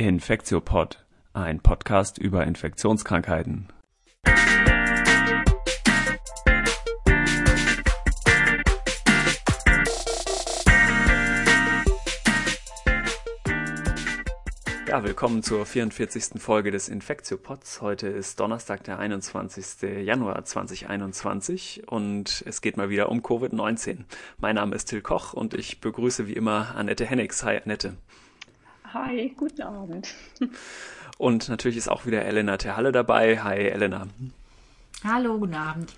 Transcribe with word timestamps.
Infektiopod, 0.00 1.04
ein 1.34 1.60
Podcast 1.60 2.16
über 2.16 2.46
Infektionskrankheiten. 2.46 3.68
Ja, 14.88 15.04
willkommen 15.04 15.42
zur 15.42 15.66
44. 15.66 16.40
Folge 16.40 16.70
des 16.70 16.88
Infektiopods. 16.88 17.82
Heute 17.82 18.08
ist 18.08 18.40
Donnerstag, 18.40 18.82
der 18.84 18.98
21. 18.98 19.82
Januar 20.02 20.42
2021 20.46 21.82
und 21.88 22.42
es 22.46 22.62
geht 22.62 22.78
mal 22.78 22.88
wieder 22.88 23.10
um 23.10 23.20
Covid-19. 23.20 24.04
Mein 24.38 24.54
Name 24.54 24.76
ist 24.76 24.86
Till 24.86 25.02
Koch 25.02 25.34
und 25.34 25.52
ich 25.52 25.82
begrüße 25.82 26.26
wie 26.26 26.32
immer 26.32 26.74
Annette 26.74 27.04
Hennigs. 27.04 27.44
Hi 27.44 27.60
Annette. 27.62 27.98
Hi, 28.92 29.32
guten 29.36 29.62
Abend. 29.62 30.14
Und 31.16 31.48
natürlich 31.48 31.76
ist 31.76 31.88
auch 31.88 32.06
wieder 32.06 32.24
Elena 32.24 32.56
Terhalle 32.56 32.90
dabei. 32.90 33.38
Hi 33.38 33.56
Elena. 33.56 34.08
Hallo, 35.04 35.38
guten 35.38 35.54
Abend. 35.54 35.92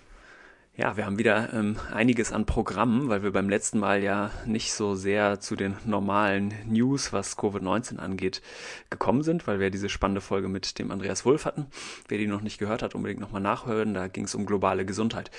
Ja, 0.75 0.97
wir 0.97 1.05
haben 1.05 1.19
wieder 1.19 1.53
ähm, 1.53 1.77
einiges 1.93 2.33
an 2.33 2.47
Programmen, 2.47 3.11
weil 3.11 3.23
wir 3.23 3.31
beim 3.31 3.51
letzten 3.51 3.79
Mal 3.79 4.03
ja 4.03 4.31
nicht 4.47 4.73
so 4.73 4.95
sehr 4.95 5.39
zu 5.39 5.55
den 5.55 5.77
normalen 5.85 6.55
News, 6.67 7.13
was 7.13 7.37
Covid-19 7.37 7.99
angeht, 7.99 8.41
gekommen 8.89 9.23
sind, 9.23 9.47
weil 9.47 9.61
wir 9.61 9.69
diese 9.69 9.91
spannende 9.91 10.23
Folge 10.23 10.49
mit 10.49 10.79
dem 10.79 10.91
Andreas 10.91 11.27
Wulff 11.27 11.45
hatten. 11.45 11.67
Wer 12.09 12.17
die 12.17 12.27
noch 12.27 12.41
nicht 12.41 12.57
gehört 12.57 12.83
hat, 12.83 12.95
unbedingt 12.95 13.21
nochmal 13.21 13.43
nachhören. 13.43 13.93
Da 13.93 14.09
ging 14.09 14.25
es 14.25 14.35
um 14.35 14.47
globale 14.47 14.87
Gesundheit. 14.87 15.31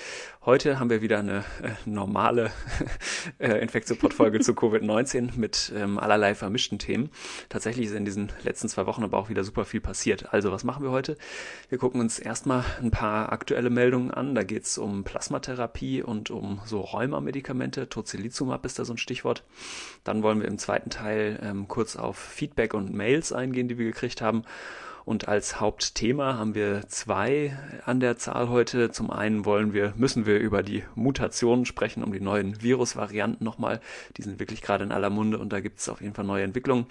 Heute 0.44 0.78
haben 0.78 0.88
wir 0.88 1.02
wieder 1.02 1.18
eine 1.18 1.38
äh, 1.38 1.72
normale 1.84 2.52
äh, 3.38 3.60
Infektionsfolge 3.60 4.38
zu 4.38 4.52
Covid-19 4.52 5.36
mit 5.36 5.72
ähm, 5.74 5.98
allerlei 5.98 6.36
vermischten 6.36 6.78
Themen. 6.78 7.10
Tatsächlich 7.48 7.86
ist 7.86 7.94
in 7.96 8.04
diesen 8.04 8.30
letzten 8.44 8.68
zwei 8.68 8.86
Wochen 8.86 9.02
aber 9.02 9.18
auch 9.18 9.30
wieder 9.30 9.42
super 9.42 9.64
viel 9.64 9.80
passiert. 9.80 10.32
Also 10.32 10.52
was 10.52 10.62
machen 10.62 10.84
wir 10.84 10.92
heute? 10.92 11.16
Wir 11.70 11.78
gucken 11.78 12.00
uns 12.00 12.20
erstmal 12.20 12.64
ein 12.80 12.92
paar 12.92 13.32
aktuelle 13.32 13.70
Meldungen 13.70 14.12
an. 14.12 14.36
Da 14.36 14.44
geht 14.44 14.62
es 14.62 14.78
um 14.78 15.02
Plastik 15.02 15.24
Plasmatherapie 15.34 16.02
und 16.02 16.30
um 16.30 16.60
so 16.64 16.80
Rheuma-Medikamente. 16.80 17.88
Tocilizumab 17.88 18.64
ist 18.64 18.78
da 18.78 18.84
so 18.84 18.94
ein 18.94 18.98
Stichwort. 18.98 19.42
Dann 20.04 20.22
wollen 20.22 20.40
wir 20.40 20.48
im 20.48 20.58
zweiten 20.58 20.90
Teil 20.90 21.40
ähm, 21.42 21.66
kurz 21.68 21.96
auf 21.96 22.16
Feedback 22.16 22.74
und 22.74 22.94
Mails 22.94 23.32
eingehen, 23.32 23.68
die 23.68 23.78
wir 23.78 23.86
gekriegt 23.86 24.22
haben. 24.22 24.44
Und 25.04 25.28
als 25.28 25.60
Hauptthema 25.60 26.38
haben 26.38 26.54
wir 26.54 26.88
zwei 26.88 27.56
an 27.84 28.00
der 28.00 28.16
Zahl 28.16 28.48
heute. 28.48 28.90
Zum 28.90 29.10
einen 29.10 29.44
wollen 29.44 29.74
wir, 29.74 29.92
müssen 29.96 30.24
wir 30.24 30.38
über 30.38 30.62
die 30.62 30.82
Mutationen 30.94 31.66
sprechen, 31.66 32.02
um 32.02 32.12
die 32.12 32.20
neuen 32.20 32.62
Virusvarianten 32.62 33.44
nochmal. 33.44 33.80
Die 34.16 34.22
sind 34.22 34.40
wirklich 34.40 34.62
gerade 34.62 34.84
in 34.84 34.92
aller 34.92 35.10
Munde 35.10 35.38
und 35.38 35.52
da 35.52 35.60
gibt 35.60 35.80
es 35.80 35.90
auf 35.90 36.00
jeden 36.00 36.14
Fall 36.14 36.24
neue 36.24 36.44
Entwicklungen. 36.44 36.86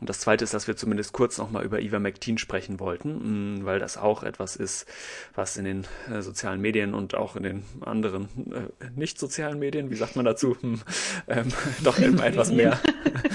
Und 0.00 0.08
das 0.08 0.18
zweite 0.18 0.42
ist, 0.42 0.54
dass 0.54 0.66
wir 0.66 0.76
zumindest 0.76 1.12
kurz 1.12 1.38
nochmal 1.38 1.64
über 1.64 1.80
Ivermectin 1.80 2.36
sprechen 2.36 2.80
wollten, 2.80 3.60
mm, 3.60 3.64
weil 3.64 3.78
das 3.78 3.96
auch 3.96 4.24
etwas 4.24 4.56
ist, 4.56 4.86
was 5.36 5.56
in 5.56 5.64
den 5.64 5.86
äh, 6.12 6.20
sozialen 6.20 6.60
Medien 6.60 6.94
und 6.94 7.14
auch 7.14 7.36
in 7.36 7.44
den 7.44 7.62
anderen 7.80 8.24
äh, 8.52 8.90
nicht 8.96 9.20
sozialen 9.20 9.60
Medien, 9.60 9.90
wie 9.90 9.96
sagt 9.96 10.16
man 10.16 10.24
dazu, 10.24 10.56
hm, 10.60 10.80
ähm, 11.28 11.48
doch 11.84 11.98
immer 12.00 12.26
etwas 12.26 12.50
mehr. 12.50 12.80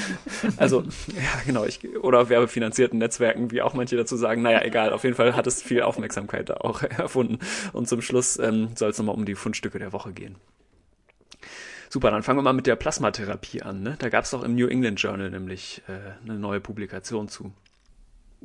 also, 0.58 0.82
ja, 0.82 1.42
genau, 1.46 1.64
ich, 1.64 1.80
oder 2.02 2.28
werbefinanzierten 2.28 3.00
Netzwerken, 3.00 3.52
wie 3.52 3.62
auch 3.62 3.74
manche 3.74 3.96
dazu 3.96 4.17
sagen, 4.18 4.42
naja, 4.42 4.62
egal, 4.64 4.92
auf 4.92 5.04
jeden 5.04 5.16
Fall 5.16 5.36
hat 5.36 5.48
es 5.48 5.62
viel 5.62 5.82
Aufmerksamkeit 5.82 6.50
da 6.50 6.56
auch 6.58 6.82
erfunden. 6.84 7.40
Und 7.74 7.88
zum 7.88 8.02
Schluss 8.02 8.38
ähm, 8.40 8.70
soll 8.76 8.90
es 8.90 8.98
nochmal 8.98 9.16
um 9.16 9.26
die 9.26 9.36
Fundstücke 9.36 9.80
der 9.80 9.94
Woche 9.94 10.14
gehen. 10.14 10.36
Super, 11.90 12.12
dann 12.12 12.24
fangen 12.24 12.38
wir 12.38 12.44
mal 12.44 12.54
mit 12.54 12.68
der 12.68 12.76
Plasmatherapie 12.76 13.62
an. 13.62 13.82
Ne? 13.82 13.96
Da 14.00 14.10
gab 14.10 14.26
es 14.26 14.32
doch 14.32 14.44
im 14.44 14.56
New 14.56 14.68
England 14.68 15.02
Journal 15.02 15.30
nämlich 15.30 15.82
äh, 15.88 16.30
eine 16.30 16.38
neue 16.38 16.60
Publikation 16.60 17.30
zu. 17.30 17.54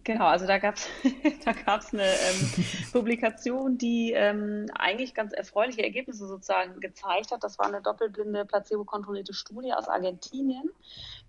Genau, 0.05 0.25
also 0.25 0.47
da 0.47 0.59
gab 0.59 0.77
es 0.77 0.89
da 1.45 1.53
gab's 1.53 1.93
eine 1.93 2.05
ähm, 2.05 2.65
Publikation, 2.93 3.77
die 3.79 4.12
ähm, 4.12 4.67
eigentlich 4.75 5.15
ganz 5.15 5.33
erfreuliche 5.33 5.83
Ergebnisse 5.83 6.27
sozusagen 6.27 6.81
gezeigt 6.81 7.30
hat. 7.30 7.45
Das 7.45 7.58
war 7.58 7.67
eine 7.67 7.83
doppelblinde, 7.83 8.47
placebo-kontrollierte 8.47 9.35
Studie 9.35 9.73
aus 9.73 9.89
Argentinien, 9.89 10.70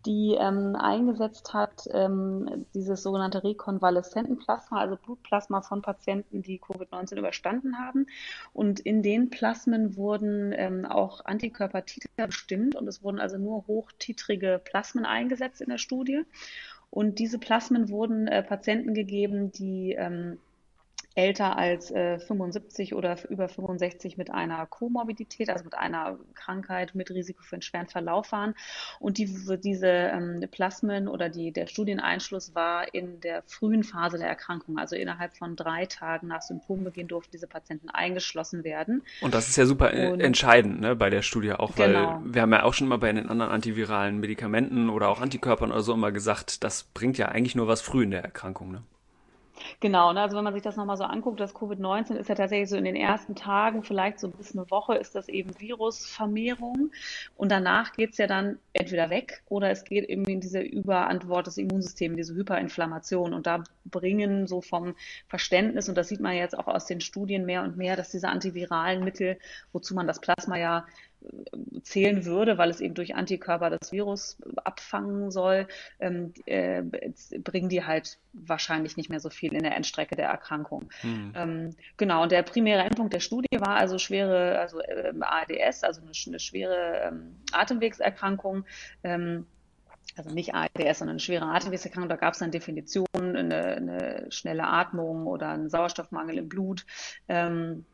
die 0.05 0.35
ähm, 0.39 0.75
eingesetzt 0.75 1.53
hat 1.53 1.87
ähm, 1.91 2.65
dieses 2.73 3.03
sogenannte 3.03 3.43
Rekonvaleszentenplasma, 3.43 4.79
also 4.79 4.95
Blutplasma 4.95 5.61
von 5.61 5.81
Patienten, 5.81 6.41
die 6.41 6.59
Covid-19 6.59 7.17
überstanden 7.17 7.77
haben. 7.77 8.07
Und 8.53 8.79
in 8.79 9.03
den 9.03 9.29
Plasmen 9.29 9.97
wurden 9.97 10.53
ähm, 10.53 10.85
auch 10.85 11.25
Antikörpertiter 11.25 12.27
bestimmt 12.27 12.75
und 12.75 12.87
es 12.87 13.03
wurden 13.03 13.19
also 13.19 13.37
nur 13.37 13.67
hochtitrige 13.67 14.61
Plasmen 14.63 15.05
eingesetzt 15.05 15.61
in 15.61 15.69
der 15.69 15.77
Studie. 15.77 16.23
Und 16.93 17.17
diese 17.17 17.39
Plasmen 17.39 17.89
wurden 17.89 18.27
äh, 18.27 18.43
Patienten 18.43 18.93
gegeben, 18.93 19.51
die 19.51 19.95
ähm, 19.97 20.37
älter 21.15 21.57
als 21.57 21.91
äh, 21.91 22.19
75 22.19 22.95
oder 22.95 23.17
über 23.29 23.47
65 23.47 24.17
mit 24.17 24.31
einer 24.31 24.65
Komorbidität, 24.65 25.49
also 25.49 25.63
mit 25.63 25.75
einer 25.75 26.17
Krankheit 26.33 26.95
mit 26.95 27.11
Risiko 27.11 27.43
für 27.43 27.55
einen 27.55 27.61
schweren 27.61 27.87
Verlauf 27.87 28.31
waren. 28.31 28.55
Und 28.99 29.17
die, 29.17 29.29
diese 29.63 29.87
ähm, 29.87 30.43
Plasmen 30.49 31.07
oder 31.07 31.29
die, 31.29 31.51
der 31.51 31.67
Studieneinschluss 31.67 32.55
war 32.55 32.93
in 32.93 33.19
der 33.21 33.43
frühen 33.45 33.83
Phase 33.83 34.17
der 34.17 34.27
Erkrankung. 34.27 34.77
Also 34.77 34.95
innerhalb 34.95 35.35
von 35.37 35.55
drei 35.55 35.85
Tagen 35.85 36.27
nach 36.27 36.41
Symptombeginn 36.41 37.07
durften 37.07 37.31
diese 37.31 37.47
Patienten 37.47 37.89
eingeschlossen 37.89 38.63
werden. 38.63 39.03
Und 39.21 39.33
das 39.33 39.49
ist 39.49 39.57
ja 39.57 39.65
super 39.65 39.91
Und, 39.93 40.19
entscheidend 40.19 40.81
ne, 40.81 40.95
bei 40.95 41.09
der 41.09 41.21
Studie 41.21 41.53
auch, 41.53 41.77
weil 41.77 41.93
genau. 41.93 42.21
wir 42.25 42.41
haben 42.41 42.51
ja 42.51 42.63
auch 42.63 42.73
schon 42.73 42.87
mal 42.87 42.97
bei 42.97 43.11
den 43.11 43.29
anderen 43.29 43.51
antiviralen 43.51 44.19
Medikamenten 44.19 44.89
oder 44.89 45.09
auch 45.09 45.21
Antikörpern 45.21 45.71
oder 45.71 45.81
so 45.81 45.93
immer 45.93 46.11
gesagt, 46.11 46.63
das 46.63 46.83
bringt 46.83 47.17
ja 47.17 47.27
eigentlich 47.27 47.55
nur 47.55 47.67
was 47.67 47.81
früh 47.81 48.03
in 48.03 48.11
der 48.11 48.23
Erkrankung. 48.23 48.71
Ne? 48.71 48.83
Genau, 49.79 50.13
ne? 50.13 50.21
also 50.21 50.37
wenn 50.37 50.43
man 50.43 50.53
sich 50.53 50.63
das 50.63 50.75
nochmal 50.75 50.97
so 50.97 51.03
anguckt, 51.03 51.39
das 51.39 51.55
Covid-19 51.55 52.15
ist 52.15 52.29
ja 52.29 52.35
tatsächlich 52.35 52.69
so 52.69 52.77
in 52.77 52.85
den 52.85 52.95
ersten 52.95 53.35
Tagen, 53.35 53.83
vielleicht 53.83 54.19
so 54.19 54.29
bis 54.29 54.55
eine 54.55 54.69
Woche, 54.71 54.95
ist 54.95 55.15
das 55.15 55.27
eben 55.29 55.59
Virusvermehrung. 55.59 56.91
Und 57.35 57.51
danach 57.51 57.93
geht's 57.93 58.17
ja 58.17 58.27
dann 58.27 58.59
entweder 58.73 59.09
weg 59.09 59.43
oder 59.49 59.69
es 59.71 59.83
geht 59.83 60.09
eben 60.09 60.25
in 60.25 60.41
diese 60.41 60.61
Überantwort 60.61 61.47
des 61.47 61.57
Immunsystems, 61.57 62.17
diese 62.17 62.35
Hyperinflammation. 62.35 63.33
Und 63.33 63.47
da 63.47 63.63
bringen 63.85 64.47
so 64.47 64.61
vom 64.61 64.95
Verständnis, 65.27 65.89
und 65.89 65.95
das 65.95 66.09
sieht 66.09 66.19
man 66.21 66.35
jetzt 66.35 66.57
auch 66.57 66.67
aus 66.67 66.85
den 66.85 67.01
Studien 67.01 67.45
mehr 67.45 67.63
und 67.63 67.77
mehr, 67.77 67.95
dass 67.95 68.11
diese 68.11 68.29
antiviralen 68.29 69.03
Mittel, 69.03 69.37
wozu 69.71 69.93
man 69.93 70.07
das 70.07 70.19
Plasma 70.19 70.57
ja 70.57 70.85
zählen 71.83 72.25
würde, 72.25 72.57
weil 72.57 72.69
es 72.69 72.79
eben 72.79 72.93
durch 72.93 73.15
Antikörper 73.15 73.69
das 73.69 73.91
Virus 73.91 74.37
abfangen 74.63 75.31
soll, 75.31 75.67
ähm, 75.99 76.33
äh, 76.45 76.83
bringen 77.43 77.69
die 77.69 77.85
halt 77.85 78.17
wahrscheinlich 78.33 78.97
nicht 78.97 79.09
mehr 79.09 79.19
so 79.19 79.29
viel 79.29 79.53
in 79.53 79.63
der 79.63 79.75
Endstrecke 79.75 80.15
der 80.15 80.29
Erkrankung. 80.29 80.89
Mhm. 81.03 81.33
Ähm, 81.35 81.75
genau, 81.97 82.23
und 82.23 82.31
der 82.31 82.43
primäre 82.43 82.83
Endpunkt 82.83 83.13
der 83.13 83.19
Studie 83.19 83.59
war 83.59 83.75
also 83.75 83.97
schwere, 83.97 84.59
also 84.59 84.79
äh, 84.81 85.13
ARDS, 85.19 85.83
also 85.83 86.01
eine, 86.01 86.11
eine 86.27 86.39
schwere 86.39 87.01
ähm, 87.07 87.35
Atemwegserkrankung. 87.51 88.65
Ähm, 89.03 89.45
also 90.15 90.29
nicht 90.29 90.53
ARDS, 90.53 90.99
sondern 90.99 91.13
eine 91.13 91.19
schwere 91.19 91.45
Atemwegserkrankung. 91.45 92.09
Da 92.09 92.17
gab 92.17 92.33
es 92.33 92.39
dann 92.39 92.51
Definitionen, 92.51 93.35
eine, 93.35 93.63
eine, 93.63 94.31
schnelle 94.31 94.65
Atmung 94.65 95.25
oder 95.25 95.49
einen 95.49 95.69
Sauerstoffmangel 95.69 96.37
im 96.37 96.49
Blut. 96.49 96.85
Ähm, 97.27 97.85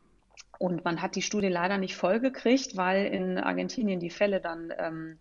und 0.60 0.84
man 0.84 1.00
hat 1.00 1.16
die 1.16 1.22
Studie 1.22 1.48
leider 1.48 1.78
nicht 1.78 1.96
vollgekriegt, 1.96 2.76
weil 2.76 3.06
in 3.06 3.38
Argentinien 3.38 3.98
die 3.98 4.10
Fälle 4.10 4.42
dann 4.42 4.70
ähm, 4.78 5.16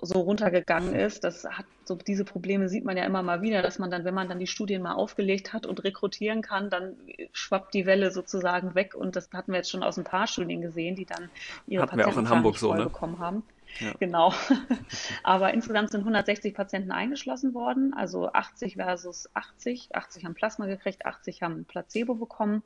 so 0.00 0.18
runtergegangen 0.18 0.92
ist. 0.92 1.22
Das 1.22 1.44
hat 1.44 1.66
so 1.84 1.94
diese 1.94 2.24
Probleme 2.24 2.68
sieht 2.68 2.84
man 2.84 2.96
ja 2.96 3.04
immer 3.04 3.22
mal 3.22 3.42
wieder, 3.42 3.62
dass 3.62 3.78
man 3.78 3.92
dann, 3.92 4.04
wenn 4.04 4.14
man 4.14 4.28
dann 4.28 4.40
die 4.40 4.48
Studien 4.48 4.82
mal 4.82 4.94
aufgelegt 4.94 5.52
hat 5.52 5.66
und 5.66 5.84
rekrutieren 5.84 6.42
kann, 6.42 6.68
dann 6.68 6.96
schwappt 7.32 7.74
die 7.74 7.86
Welle 7.86 8.10
sozusagen 8.10 8.74
weg. 8.74 8.96
Und 8.96 9.14
das 9.14 9.30
hatten 9.32 9.52
wir 9.52 9.58
jetzt 9.58 9.70
schon 9.70 9.84
aus 9.84 9.98
ein 9.98 10.04
paar 10.04 10.26
Studien 10.26 10.60
gesehen, 10.60 10.96
die 10.96 11.06
dann 11.06 11.30
ihre 11.68 11.84
hatten 11.84 11.90
Patienten 11.98 12.16
wir 12.16 12.16
auch 12.16 12.18
in 12.24 12.28
Hamburg 12.28 12.58
so, 12.58 12.74
ne? 12.74 12.82
bekommen 12.82 13.20
haben. 13.20 13.44
Ja. 13.78 13.92
Genau. 14.00 14.34
Aber 15.22 15.54
insgesamt 15.54 15.92
sind 15.92 16.00
160 16.00 16.54
Patienten 16.54 16.90
eingeschlossen 16.90 17.54
worden, 17.54 17.94
also 17.94 18.32
80 18.32 18.74
versus 18.74 19.30
80. 19.34 19.94
80 19.94 20.24
haben 20.24 20.34
Plasma 20.34 20.66
gekriegt, 20.66 21.06
80 21.06 21.42
haben 21.42 21.66
Placebo 21.66 22.16
bekommen. 22.16 22.64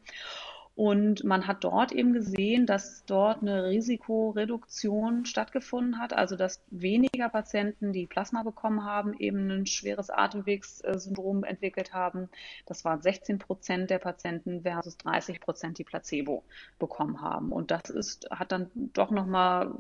Und 0.77 1.25
man 1.25 1.47
hat 1.47 1.65
dort 1.65 1.91
eben 1.91 2.13
gesehen, 2.13 2.67
dass 2.67 3.03
dort 3.07 3.41
eine 3.41 3.65
Risikoreduktion 3.65 5.25
stattgefunden 5.25 5.99
hat, 5.99 6.13
also 6.13 6.37
dass 6.37 6.63
weniger 6.71 7.31
Patienten, 7.31 7.95
die 7.95 8.07
Plasma 8.07 8.43
bekommen 8.43 8.85
haben, 8.85 9.15
eben 9.19 9.51
ein 9.51 9.65
schweres 9.65 10.11
Atemwegssyndrom 10.11 11.45
entwickelt 11.45 11.95
haben. 11.95 12.29
Das 12.67 12.85
waren 12.85 13.01
16 13.01 13.39
Prozent 13.39 13.89
der 13.89 13.99
Patienten 13.99 14.65
versus 14.65 14.99
30 14.99 15.41
Prozent, 15.41 15.79
die 15.79 15.85
Placebo 15.85 16.45
bekommen 16.79 17.23
haben. 17.23 17.53
Und 17.53 17.71
das 17.71 17.89
ist, 17.89 18.29
hat 18.31 18.53
dann 18.53 18.71
doch 18.93 19.11
nochmal 19.11 19.73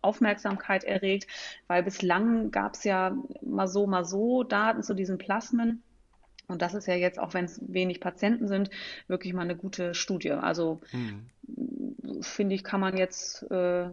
Aufmerksamkeit 0.00 0.84
erregt, 0.84 1.26
weil 1.66 1.82
bislang 1.82 2.52
gab 2.52 2.74
es 2.74 2.84
ja 2.84 3.16
mal 3.42 3.66
so, 3.66 3.88
mal 3.88 4.04
so 4.04 4.44
Daten 4.44 4.84
zu 4.84 4.94
diesen 4.94 5.18
Plasmen. 5.18 5.82
Und 6.48 6.62
das 6.62 6.74
ist 6.74 6.86
ja 6.86 6.94
jetzt, 6.94 7.18
auch 7.18 7.34
wenn 7.34 7.44
es 7.44 7.60
wenig 7.66 8.00
Patienten 8.00 8.48
sind, 8.48 8.70
wirklich 9.08 9.32
mal 9.32 9.42
eine 9.42 9.56
gute 9.56 9.94
Studie. 9.94 10.32
Also 10.32 10.80
mhm. 10.92 12.22
finde 12.22 12.54
ich, 12.54 12.64
kann 12.64 12.80
man 12.80 12.96
jetzt 12.96 13.42
äh, 13.50 13.88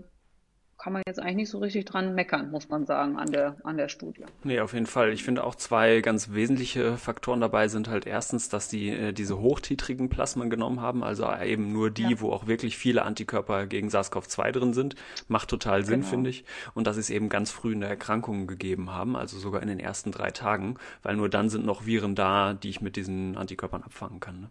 kann 0.83 0.91
man 0.91 1.01
jetzt 1.07 1.21
eigentlich 1.21 1.35
nicht 1.37 1.49
so 1.49 1.59
richtig 1.59 1.85
dran 1.85 2.13
meckern, 2.13 2.51
muss 2.51 2.67
man 2.67 2.85
sagen, 2.85 3.17
an 3.17 3.31
der, 3.31 3.55
an 3.63 3.77
der 3.77 3.87
Studie. 3.87 4.25
Nee, 4.43 4.59
auf 4.59 4.73
jeden 4.73 4.85
Fall. 4.85 5.13
Ich 5.13 5.23
finde 5.23 5.45
auch 5.45 5.55
zwei 5.55 6.01
ganz 6.01 6.33
wesentliche 6.33 6.97
Faktoren 6.97 7.39
dabei 7.39 7.69
sind 7.69 7.87
halt 7.87 8.05
erstens, 8.05 8.49
dass 8.49 8.67
die 8.67 8.89
äh, 8.89 9.13
diese 9.13 9.39
hochtitrigen 9.39 10.09
Plasmen 10.09 10.49
genommen 10.49 10.81
haben, 10.81 11.01
also 11.01 11.25
eben 11.41 11.71
nur 11.71 11.89
die, 11.89 12.11
ja. 12.11 12.19
wo 12.19 12.33
auch 12.33 12.47
wirklich 12.47 12.77
viele 12.77 13.03
Antikörper 13.03 13.65
gegen 13.65 13.87
SARS-CoV-2 13.87 14.51
drin 14.51 14.73
sind. 14.73 14.95
Macht 15.29 15.49
total 15.49 15.85
Sinn, 15.85 16.01
genau. 16.01 16.09
finde 16.09 16.29
ich. 16.31 16.43
Und 16.73 16.85
dass 16.85 16.95
sie 16.95 17.01
es 17.01 17.09
eben 17.09 17.29
ganz 17.29 17.49
früh 17.49 17.71
in 17.71 17.79
der 17.79 17.89
Erkrankung 17.89 18.45
gegeben 18.45 18.91
haben, 18.91 19.15
also 19.15 19.39
sogar 19.39 19.61
in 19.61 19.69
den 19.69 19.79
ersten 19.79 20.11
drei 20.11 20.31
Tagen, 20.31 20.75
weil 21.01 21.15
nur 21.15 21.29
dann 21.29 21.47
sind 21.47 21.65
noch 21.65 21.85
Viren 21.85 22.13
da, 22.13 22.53
die 22.53 22.69
ich 22.69 22.81
mit 22.81 22.97
diesen 22.97 23.37
Antikörpern 23.37 23.83
abfangen 23.83 24.19
kann. 24.19 24.41
Ne? 24.41 24.49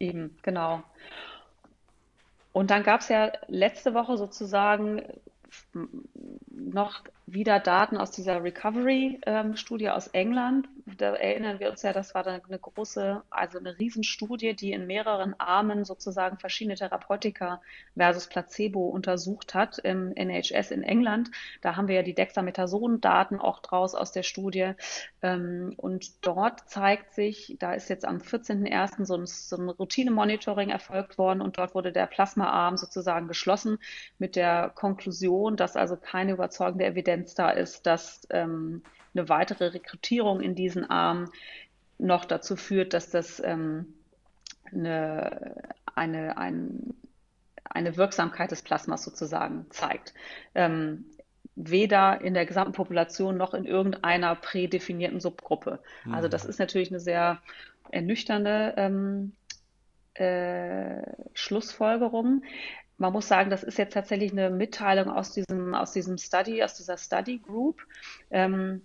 Eben, 0.00 0.36
genau. 0.42 0.82
Und 2.54 2.70
dann 2.70 2.84
gab 2.84 3.00
es 3.00 3.08
ja 3.08 3.32
letzte 3.48 3.94
Woche 3.94 4.16
sozusagen 4.16 5.02
noch 6.48 7.02
wieder 7.26 7.58
Daten 7.58 7.96
aus 7.96 8.10
dieser 8.10 8.42
Recovery-Studie 8.42 9.84
ähm, 9.86 9.90
aus 9.90 10.08
England. 10.08 10.68
Da 10.98 11.14
erinnern 11.14 11.58
wir 11.58 11.70
uns 11.70 11.80
ja, 11.80 11.94
das 11.94 12.14
war 12.14 12.26
eine 12.26 12.40
große, 12.58 13.22
also 13.30 13.58
eine 13.58 13.78
Riesenstudie, 13.78 14.54
die 14.54 14.72
in 14.72 14.86
mehreren 14.86 15.34
Armen 15.40 15.86
sozusagen 15.86 16.38
verschiedene 16.38 16.76
Therapeutika 16.76 17.62
versus 17.96 18.26
Placebo 18.26 18.88
untersucht 18.88 19.54
hat 19.54 19.78
im 19.78 20.12
NHS 20.14 20.70
in 20.70 20.82
England. 20.82 21.30
Da 21.62 21.76
haben 21.76 21.88
wir 21.88 21.96
ja 21.96 22.02
die 22.02 22.14
Dexamethason-Daten 22.14 23.40
auch 23.40 23.60
draus 23.60 23.94
aus 23.94 24.12
der 24.12 24.22
Studie. 24.22 24.72
Ähm, 25.22 25.72
und 25.78 26.26
dort 26.26 26.68
zeigt 26.68 27.14
sich, 27.14 27.56
da 27.58 27.72
ist 27.72 27.88
jetzt 27.88 28.04
am 28.04 28.18
14.01. 28.18 29.06
so 29.06 29.16
ein, 29.16 29.26
so 29.26 29.56
ein 29.56 29.70
Routine-Monitoring 29.70 30.68
erfolgt 30.68 31.16
worden 31.16 31.40
und 31.40 31.56
dort 31.56 31.74
wurde 31.74 31.92
der 31.92 32.06
Plasmaarm 32.06 32.76
sozusagen 32.76 33.28
geschlossen 33.28 33.78
mit 34.18 34.36
der 34.36 34.70
Konklusion, 34.74 35.56
dass 35.56 35.76
also 35.76 35.96
keine 35.96 36.32
überzeugende 36.32 36.84
Evidenz 36.84 37.13
Tendenz 37.14 37.34
da 37.34 37.50
ist, 37.50 37.86
dass 37.86 38.26
ähm, 38.30 38.82
eine 39.14 39.28
weitere 39.28 39.68
Rekrutierung 39.68 40.40
in 40.40 40.54
diesen 40.54 40.88
Arm 40.88 41.30
noch 41.98 42.24
dazu 42.24 42.56
führt, 42.56 42.92
dass 42.92 43.10
das 43.10 43.40
ähm, 43.44 43.94
eine, 44.72 45.54
eine, 45.94 46.36
ein, 46.36 46.94
eine 47.64 47.96
Wirksamkeit 47.96 48.50
des 48.50 48.62
Plasmas 48.62 49.04
sozusagen 49.04 49.66
zeigt. 49.70 50.12
Ähm, 50.54 51.04
weder 51.56 52.20
in 52.20 52.34
der 52.34 52.46
gesamten 52.46 52.72
Population 52.72 53.36
noch 53.36 53.54
in 53.54 53.64
irgendeiner 53.64 54.34
prädefinierten 54.34 55.20
Subgruppe. 55.20 55.78
Mhm. 56.04 56.14
Also 56.14 56.26
das 56.26 56.44
ist 56.44 56.58
natürlich 56.58 56.90
eine 56.90 56.98
sehr 56.98 57.40
ernüchternde 57.90 58.74
ähm, 58.76 59.32
äh, 60.14 61.02
Schlussfolgerung 61.32 62.42
man 62.98 63.12
muss 63.12 63.28
sagen, 63.28 63.50
das 63.50 63.62
ist 63.62 63.78
jetzt 63.78 63.94
tatsächlich 63.94 64.32
eine 64.32 64.50
Mitteilung 64.50 65.10
aus 65.10 65.32
diesem, 65.32 65.74
aus 65.74 65.92
diesem 65.92 66.18
Study, 66.18 66.62
aus 66.62 66.74
dieser 66.74 66.96
Study 66.96 67.38
Group. 67.38 67.82
Ähm, 68.30 68.82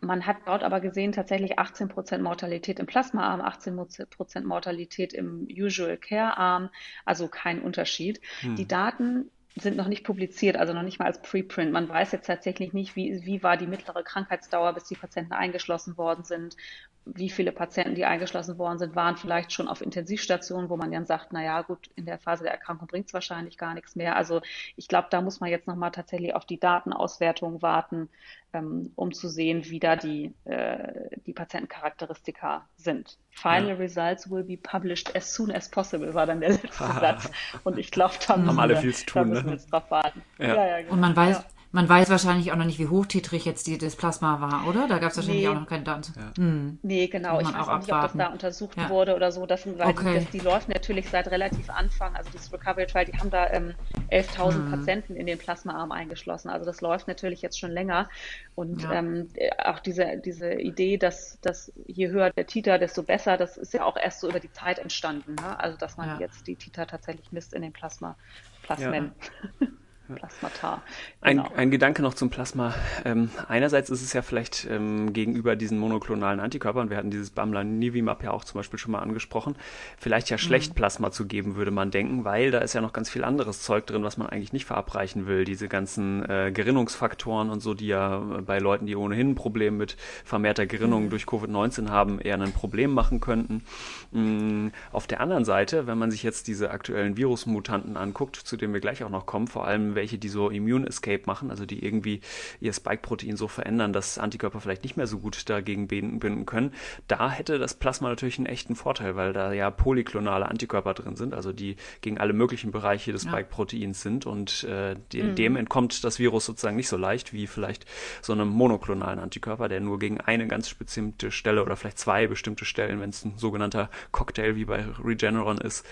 man 0.00 0.26
hat 0.26 0.36
dort 0.46 0.62
aber 0.62 0.80
gesehen, 0.80 1.10
tatsächlich 1.12 1.58
18 1.58 1.88
Prozent 1.88 2.22
Mortalität 2.22 2.78
im 2.78 2.86
Plasmaarm, 2.86 3.40
18 3.40 3.76
Prozent 4.10 4.46
Mortalität 4.46 5.12
im 5.12 5.48
Usual 5.50 5.96
Care 5.96 6.36
Arm, 6.36 6.70
also 7.04 7.26
kein 7.26 7.60
Unterschied. 7.60 8.20
Hm. 8.40 8.54
Die 8.54 8.68
Daten 8.68 9.30
sind 9.58 9.76
noch 9.76 9.88
nicht 9.88 10.04
publiziert, 10.04 10.56
also 10.56 10.72
noch 10.72 10.82
nicht 10.82 10.98
mal 10.98 11.06
als 11.06 11.22
Preprint. 11.22 11.72
Man 11.72 11.88
weiß 11.88 12.12
jetzt 12.12 12.26
tatsächlich 12.26 12.72
nicht, 12.72 12.96
wie, 12.96 13.24
wie 13.24 13.42
war 13.42 13.56
die 13.56 13.66
mittlere 13.66 14.02
Krankheitsdauer, 14.02 14.72
bis 14.72 14.84
die 14.84 14.94
Patienten 14.96 15.32
eingeschlossen 15.32 15.96
worden 15.96 16.24
sind. 16.24 16.56
Wie 17.04 17.30
viele 17.30 17.52
Patienten, 17.52 17.94
die 17.94 18.04
eingeschlossen 18.04 18.58
worden 18.58 18.78
sind, 18.78 18.94
waren 18.94 19.16
vielleicht 19.16 19.52
schon 19.52 19.68
auf 19.68 19.80
Intensivstationen, 19.80 20.68
wo 20.68 20.76
man 20.76 20.92
dann 20.92 21.06
sagt, 21.06 21.32
na 21.32 21.42
ja, 21.42 21.62
gut, 21.62 21.90
in 21.96 22.04
der 22.04 22.18
Phase 22.18 22.44
der 22.44 22.52
Erkrankung 22.52 22.86
bringt 22.86 23.06
es 23.06 23.14
wahrscheinlich 23.14 23.56
gar 23.56 23.74
nichts 23.74 23.96
mehr. 23.96 24.16
Also 24.16 24.42
ich 24.76 24.88
glaube, 24.88 25.08
da 25.10 25.22
muss 25.22 25.40
man 25.40 25.50
jetzt 25.50 25.66
nochmal 25.66 25.90
tatsächlich 25.90 26.34
auf 26.34 26.44
die 26.44 26.60
Datenauswertung 26.60 27.62
warten, 27.62 28.10
um 28.52 29.12
zu 29.12 29.28
sehen, 29.28 29.64
wie 29.66 29.78
da 29.78 29.96
die, 29.96 30.34
äh, 30.44 31.10
die 31.26 31.32
Patientencharakteristika 31.32 32.66
sind. 32.76 33.18
Final 33.30 33.68
ja. 33.68 33.74
results 33.74 34.30
will 34.30 34.44
be 34.44 34.56
published 34.56 35.14
as 35.14 35.34
soon 35.34 35.50
as 35.50 35.70
possible, 35.70 36.14
war 36.14 36.26
dann 36.26 36.40
der 36.40 36.50
letzte 36.50 36.68
Satz. 37.00 37.30
Und 37.64 37.78
ich 37.78 37.90
glaube, 37.90 38.14
da, 38.26 38.36
müssen, 38.36 38.58
alle 38.58 38.76
viel 38.76 38.94
zu 38.94 39.06
tun, 39.06 39.22
da 39.22 39.28
müssen 39.28 39.46
wir 39.46 39.52
jetzt 39.52 39.72
drauf 39.72 39.90
warten. 39.90 40.22
Ja. 40.38 40.54
Ja, 40.54 40.80
genau. 40.80 40.92
Und 40.92 41.00
man 41.00 41.14
weiß, 41.14 41.44
man 41.70 41.88
weiß 41.88 42.08
wahrscheinlich 42.08 42.50
auch 42.50 42.56
noch 42.56 42.64
nicht, 42.64 42.78
wie 42.78 42.88
hochtitrig 42.88 43.44
jetzt 43.44 43.66
die, 43.66 43.76
das 43.76 43.94
Plasma 43.94 44.40
war, 44.40 44.66
oder? 44.66 44.88
Da 44.88 44.98
gab 44.98 45.10
es 45.10 45.18
wahrscheinlich 45.18 45.42
nee. 45.42 45.48
auch 45.48 45.54
noch 45.54 45.66
keine 45.66 45.84
Daten. 45.84 46.14
Ja. 46.16 46.42
Hm. 46.42 46.78
Nee, 46.82 47.08
genau. 47.08 47.40
Ich 47.40 47.46
weiß 47.46 47.68
auch 47.68 47.78
nicht, 47.78 47.92
ob 47.92 48.00
das 48.02 48.12
da 48.14 48.26
untersucht 48.28 48.76
ja. 48.78 48.88
wurde 48.88 49.14
oder 49.14 49.30
so. 49.32 49.44
Das, 49.44 49.66
weil 49.66 49.88
okay. 49.88 50.14
das, 50.14 50.30
die 50.30 50.38
läuft 50.38 50.68
natürlich 50.68 51.10
seit 51.10 51.28
relativ 51.28 51.68
Anfang. 51.68 52.16
Also 52.16 52.30
dieses 52.30 52.52
Recovery 52.52 52.86
Trial, 52.86 53.04
die 53.04 53.18
haben 53.18 53.30
da 53.30 53.50
ähm, 53.50 53.74
11.000 54.10 54.54
hm. 54.54 54.70
Patienten 54.70 55.16
in 55.16 55.26
den 55.26 55.38
Plasmaarm 55.38 55.92
eingeschlossen. 55.92 56.48
Also 56.48 56.64
das 56.64 56.80
läuft 56.80 57.08
natürlich 57.08 57.42
jetzt 57.42 57.58
schon 57.58 57.70
länger. 57.70 58.08
Und 58.54 58.82
ja. 58.82 58.92
ähm, 58.92 59.28
auch 59.64 59.80
diese, 59.80 60.18
diese 60.18 60.54
Idee, 60.54 60.96
dass, 60.96 61.38
dass 61.40 61.72
je 61.86 62.08
höher 62.08 62.30
der 62.30 62.46
Titer, 62.46 62.78
desto 62.78 63.02
besser, 63.02 63.36
das 63.36 63.56
ist 63.56 63.74
ja 63.74 63.84
auch 63.84 63.96
erst 63.96 64.20
so 64.20 64.28
über 64.28 64.40
die 64.40 64.52
Zeit 64.52 64.78
entstanden. 64.78 65.34
Ne? 65.34 65.58
Also 65.58 65.76
dass 65.78 65.96
man 65.96 66.18
jetzt 66.20 66.46
die 66.46 66.56
Titer 66.56 66.86
tatsächlich 66.86 67.32
misst 67.32 67.54
in 67.54 67.62
den 67.62 67.72
Plasma, 67.72 68.16
Plasmen. 68.62 69.12
Plasmata. 70.16 70.82
Genau. 71.22 71.44
Ein, 71.44 71.54
ein, 71.56 71.70
Gedanke 71.70 72.02
noch 72.02 72.14
zum 72.14 72.30
Plasma. 72.30 72.74
Ähm, 73.04 73.30
einerseits 73.48 73.90
ist 73.90 74.02
es 74.02 74.12
ja 74.12 74.22
vielleicht 74.22 74.66
ähm, 74.70 75.12
gegenüber 75.12 75.56
diesen 75.56 75.78
monoklonalen 75.78 76.40
Antikörpern, 76.40 76.90
wir 76.90 76.96
hatten 76.96 77.10
dieses 77.10 77.30
Bamlanivimab 77.30 78.22
ja 78.22 78.30
auch 78.30 78.44
zum 78.44 78.58
Beispiel 78.58 78.78
schon 78.78 78.92
mal 78.92 79.00
angesprochen, 79.00 79.56
vielleicht 79.98 80.30
ja 80.30 80.36
mhm. 80.36 80.40
schlecht 80.40 80.70
mhm. 80.72 80.74
Plasma 80.76 81.10
zu 81.10 81.26
geben, 81.26 81.56
würde 81.56 81.70
man 81.70 81.90
denken, 81.90 82.24
weil 82.24 82.50
da 82.50 82.58
ist 82.58 82.74
ja 82.74 82.80
noch 82.80 82.92
ganz 82.92 83.10
viel 83.10 83.24
anderes 83.24 83.62
Zeug 83.62 83.86
drin, 83.86 84.02
was 84.02 84.16
man 84.16 84.28
eigentlich 84.28 84.52
nicht 84.52 84.64
verabreichen 84.64 85.26
will. 85.26 85.44
Diese 85.44 85.68
ganzen 85.68 86.28
äh, 86.28 86.50
Gerinnungsfaktoren 86.52 87.50
und 87.50 87.60
so, 87.60 87.74
die 87.74 87.88
ja 87.88 88.18
bei 88.18 88.58
Leuten, 88.58 88.86
die 88.86 88.96
ohnehin 88.96 89.30
ein 89.30 89.34
Problem 89.34 89.76
mit 89.76 89.96
vermehrter 90.24 90.66
Gerinnung 90.66 91.04
mhm. 91.04 91.10
durch 91.10 91.24
Covid-19 91.24 91.90
haben, 91.90 92.20
eher 92.20 92.40
ein 92.40 92.52
Problem 92.52 92.92
machen 92.92 93.20
könnten. 93.20 93.64
Mhm. 94.12 94.72
Auf 94.92 95.06
der 95.06 95.20
anderen 95.20 95.44
Seite, 95.44 95.86
wenn 95.86 95.98
man 95.98 96.10
sich 96.10 96.22
jetzt 96.22 96.46
diese 96.48 96.70
aktuellen 96.70 97.16
Virusmutanten 97.16 97.96
anguckt, 97.96 98.36
zu 98.36 98.56
denen 98.56 98.72
wir 98.72 98.80
gleich 98.80 99.04
auch 99.04 99.10
noch 99.10 99.26
kommen, 99.26 99.48
vor 99.48 99.66
allem 99.66 99.94
welche, 99.98 100.16
die 100.16 100.28
so 100.28 100.48
Immune 100.48 100.86
Escape 100.86 101.22
machen, 101.26 101.50
also 101.50 101.66
die 101.66 101.84
irgendwie 101.84 102.20
ihr 102.60 102.72
Spike-Protein 102.72 103.36
so 103.36 103.48
verändern, 103.48 103.92
dass 103.92 104.18
Antikörper 104.18 104.60
vielleicht 104.60 104.84
nicht 104.84 104.96
mehr 104.96 105.08
so 105.08 105.18
gut 105.18 105.48
dagegen 105.50 105.88
binden 105.88 106.46
können. 106.46 106.72
Da 107.08 107.30
hätte 107.30 107.58
das 107.58 107.74
Plasma 107.74 108.08
natürlich 108.08 108.38
einen 108.38 108.46
echten 108.46 108.76
Vorteil, 108.76 109.16
weil 109.16 109.32
da 109.32 109.52
ja 109.52 109.70
polyklonale 109.70 110.48
Antikörper 110.48 110.94
drin 110.94 111.16
sind, 111.16 111.34
also 111.34 111.52
die 111.52 111.76
gegen 112.00 112.18
alle 112.18 112.32
möglichen 112.32 112.70
Bereiche 112.70 113.10
des 113.12 113.22
Spike-Proteins 113.22 114.00
sind 114.00 114.24
und 114.24 114.64
äh, 114.64 114.94
dem, 115.12 115.30
mhm. 115.30 115.34
dem 115.34 115.56
entkommt 115.56 116.04
das 116.04 116.18
Virus 116.18 116.46
sozusagen 116.46 116.76
nicht 116.76 116.88
so 116.88 116.96
leicht 116.96 117.32
wie 117.32 117.46
vielleicht 117.46 117.86
so 118.22 118.32
einem 118.32 118.48
monoklonalen 118.48 119.18
Antikörper, 119.18 119.68
der 119.68 119.80
nur 119.80 119.98
gegen 119.98 120.20
eine 120.20 120.46
ganz 120.46 120.72
bestimmte 120.72 121.30
Stelle 121.32 121.62
oder 121.62 121.76
vielleicht 121.76 121.98
zwei 121.98 122.26
bestimmte 122.28 122.64
Stellen, 122.64 123.00
wenn 123.00 123.10
es 123.10 123.24
ein 123.24 123.34
sogenannter 123.36 123.90
Cocktail 124.12 124.54
wie 124.54 124.64
bei 124.64 124.84
Regeneron 125.02 125.58
ist, 125.58 125.84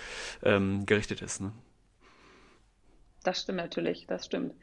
ähm, 0.43 0.87
gerichtet 0.87 1.23
ist. 1.23 1.41
Ne? 1.41 1.53
Das 3.27 3.41
stimmt 3.41 3.59
natürlich, 3.59 4.07
das 4.07 4.27
stimmt. 4.27 4.55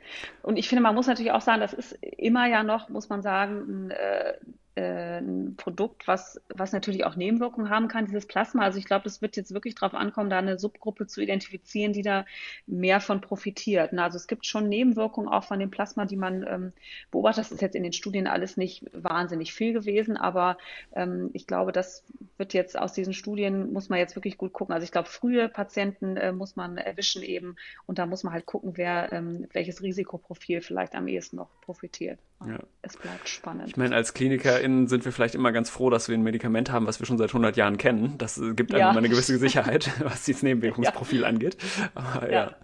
Und 0.41 0.55
ich 0.55 0.69
finde, 0.69 0.83
man 0.83 0.95
muss 0.95 1.07
natürlich 1.07 1.33
auch 1.33 1.41
sagen, 1.41 1.59
das 1.59 1.73
ist 1.73 1.91
immer 2.01 2.47
ja 2.47 2.63
noch, 2.63 2.87
muss 2.87 3.09
man 3.09 3.21
sagen, 3.21 3.91
ein, 3.91 4.33
äh, 4.75 5.19
ein 5.19 5.55
Produkt, 5.55 6.07
was, 6.07 6.41
was 6.49 6.71
natürlich 6.71 7.05
auch 7.05 7.15
Nebenwirkungen 7.15 7.69
haben 7.69 7.87
kann, 7.87 8.05
dieses 8.05 8.25
Plasma. 8.25 8.63
Also 8.63 8.79
ich 8.79 8.85
glaube, 8.85 9.07
es 9.07 9.21
wird 9.21 9.35
jetzt 9.35 9.53
wirklich 9.53 9.75
darauf 9.75 9.93
ankommen, 9.93 10.29
da 10.29 10.39
eine 10.39 10.57
Subgruppe 10.57 11.07
zu 11.07 11.21
identifizieren, 11.21 11.93
die 11.93 12.01
da 12.01 12.25
mehr 12.65 12.99
von 12.99 13.21
profitiert. 13.21 13.93
Also 13.93 14.17
es 14.17 14.27
gibt 14.27 14.45
schon 14.45 14.69
Nebenwirkungen 14.69 15.29
auch 15.29 15.43
von 15.43 15.59
dem 15.59 15.71
Plasma, 15.71 16.05
die 16.05 16.15
man 16.15 16.45
ähm, 16.47 16.73
beobachtet. 17.11 17.45
Das 17.45 17.51
ist 17.51 17.61
jetzt 17.61 17.75
in 17.75 17.83
den 17.83 17.93
Studien 17.93 18.27
alles 18.27 18.57
nicht 18.57 18.85
wahnsinnig 18.93 19.53
viel 19.53 19.73
gewesen, 19.73 20.17
aber 20.17 20.57
ähm, 20.93 21.29
ich 21.33 21.47
glaube, 21.47 21.71
das 21.71 22.03
wird 22.37 22.53
jetzt 22.53 22.77
aus 22.77 22.93
diesen 22.93 23.13
Studien, 23.13 23.73
muss 23.73 23.89
man 23.89 23.99
jetzt 23.99 24.15
wirklich 24.15 24.37
gut 24.37 24.53
gucken. 24.53 24.73
Also 24.73 24.85
ich 24.85 24.91
glaube, 24.91 25.09
frühe 25.09 25.49
Patienten 25.49 26.17
äh, 26.17 26.31
muss 26.31 26.55
man 26.55 26.77
erwischen 26.77 27.21
eben 27.21 27.55
und 27.85 27.99
da 27.99 28.05
muss 28.05 28.23
man 28.23 28.33
halt 28.33 28.45
gucken, 28.45 28.73
wer 28.75 29.11
ähm, 29.13 29.47
welches 29.53 29.81
Risikoprofil 29.81 30.61
vielleicht 30.61 30.95
am 30.95 31.07
ehesten 31.07 31.37
noch 31.37 31.49
profitiert. 31.61 32.19
Ja. 32.47 32.59
Es 32.81 32.97
bleibt 32.97 33.29
spannend. 33.29 33.67
Ich 33.67 33.77
meine, 33.77 33.95
als 33.95 34.13
KlinikerInnen 34.13 34.87
sind 34.87 35.05
wir 35.05 35.11
vielleicht 35.11 35.35
immer 35.35 35.51
ganz 35.51 35.69
froh, 35.69 35.89
dass 35.89 36.09
wir 36.09 36.17
ein 36.17 36.23
Medikament 36.23 36.71
haben, 36.71 36.85
was 36.85 36.99
wir 36.99 37.05
schon 37.05 37.17
seit 37.17 37.29
100 37.29 37.55
Jahren 37.57 37.77
kennen. 37.77 38.17
Das 38.17 38.41
gibt 38.55 38.73
einem 38.73 38.79
ja. 38.79 38.91
eine 38.91 39.09
gewisse 39.09 39.37
Sicherheit, 39.37 39.91
was 40.03 40.23
dieses 40.23 40.43
Nebenwirkungsprofil 40.43 41.21
ja. 41.23 41.27
angeht. 41.27 41.57
Aber 41.95 42.31
ja. 42.31 42.55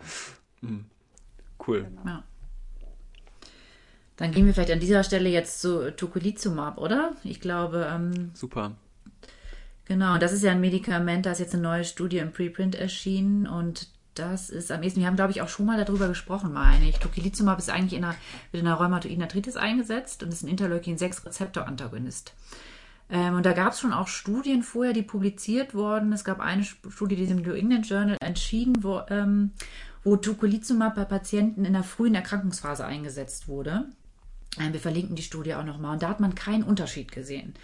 Hm. 0.61 0.85
Cool. 1.65 1.87
Genau. 2.03 2.19
Dann 4.17 4.31
gehen 4.31 4.45
wir 4.45 4.53
vielleicht 4.53 4.71
an 4.71 4.81
dieser 4.81 5.03
Stelle 5.03 5.29
jetzt 5.29 5.61
zu 5.61 5.95
Tocilizumab, 5.95 6.77
oder? 6.77 7.13
Ich 7.23 7.39
glaube. 7.39 7.87
Ähm, 7.89 8.31
Super. 8.33 8.75
Genau, 9.85 10.17
das 10.19 10.33
ist 10.33 10.43
ja 10.43 10.51
ein 10.51 10.61
Medikament, 10.61 11.25
da 11.25 11.31
ist 11.31 11.39
jetzt 11.39 11.53
eine 11.53 11.63
neue 11.63 11.83
Studie 11.83 12.19
im 12.19 12.31
Preprint 12.31 12.75
erschienen 12.75 13.47
und 13.47 13.87
das 14.15 14.49
ist 14.49 14.71
am 14.71 14.83
ehesten, 14.83 14.99
wir 14.99 15.07
haben 15.07 15.15
glaube 15.15 15.31
ich 15.31 15.41
auch 15.41 15.49
schon 15.49 15.65
mal 15.65 15.83
darüber 15.83 16.07
gesprochen, 16.07 16.51
meine 16.53 16.87
ich. 16.89 16.99
Tocilizumab 16.99 17.59
ist 17.59 17.69
eigentlich 17.69 17.97
in 17.97 18.03
einer, 18.03 18.15
wird 18.51 18.61
in 18.61 18.67
einer 18.67 18.77
Rheumatoiden 18.77 19.21
Arthritis 19.21 19.55
eingesetzt 19.55 20.23
und 20.23 20.33
ist 20.33 20.43
ein 20.43 20.49
Interleukin-6-Rezeptor-Antagonist. 20.49 22.33
Ähm, 23.09 23.35
und 23.35 23.45
da 23.45 23.53
gab 23.53 23.73
es 23.73 23.79
schon 23.79 23.93
auch 23.93 24.07
Studien 24.07 24.63
vorher, 24.63 24.93
die 24.93 25.01
publiziert 25.01 25.73
wurden. 25.73 26.13
Es 26.13 26.23
gab 26.23 26.39
eine 26.39 26.63
Studie, 26.63 27.15
die 27.15 27.23
im 27.23 27.41
New 27.41 27.53
England 27.53 27.89
Journal 27.89 28.17
entschieden 28.21 28.83
wo, 28.83 29.01
ähm, 29.09 29.51
wo 30.03 30.15
Tocilizumab 30.15 30.95
bei 30.95 31.05
Patienten 31.05 31.65
in 31.65 31.73
der 31.73 31.83
frühen 31.83 32.15
Erkrankungsphase 32.15 32.85
eingesetzt 32.85 33.47
wurde. 33.47 33.85
Ähm, 34.59 34.73
wir 34.73 34.79
verlinken 34.79 35.15
die 35.15 35.23
Studie 35.23 35.55
auch 35.55 35.65
nochmal. 35.65 35.93
Und 35.93 36.03
da 36.03 36.09
hat 36.09 36.19
man 36.19 36.35
keinen 36.35 36.63
Unterschied 36.63 37.11
gesehen. 37.11 37.55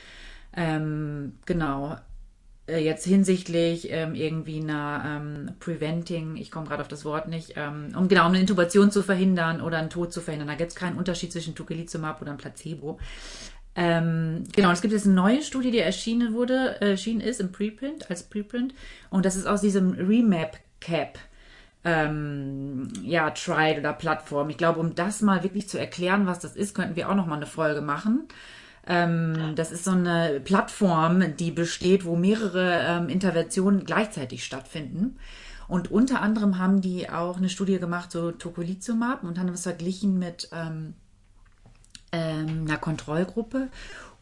Ähm, 0.54 1.34
genau. 1.46 1.98
Äh, 2.68 2.84
jetzt 2.84 3.06
hinsichtlich 3.06 3.92
ähm, 3.92 4.16
irgendwie 4.16 4.60
einer 4.60 5.04
ähm, 5.06 5.52
Preventing, 5.60 6.36
ich 6.36 6.50
komme 6.50 6.68
gerade 6.68 6.82
auf 6.82 6.88
das 6.88 7.06
Wort 7.06 7.28
nicht, 7.28 7.54
ähm, 7.58 7.90
um 7.96 8.08
genau 8.08 8.24
um 8.26 8.30
eine 8.30 8.40
Intubation 8.40 8.90
zu 8.90 9.04
verhindern 9.04 9.62
oder 9.62 9.78
einen 9.78 9.92
Tod 9.92 10.12
zu 10.12 10.20
verhindern. 10.20 10.48
Da 10.48 10.56
gibt 10.56 10.72
es 10.72 10.76
keinen 10.76 10.98
Unterschied 10.98 11.32
zwischen 11.32 11.54
Tocilizumab 11.54 12.22
oder 12.22 12.32
einem 12.32 12.40
Placebo. 12.40 12.98
Ähm, 13.76 14.46
genau, 14.56 14.72
es 14.72 14.82
gibt 14.82 14.94
jetzt 14.94 15.06
eine 15.06 15.14
neue 15.14 15.44
Studie, 15.44 15.70
die 15.70 15.80
erschienen 15.80 16.34
wurde, 16.34 16.82
äh, 16.82 16.92
erschienen 16.92 17.22
ist 17.22 17.40
im 17.40 17.52
Preprint, 17.52 18.10
als 18.10 18.24
Preprint. 18.24 18.74
Und 19.12 19.26
das 19.26 19.36
ist 19.36 19.46
aus 19.46 19.62
diesem 19.62 19.92
Remap 19.92 20.58
Cap. 20.80 21.20
Ähm, 21.84 22.88
ja, 23.04 23.30
Trial 23.30 23.78
oder 23.78 23.94
Plattform. 23.94 24.50
Ich 24.50 24.58
glaube, 24.58 24.80
um 24.80 24.96
das 24.96 25.22
mal 25.22 25.44
wirklich 25.44 25.70
zu 25.70 25.78
erklären, 25.78 26.26
was 26.26 26.40
das 26.40 26.56
ist, 26.56 26.74
könnten 26.74 26.96
wir 26.96 27.10
auch 27.10 27.16
noch 27.16 27.28
mal 27.28 27.36
eine 27.36 27.46
Folge 27.46 27.82
machen. 27.82 28.28
Ähm, 28.88 29.54
das 29.56 29.72
ist 29.72 29.84
so 29.84 29.92
eine 29.92 30.42
Plattform, 30.44 31.36
die 31.38 31.52
besteht, 31.52 32.06
wo 32.06 32.16
mehrere 32.16 32.80
ähm, 32.82 33.10
Interventionen 33.10 33.86
gleichzeitig 33.86 34.44
stattfinden. 34.44 35.18
Und 35.68 35.92
unter 35.92 36.22
anderem 36.22 36.60
haben 36.60 36.82
die 36.82 37.10
auch 37.10 37.38
eine 37.38 37.50
Studie 37.50 37.80
gemacht, 37.80 38.12
so 38.12 38.32
Tocilizumab, 38.32 39.24
und 39.24 39.40
haben 39.40 39.48
das 39.48 39.64
verglichen 39.64 40.20
mit 40.20 40.50
ähm, 40.52 40.94
ähm, 42.12 42.66
einer 42.68 42.78
Kontrollgruppe 42.78 43.70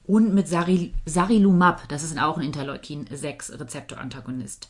und 0.05 0.34
mit 0.34 0.48
Saril 0.48 0.93
Sarilumab, 1.05 1.89
das 1.89 2.03
ist 2.03 2.17
auch 2.20 2.38
ein 2.38 2.51
Interleukin-6-Rezeptorantagonist. 2.51 4.70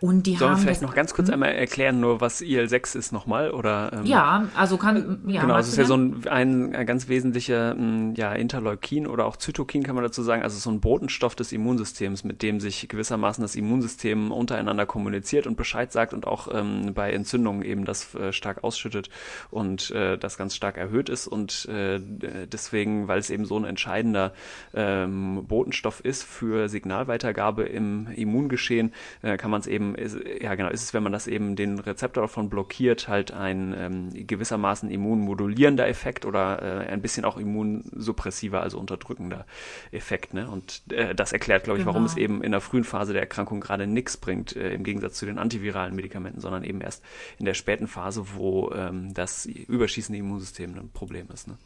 Und 0.00 0.26
die 0.26 0.36
Sollen 0.36 0.52
haben 0.52 0.58
wir 0.58 0.62
vielleicht 0.62 0.82
noch 0.82 0.94
ganz 0.94 1.14
kurz 1.14 1.28
hm? 1.28 1.34
einmal 1.34 1.50
erklären, 1.50 2.00
nur 2.00 2.20
was 2.20 2.40
IL-6 2.40 2.96
ist 2.96 3.12
nochmal? 3.12 3.50
Oder, 3.50 3.92
ähm, 3.92 4.06
ja, 4.06 4.46
also 4.56 4.76
kann. 4.76 5.20
Ja, 5.26 5.40
genau, 5.40 5.56
es 5.58 5.68
ist 5.68 5.76
ja 5.76 5.84
so 5.84 5.96
ein, 5.96 6.26
ein, 6.28 6.74
ein 6.74 6.86
ganz 6.86 7.08
wesentlicher 7.08 7.72
hm, 7.72 8.14
ja, 8.14 8.32
Interleukin 8.32 9.06
oder 9.06 9.26
auch 9.26 9.36
Zytokin, 9.36 9.82
kann 9.82 9.94
man 9.94 10.04
dazu 10.04 10.22
sagen. 10.22 10.42
Also 10.42 10.58
so 10.58 10.70
ein 10.70 10.80
Botenstoff 10.80 11.34
des 11.34 11.52
Immunsystems, 11.52 12.24
mit 12.24 12.42
dem 12.42 12.60
sich 12.60 12.88
gewissermaßen 12.88 13.42
das 13.42 13.56
Immunsystem 13.56 14.30
untereinander 14.30 14.86
kommuniziert 14.86 15.46
und 15.46 15.56
Bescheid 15.56 15.92
sagt 15.92 16.14
und 16.14 16.26
auch 16.26 16.48
ähm, 16.52 16.94
bei 16.94 17.12
Entzündungen 17.12 17.62
eben 17.62 17.84
das 17.84 18.14
äh, 18.14 18.32
stark 18.32 18.62
ausschüttet 18.62 19.10
und 19.50 19.90
äh, 19.90 20.16
das 20.16 20.38
ganz 20.38 20.54
stark 20.54 20.76
erhöht 20.76 21.08
ist. 21.08 21.26
Und 21.26 21.66
äh, 21.66 22.00
deswegen, 22.00 23.08
weil 23.08 23.18
es 23.18 23.30
eben 23.30 23.44
so 23.44 23.58
ein 23.58 23.64
entscheidender 23.64 24.32
ähm, 24.74 25.44
Botenstoff 25.46 26.00
ist 26.00 26.22
für 26.22 26.68
Signalweitergabe 26.68 27.64
im 27.64 28.08
Immungeschehen, 28.14 28.92
äh, 29.22 29.36
kann 29.36 29.50
man 29.50 29.60
es 29.60 29.66
eben 29.66 29.87
ist, 29.94 30.16
ja 30.40 30.54
genau, 30.54 30.70
ist 30.70 30.82
es, 30.82 30.94
wenn 30.94 31.02
man 31.02 31.12
das 31.12 31.26
eben 31.26 31.56
den 31.56 31.78
Rezeptor 31.78 32.22
davon 32.22 32.48
blockiert, 32.48 33.08
halt 33.08 33.32
ein 33.32 33.74
ähm, 33.76 34.26
gewissermaßen 34.26 34.90
immunmodulierender 34.90 35.88
Effekt 35.88 36.24
oder 36.24 36.62
äh, 36.62 36.88
ein 36.88 37.02
bisschen 37.02 37.24
auch 37.24 37.36
immunsuppressiver, 37.36 38.62
also 38.62 38.78
unterdrückender 38.78 39.46
Effekt. 39.90 40.34
Ne? 40.34 40.48
Und 40.48 40.82
äh, 40.90 41.14
das 41.14 41.32
erklärt, 41.32 41.64
glaube 41.64 41.78
ich, 41.78 41.84
genau. 41.84 41.94
warum 41.94 42.06
es 42.06 42.16
eben 42.16 42.42
in 42.42 42.52
der 42.52 42.60
frühen 42.60 42.84
Phase 42.84 43.12
der 43.12 43.22
Erkrankung 43.22 43.60
gerade 43.60 43.86
nichts 43.86 44.16
bringt, 44.16 44.56
äh, 44.56 44.72
im 44.72 44.84
Gegensatz 44.84 45.14
zu 45.14 45.26
den 45.26 45.38
antiviralen 45.38 45.94
Medikamenten, 45.94 46.40
sondern 46.40 46.64
eben 46.64 46.80
erst 46.80 47.04
in 47.38 47.44
der 47.44 47.54
späten 47.54 47.86
Phase, 47.86 48.24
wo 48.34 48.72
ähm, 48.72 49.14
das 49.14 49.46
überschießende 49.46 50.18
Immunsystem 50.18 50.74
ein 50.74 50.90
Problem 50.90 51.28
ist. 51.32 51.48
Ne? 51.48 51.56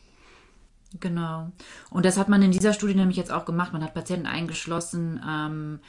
Genau. 1.01 1.51
Und 1.91 2.05
das 2.05 2.19
hat 2.19 2.29
man 2.29 2.43
in 2.43 2.51
dieser 2.51 2.73
Studie 2.73 2.95
nämlich 2.95 3.17
jetzt 3.17 3.33
auch 3.33 3.45
gemacht. 3.45 3.73
Man 3.73 3.83
hat 3.83 3.95
Patienten 3.95 4.27
eingeschlossen, 4.27 5.21
ähm, 5.27 5.81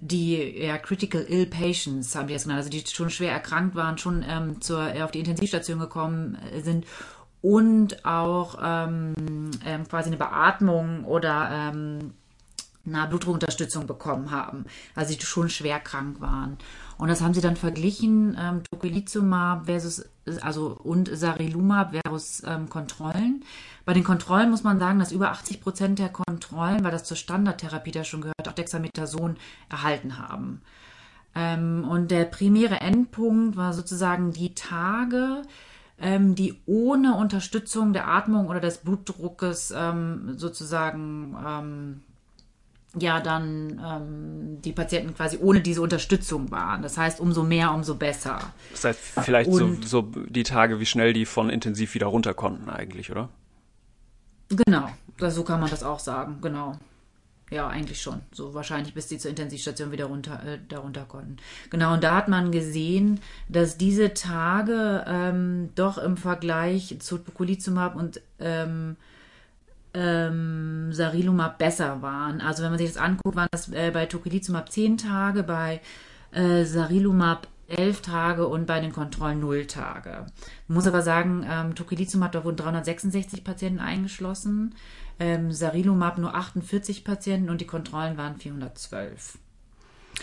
die 0.00 0.64
ja, 0.64 0.78
Critical 0.78 1.22
Ill 1.28 1.46
Patients, 1.46 2.14
haben 2.14 2.26
die 2.26 2.34
das 2.34 2.44
genannt, 2.44 2.58
also 2.58 2.70
die 2.70 2.84
schon 2.86 3.10
schwer 3.10 3.32
erkrankt 3.32 3.74
waren, 3.74 3.98
schon 3.98 4.24
ähm, 4.26 4.60
zur, 4.60 4.94
äh, 4.94 5.02
auf 5.02 5.10
die 5.10 5.20
Intensivstation 5.20 5.78
gekommen 5.78 6.38
äh, 6.52 6.60
sind 6.60 6.86
und 7.42 8.04
auch 8.04 8.58
ähm, 8.62 9.14
ähm, 9.64 9.88
quasi 9.88 10.08
eine 10.08 10.16
Beatmung 10.16 11.04
oder 11.04 11.50
ähm, 11.52 12.12
eine 12.86 13.06
Blutdruckunterstützung 13.08 13.86
bekommen 13.86 14.30
haben, 14.30 14.64
also 14.94 15.14
die 15.14 15.20
schon 15.20 15.48
schwer 15.48 15.80
krank 15.80 16.20
waren. 16.20 16.56
Und 16.98 17.08
das 17.08 17.22
haben 17.22 17.34
sie 17.34 17.40
dann 17.40 17.56
verglichen, 17.56 18.36
ähm, 18.38 18.62
Tocilizumab 18.70 19.66
versus, 19.66 20.04
also 20.42 20.78
und 20.82 21.10
Sarilumab 21.12 21.94
versus 22.04 22.42
ähm, 22.46 22.68
Kontrollen. 22.68 23.44
Bei 23.90 23.94
den 23.94 24.04
Kontrollen 24.04 24.50
muss 24.50 24.62
man 24.62 24.78
sagen, 24.78 25.00
dass 25.00 25.10
über 25.10 25.32
80 25.32 25.60
Prozent 25.60 25.98
der 25.98 26.10
Kontrollen, 26.10 26.84
weil 26.84 26.92
das 26.92 27.02
zur 27.02 27.16
Standardtherapie 27.16 27.90
da 27.90 28.04
schon 28.04 28.20
gehört, 28.20 28.46
auch 28.46 28.52
Dexamethason 28.52 29.36
erhalten 29.68 30.16
haben. 30.16 30.62
Ähm, 31.34 31.84
und 31.90 32.12
der 32.12 32.26
primäre 32.26 32.80
Endpunkt 32.80 33.56
war 33.56 33.72
sozusagen 33.72 34.32
die 34.32 34.54
Tage, 34.54 35.42
ähm, 36.00 36.36
die 36.36 36.54
ohne 36.66 37.16
Unterstützung 37.16 37.92
der 37.92 38.06
Atmung 38.06 38.46
oder 38.46 38.60
des 38.60 38.78
Blutdruckes 38.78 39.74
ähm, 39.76 40.34
sozusagen 40.36 42.04
ja 42.96 43.18
dann 43.18 43.80
ähm, 43.84 44.62
die 44.62 44.72
Patienten 44.72 45.16
quasi 45.16 45.38
ohne 45.40 45.62
diese 45.62 45.82
Unterstützung 45.82 46.52
waren. 46.52 46.82
Das 46.82 46.96
heißt, 46.96 47.18
umso 47.18 47.42
mehr, 47.42 47.74
umso 47.74 47.96
besser. 47.96 48.38
Das 48.70 48.84
heißt, 48.84 49.00
vielleicht 49.22 49.52
so, 49.52 49.74
so 49.84 50.02
die 50.02 50.44
Tage, 50.44 50.78
wie 50.78 50.86
schnell 50.86 51.12
die 51.12 51.26
von 51.26 51.50
intensiv 51.50 51.94
wieder 51.94 52.06
runter 52.06 52.34
konnten 52.34 52.70
eigentlich, 52.70 53.10
oder? 53.10 53.30
Genau, 54.50 54.88
so 55.28 55.44
kann 55.44 55.60
man 55.60 55.70
das 55.70 55.82
auch 55.82 56.00
sagen, 56.00 56.38
genau. 56.40 56.76
Ja, 57.50 57.66
eigentlich 57.66 58.00
schon. 58.00 58.20
So 58.30 58.54
wahrscheinlich, 58.54 58.94
bis 58.94 59.08
die 59.08 59.18
zur 59.18 59.30
Intensivstation 59.30 59.90
wieder 59.90 60.04
runter, 60.04 60.40
äh, 60.44 60.58
darunter 60.68 61.04
konnten. 61.04 61.38
Genau, 61.68 61.94
und 61.94 62.04
da 62.04 62.14
hat 62.14 62.28
man 62.28 62.52
gesehen, 62.52 63.20
dass 63.48 63.76
diese 63.76 64.14
Tage 64.14 65.04
ähm, 65.08 65.70
doch 65.74 65.98
im 65.98 66.16
Vergleich 66.16 66.96
zu 67.00 67.18
Bukulizumab 67.18 67.96
und 67.96 68.20
ähm, 68.38 68.96
ähm, 69.94 70.92
Sarilumab 70.92 71.58
besser 71.58 72.02
waren. 72.02 72.40
Also 72.40 72.62
wenn 72.62 72.70
man 72.70 72.78
sich 72.78 72.92
das 72.92 73.02
anguckt, 73.02 73.34
waren 73.34 73.48
das 73.50 73.68
äh, 73.72 73.90
bei 73.92 74.06
Tocilizumab 74.06 74.70
10 74.70 74.98
Tage, 74.98 75.42
bei 75.42 75.80
äh, 76.30 76.64
Sarilumab 76.64 77.48
11 77.70 78.02
Tage 78.02 78.46
und 78.46 78.66
bei 78.66 78.80
den 78.80 78.92
Kontrollen 78.92 79.40
0 79.40 79.66
Tage. 79.66 80.26
Man 80.68 80.74
muss 80.74 80.86
aber 80.86 81.02
sagen, 81.02 81.46
ähm, 81.48 81.74
Tocilizumab, 81.74 82.32
da 82.32 82.44
wurden 82.44 82.56
366 82.56 83.44
Patienten 83.44 83.80
eingeschlossen, 83.80 84.74
ähm, 85.18 85.52
Sarilumab 85.52 86.18
nur 86.18 86.34
48 86.34 87.04
Patienten 87.04 87.50
und 87.50 87.60
die 87.60 87.66
Kontrollen 87.66 88.16
waren 88.16 88.36
412. 88.36 89.38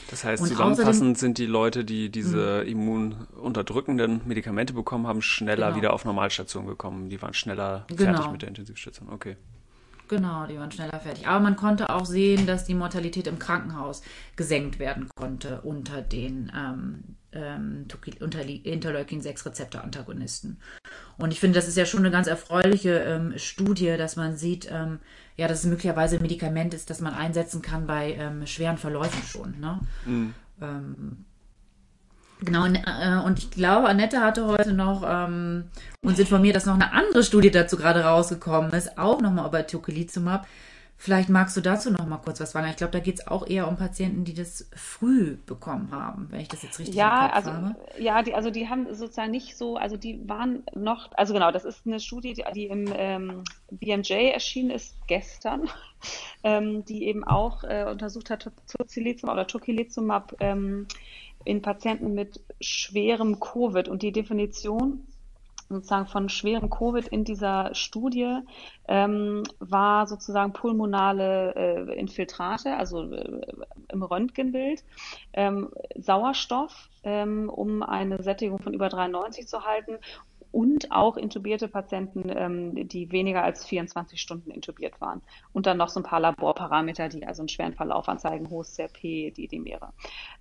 Das 0.09 0.23
heißt, 0.23 0.41
und 0.41 0.49
zusammenfassend 0.49 1.17
sind 1.17 1.37
die 1.37 1.45
Leute, 1.45 1.83
die 1.83 2.09
diese 2.09 2.63
mh. 2.63 2.69
immununterdrückenden 2.69 4.21
Medikamente 4.25 4.73
bekommen 4.73 5.07
haben, 5.07 5.21
schneller 5.21 5.67
genau. 5.67 5.77
wieder 5.77 5.93
auf 5.93 6.05
Normalstation 6.05 6.67
gekommen. 6.67 7.09
Die 7.09 7.21
waren 7.21 7.33
schneller 7.33 7.85
genau. 7.87 8.13
fertig 8.13 8.31
mit 8.31 8.41
der 8.41 8.49
Intensivstation. 8.49 9.09
Okay. 9.09 9.37
Genau, 10.07 10.45
die 10.47 10.57
waren 10.57 10.71
schneller 10.71 10.99
fertig. 10.99 11.27
Aber 11.27 11.39
man 11.41 11.55
konnte 11.55 11.89
auch 11.89 12.05
sehen, 12.05 12.45
dass 12.47 12.65
die 12.65 12.73
Mortalität 12.73 13.27
im 13.27 13.39
Krankenhaus 13.39 14.01
gesenkt 14.35 14.79
werden 14.79 15.09
konnte 15.15 15.61
unter 15.61 16.01
den 16.01 16.51
ähm, 16.55 17.03
ähm, 17.33 17.85
Interleukin-6-Rezeptor-Antagonisten. 18.63 20.59
Und 21.17 21.31
ich 21.31 21.39
finde, 21.39 21.59
das 21.59 21.67
ist 21.67 21.77
ja 21.77 21.85
schon 21.85 22.01
eine 22.01 22.11
ganz 22.11 22.27
erfreuliche 22.27 22.99
ähm, 22.99 23.33
Studie, 23.37 23.97
dass 23.97 24.15
man 24.15 24.37
sieht, 24.37 24.69
ähm, 24.71 24.99
ja, 25.35 25.47
dass 25.47 25.59
es 25.59 25.65
möglicherweise 25.65 26.15
ein 26.17 26.21
Medikament 26.21 26.73
ist, 26.73 26.89
das 26.89 27.01
man 27.01 27.13
einsetzen 27.13 27.61
kann 27.61 27.85
bei 27.85 28.13
ähm, 28.13 28.47
schweren 28.47 28.77
Verläufen 28.77 29.23
schon. 29.23 29.59
Ne? 29.59 29.79
Mhm. 30.05 30.33
Genau, 32.41 32.65
äh, 32.65 33.25
und 33.25 33.39
ich 33.39 33.51
glaube, 33.51 33.87
Annette 33.87 34.21
hatte 34.21 34.45
heute 34.45 34.73
noch 34.73 35.03
ähm, 35.07 35.65
uns 36.03 36.19
informiert, 36.19 36.55
dass 36.55 36.65
noch 36.65 36.75
eine 36.75 36.93
andere 36.93 37.23
Studie 37.23 37.49
dazu 37.49 37.77
gerade 37.77 38.03
rausgekommen 38.03 38.71
ist, 38.71 38.97
auch 38.97 39.21
nochmal 39.21 39.47
über 39.47 39.65
Tocilizumab. 39.65 40.45
Vielleicht 40.99 41.29
magst 41.29 41.55
du 41.55 41.61
dazu 41.61 41.91
noch 41.91 42.07
mal 42.07 42.17
kurz 42.17 42.39
was 42.39 42.51
sagen. 42.51 42.67
Ich 42.69 42.75
glaube, 42.77 42.91
da 42.91 42.99
geht 42.99 43.19
es 43.19 43.27
auch 43.27 43.45
eher 43.45 43.67
um 43.67 43.77
Patienten, 43.77 44.23
die 44.23 44.33
das 44.33 44.67
früh 44.75 45.37
bekommen 45.45 45.89
haben, 45.91 46.27
wenn 46.31 46.39
ich 46.39 46.47
das 46.47 46.63
jetzt 46.63 46.79
richtig 46.79 46.95
ja, 46.95 47.29
also, 47.29 47.51
habe. 47.51 47.75
Ja, 47.99 48.23
die, 48.23 48.33
also 48.33 48.49
die 48.49 48.67
haben 48.67 48.91
sozusagen 48.95 49.29
nicht 49.29 49.55
so, 49.55 49.77
also 49.77 49.95
die 49.95 50.27
waren 50.27 50.63
noch, 50.73 51.11
also 51.13 51.35
genau, 51.35 51.51
das 51.51 51.65
ist 51.65 51.85
eine 51.85 51.99
Studie, 51.99 52.33
die, 52.33 52.43
die 52.55 52.65
im 52.65 52.91
ähm, 52.95 53.43
BMJ 53.69 54.31
erschienen 54.31 54.71
ist 54.71 54.95
gestern, 55.05 55.69
ähm, 56.43 56.83
die 56.85 57.05
eben 57.05 57.23
auch 57.23 57.63
äh, 57.63 57.85
untersucht 57.87 58.31
hat, 58.31 58.49
Tocilizumab 58.67 59.35
oder 59.35 59.45
Tocilizumab 59.45 60.35
ähm, 60.39 60.87
in 61.47 61.61
Patienten 61.61 62.13
mit 62.13 62.41
schwerem 62.59 63.39
Covid. 63.39 63.87
Und 63.87 64.01
die 64.01 64.11
Definition 64.11 65.07
sozusagen 65.69 66.07
von 66.07 66.29
schwerem 66.29 66.69
Covid 66.69 67.07
in 67.07 67.23
dieser 67.23 67.73
Studie 67.73 68.39
ähm, 68.87 69.43
war 69.59 70.07
sozusagen 70.07 70.53
pulmonale 70.53 71.55
äh, 71.55 71.99
Infiltrate, 71.99 72.77
also 72.77 73.11
äh, 73.11 73.41
im 73.89 74.03
Röntgenbild, 74.03 74.83
ähm, 75.33 75.69
Sauerstoff, 75.95 76.89
ähm, 77.03 77.49
um 77.49 77.83
eine 77.83 78.23
Sättigung 78.23 78.59
von 78.59 78.73
über 78.73 78.89
93 78.89 79.47
zu 79.47 79.65
halten 79.65 79.97
und 80.51 80.91
auch 80.91 81.17
intubierte 81.17 81.67
Patienten, 81.67 82.29
ähm, 82.29 82.87
die 82.87 83.11
weniger 83.11 83.43
als 83.43 83.65
24 83.65 84.19
Stunden 84.19 84.51
intubiert 84.51 84.99
waren. 85.01 85.21
Und 85.53 85.65
dann 85.65 85.77
noch 85.77 85.89
so 85.89 85.99
ein 85.99 86.03
paar 86.03 86.19
Laborparameter, 86.19 87.09
die 87.09 87.25
also 87.25 87.41
einen 87.41 87.49
schweren 87.49 87.73
Verlauf 87.73 88.07
anzeigen, 88.07 88.49
hohes 88.49 88.75
CRP, 88.75 89.31
die 89.31 89.45
Edemere. 89.45 89.93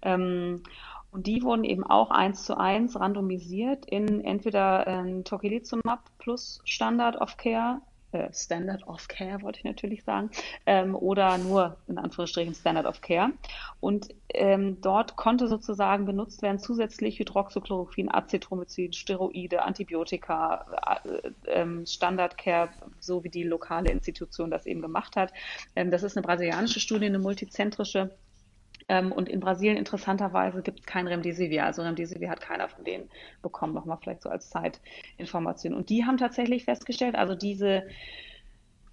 Ähm, 0.03 0.63
Und 1.11 1.27
die 1.27 1.43
wurden 1.43 1.65
eben 1.65 1.85
auch 1.85 2.11
eins 2.11 2.45
zu 2.45 2.59
eins 2.59 2.99
randomisiert 2.99 3.87
in 3.87 4.23
entweder 4.25 4.87
äh, 4.87 5.23
Tocilizumab 5.23 6.01
plus 6.19 6.61
Standard 6.65 7.17
of 7.17 7.37
Care 7.37 7.81
äh, 8.17 8.33
Standard 8.33 8.87
of 8.87 9.09
Care, 9.09 9.43
wollte 9.43 9.59
ich 9.59 9.65
natürlich 9.65 10.05
sagen, 10.05 10.31
ähm, 10.65 10.95
oder 10.95 11.39
nur 11.39 11.77
in 11.89 11.99
Anführungsstrichen 11.99 12.55
Standard 12.55 12.87
of 12.87 13.01
Care. 13.01 13.33
Und 13.81 14.09
ähm, 14.33 14.81
dort 14.81 15.17
konnte 15.17 15.49
sozusagen 15.49 16.07
benutzt 16.07 16.43
werden 16.43 16.59
zusätzlich 16.59 17.19
Hydroxychloroquin, 17.19 18.11
Acetromycin, 18.13 18.93
Steroide, 18.93 19.63
Antibiotika, 19.63 21.01
äh, 21.05 21.31
ähm, 21.49 21.85
Standard 21.87 22.39
Care, 22.39 22.69
so 23.01 23.25
wie 23.25 23.29
die 23.29 23.45
lokale 23.45 23.91
Institution 23.91 24.51
das 24.51 24.67
eben 24.67 24.83
gemacht 24.83 25.17
hat. 25.17 25.33
Ähm, 25.75 25.91
das 25.91 26.03
ist 26.03 26.17
eine 26.17 26.25
brasilianische 26.25 26.81
Studie, 26.81 27.07
eine 27.07 27.19
multizentrische 27.19 28.17
ähm, 28.89 29.13
und 29.13 29.29
in 29.29 29.41
Brasilien 29.41 29.77
interessanterweise 29.77 30.63
gibt 30.63 30.81
es 30.81 30.87
kein 30.87 31.07
Remdesivir. 31.07 31.65
Also 31.65 31.83
Remdesivir 31.83 32.31
hat 32.31 32.41
keiner 32.41 32.69
von 32.69 32.85
denen 32.85 33.11
bekommen, 33.43 33.75
nochmal 33.75 33.99
vielleicht 34.01 34.23
so 34.23 34.29
als 34.29 34.51
Zeitinformation. 34.51 35.75
Und 35.75 35.91
die 35.91 36.05
haben 36.05 36.19
tatsächlich 36.19 36.65
festgestellt, 36.65 37.17
also 37.17 37.35
diese 37.35 37.85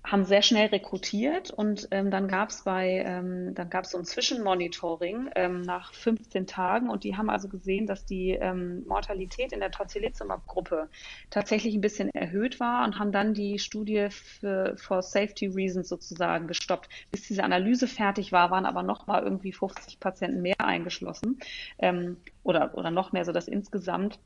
haben 0.05 0.25
sehr 0.25 0.41
schnell 0.41 0.67
rekrutiert 0.67 1.49
und 1.49 1.87
ähm, 1.91 2.11
dann 2.11 2.27
gab 2.27 2.49
es 2.49 2.63
bei, 2.63 3.03
ähm, 3.05 3.55
dann 3.55 3.69
gab 3.69 3.85
es 3.85 3.91
so 3.91 3.97
ein 3.97 4.03
Zwischenmonitoring 4.03 5.29
ähm, 5.35 5.61
nach 5.61 5.93
15 5.93 6.45
Tagen 6.45 6.89
und 6.89 7.05
die 7.05 7.15
haben 7.15 7.29
also 7.29 7.47
gesehen, 7.47 7.87
dass 7.87 8.05
die 8.05 8.31
ähm, 8.31 8.85
Mortalität 8.85 9.53
in 9.53 9.61
der 9.61 9.71
Tocilizumab-Gruppe 9.71 10.89
tatsächlich 11.29 11.73
ein 11.73 11.81
bisschen 11.81 12.09
erhöht 12.09 12.59
war 12.59 12.83
und 12.83 12.99
haben 12.99 13.13
dann 13.13 13.33
die 13.33 13.59
Studie 13.59 14.09
für 14.11 14.75
for 14.77 15.01
Safety 15.01 15.47
Reasons 15.47 15.87
sozusagen 15.87 16.47
gestoppt. 16.47 16.89
Bis 17.09 17.21
diese 17.27 17.43
Analyse 17.43 17.87
fertig 17.87 18.33
war, 18.33 18.51
waren 18.51 18.65
aber 18.65 18.83
noch 18.83 19.07
mal 19.07 19.23
irgendwie 19.23 19.53
50 19.53 20.01
Patienten 20.01 20.41
mehr 20.41 20.59
eingeschlossen 20.59 21.39
ähm, 21.79 22.17
oder 22.43 22.77
oder 22.77 22.91
noch 22.91 23.13
mehr, 23.13 23.23
so 23.23 23.31
dass 23.31 23.47
insgesamt 23.47 24.19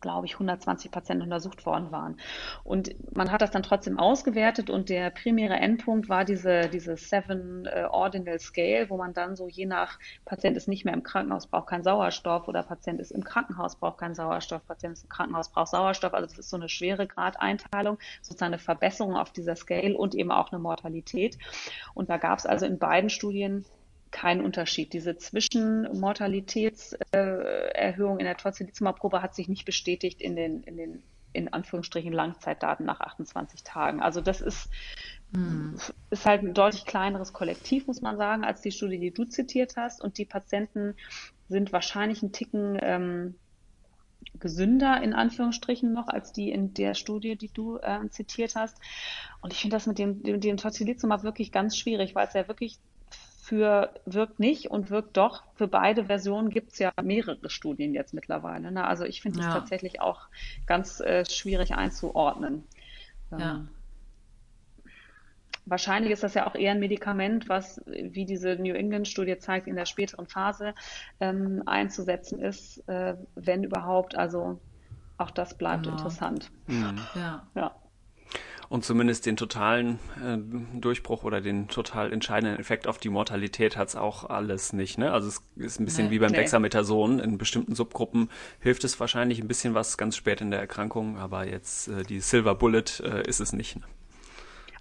glaube 0.00 0.26
ich, 0.26 0.34
120 0.34 0.90
Patienten 0.90 1.22
untersucht 1.22 1.66
worden 1.66 1.90
waren. 1.90 2.18
Und 2.64 2.94
man 3.16 3.30
hat 3.32 3.42
das 3.42 3.50
dann 3.50 3.62
trotzdem 3.62 3.98
ausgewertet 3.98 4.70
und 4.70 4.88
der 4.88 5.10
primäre 5.10 5.54
Endpunkt 5.54 6.08
war 6.08 6.24
diese, 6.24 6.68
diese 6.68 6.96
Seven 6.96 7.66
äh, 7.66 7.86
Ordinal 7.90 8.38
Scale, 8.38 8.90
wo 8.90 8.96
man 8.96 9.14
dann 9.14 9.36
so 9.36 9.48
je 9.48 9.66
nach 9.66 9.98
Patient 10.24 10.56
ist 10.56 10.68
nicht 10.68 10.84
mehr 10.84 10.94
im 10.94 11.02
Krankenhaus, 11.02 11.46
braucht 11.46 11.68
keinen 11.68 11.82
Sauerstoff 11.82 12.48
oder 12.48 12.62
Patient 12.62 13.00
ist 13.00 13.10
im 13.10 13.24
Krankenhaus, 13.24 13.76
braucht 13.76 13.98
keinen 13.98 14.14
Sauerstoff, 14.14 14.66
Patient 14.66 14.94
ist 14.94 15.04
im 15.04 15.08
Krankenhaus, 15.08 15.50
braucht 15.50 15.68
Sauerstoff. 15.68 16.14
Also 16.14 16.26
das 16.26 16.38
ist 16.38 16.50
so 16.50 16.56
eine 16.56 16.68
schwere 16.68 17.06
Gradeinteilung, 17.06 17.98
sozusagen 18.22 18.52
eine 18.52 18.58
Verbesserung 18.58 19.16
auf 19.16 19.32
dieser 19.32 19.56
Scale 19.56 19.96
und 19.96 20.14
eben 20.14 20.30
auch 20.30 20.52
eine 20.52 20.60
Mortalität. 20.60 21.38
Und 21.94 22.10
da 22.10 22.16
gab 22.16 22.38
es 22.38 22.46
also 22.46 22.66
in 22.66 22.78
beiden 22.78 23.10
Studien 23.10 23.64
kein 24.16 24.40
Unterschied. 24.40 24.92
Diese 24.94 25.18
Zwischenmortalitätserhöhung 25.18 28.18
in 28.18 28.24
der 28.24 28.38
Tocilizumab-Probe 28.38 29.20
hat 29.20 29.34
sich 29.34 29.46
nicht 29.46 29.66
bestätigt 29.66 30.22
in 30.22 30.36
den, 30.36 30.62
in 30.62 30.78
den 30.78 31.02
in 31.34 31.52
Anführungsstrichen 31.52 32.14
Langzeitdaten 32.14 32.86
nach 32.86 33.00
28 33.00 33.62
Tagen. 33.62 34.00
Also 34.00 34.22
das 34.22 34.40
ist, 34.40 34.70
hm. 35.34 35.76
ist 36.08 36.24
halt 36.24 36.42
ein 36.42 36.54
deutlich 36.54 36.86
kleineres 36.86 37.34
Kollektiv, 37.34 37.88
muss 37.88 38.00
man 38.00 38.16
sagen, 38.16 38.42
als 38.42 38.62
die 38.62 38.72
Studie, 38.72 38.98
die 38.98 39.10
du 39.10 39.26
zitiert 39.26 39.76
hast. 39.76 40.00
Und 40.00 40.16
die 40.16 40.24
Patienten 40.24 40.94
sind 41.50 41.74
wahrscheinlich 41.74 42.22
ein 42.22 42.32
Ticken 42.32 42.78
ähm, 42.80 43.34
gesünder 44.40 45.02
in 45.02 45.12
Anführungsstrichen 45.12 45.92
noch 45.92 46.08
als 46.08 46.32
die 46.32 46.50
in 46.50 46.72
der 46.72 46.94
Studie, 46.94 47.36
die 47.36 47.50
du 47.52 47.76
äh, 47.76 48.08
zitiert 48.08 48.54
hast. 48.54 48.78
Und 49.42 49.52
ich 49.52 49.60
finde 49.60 49.76
das 49.76 49.86
mit 49.86 49.98
dem, 49.98 50.22
dem, 50.22 50.40
dem 50.40 50.56
Tocilizumab 50.56 51.22
wirklich 51.22 51.52
ganz 51.52 51.76
schwierig, 51.76 52.14
weil 52.14 52.26
es 52.26 52.32
ja 52.32 52.48
wirklich 52.48 52.78
für 53.46 53.94
wirkt 54.06 54.40
nicht 54.40 54.72
und 54.72 54.90
wirkt 54.90 55.16
doch. 55.16 55.44
Für 55.54 55.68
beide 55.68 56.06
Versionen 56.06 56.50
gibt 56.50 56.72
es 56.72 56.80
ja 56.80 56.90
mehrere 57.00 57.48
Studien 57.48 57.94
jetzt 57.94 58.12
mittlerweile. 58.12 58.72
Ne? 58.72 58.84
Also 58.84 59.04
ich 59.04 59.22
finde 59.22 59.38
es 59.38 59.46
ja. 59.46 59.52
tatsächlich 59.52 60.00
auch 60.00 60.22
ganz 60.66 60.98
äh, 60.98 61.24
schwierig 61.24 61.72
einzuordnen. 61.72 62.64
Ähm, 63.30 63.38
ja. 63.38 63.64
Wahrscheinlich 65.64 66.10
ist 66.10 66.24
das 66.24 66.34
ja 66.34 66.48
auch 66.48 66.56
eher 66.56 66.72
ein 66.72 66.80
Medikament, 66.80 67.48
was, 67.48 67.80
wie 67.86 68.24
diese 68.24 68.56
New 68.56 68.74
England-Studie 68.74 69.38
zeigt, 69.38 69.68
in 69.68 69.76
der 69.76 69.86
späteren 69.86 70.26
Phase 70.26 70.74
ähm, 71.20 71.62
einzusetzen 71.66 72.40
ist, 72.40 72.78
äh, 72.88 73.14
wenn 73.36 73.62
überhaupt. 73.62 74.16
Also 74.16 74.58
auch 75.18 75.30
das 75.30 75.56
bleibt 75.56 75.84
genau. 75.84 75.96
interessant. 75.96 76.50
Mhm. 76.66 76.98
Ja. 77.14 77.46
ja 77.54 77.74
und 78.68 78.84
zumindest 78.84 79.26
den 79.26 79.36
totalen 79.36 79.98
äh, 80.24 80.38
Durchbruch 80.78 81.24
oder 81.24 81.40
den 81.40 81.68
total 81.68 82.12
entscheidenden 82.12 82.58
Effekt 82.58 82.86
auf 82.86 82.98
die 82.98 83.08
Mortalität 83.08 83.76
hat 83.76 83.88
es 83.88 83.96
auch 83.96 84.28
alles 84.28 84.72
nicht. 84.72 84.98
Ne? 84.98 85.12
Also 85.12 85.28
es 85.28 85.40
ist 85.56 85.80
ein 85.80 85.84
bisschen 85.84 86.06
nee, 86.06 86.12
wie 86.12 86.18
beim 86.18 86.32
nee. 86.32 86.38
Dexamethason. 86.38 87.18
In 87.18 87.38
bestimmten 87.38 87.74
Subgruppen 87.74 88.30
hilft 88.60 88.84
es 88.84 88.98
wahrscheinlich 88.98 89.40
ein 89.40 89.48
bisschen 89.48 89.74
was 89.74 89.96
ganz 89.96 90.16
spät 90.16 90.40
in 90.40 90.50
der 90.50 90.60
Erkrankung, 90.60 91.18
aber 91.18 91.46
jetzt 91.46 91.88
äh, 91.88 92.02
die 92.02 92.20
Silver 92.20 92.54
Bullet 92.54 92.84
äh, 93.02 93.28
ist 93.28 93.40
es 93.40 93.52
nicht. 93.52 93.76
Ne? 93.76 93.82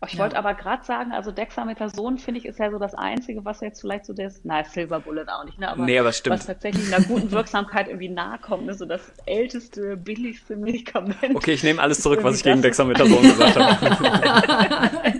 Ich 0.05 0.13
ja. 0.13 0.19
wollte 0.19 0.37
aber 0.37 0.53
gerade 0.53 0.83
sagen, 0.83 1.13
also 1.13 1.31
Dexamethason 1.31 2.17
finde 2.17 2.39
ich 2.39 2.45
ist 2.45 2.59
ja 2.59 2.69
so 2.69 2.77
das 2.77 2.93
Einzige, 2.93 3.45
was 3.45 3.61
jetzt 3.61 3.81
vielleicht 3.81 4.05
so 4.05 4.13
das, 4.13 4.41
na 4.43 4.63
Silver 4.63 4.99
Bullet 4.99 5.25
auch 5.29 5.45
nicht, 5.45 5.57
ne? 5.57 5.69
Aber, 5.69 5.85
nee, 5.85 5.97
aber 5.97 6.11
stimmt. 6.11 6.35
was 6.35 6.45
tatsächlich 6.45 6.93
einer 6.93 7.05
guten 7.05 7.31
Wirksamkeit 7.31 7.87
irgendwie 7.87 8.09
nahe 8.09 8.37
kommt, 8.39 8.65
ne? 8.65 8.73
so 8.73 8.85
das 8.85 9.13
älteste, 9.25 9.95
billigste 9.95 10.57
Medikament. 10.57 11.35
Okay, 11.35 11.53
ich 11.53 11.63
nehme 11.63 11.81
alles 11.81 12.01
zurück, 12.01 12.23
was 12.23 12.37
ich 12.37 12.43
gegen 12.43 12.61
Dexamethason 12.61 13.21
gesagt 13.21 13.55
habe. 13.55 15.19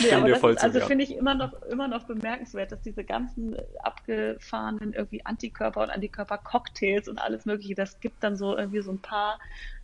nee, 0.00 0.12
aber 0.12 0.28
das 0.28 0.42
ist, 0.42 0.64
also 0.64 0.80
finde 0.80 1.04
ich 1.04 1.16
immer 1.16 1.34
noch, 1.34 1.52
immer 1.64 1.88
noch 1.88 2.04
bemerkenswert, 2.04 2.72
dass 2.72 2.80
diese 2.80 3.04
ganzen 3.04 3.56
abgefahrenen 3.82 4.94
irgendwie 4.94 5.24
Antikörper 5.24 5.82
und 5.82 5.90
Antikörper-Cocktails 5.90 7.08
und 7.08 7.18
alles 7.18 7.44
mögliche, 7.44 7.74
das 7.74 8.00
gibt 8.00 8.24
dann 8.24 8.36
so 8.36 8.56
irgendwie 8.56 8.80
so 8.80 8.92
ein 8.92 9.00
paar, 9.00 9.38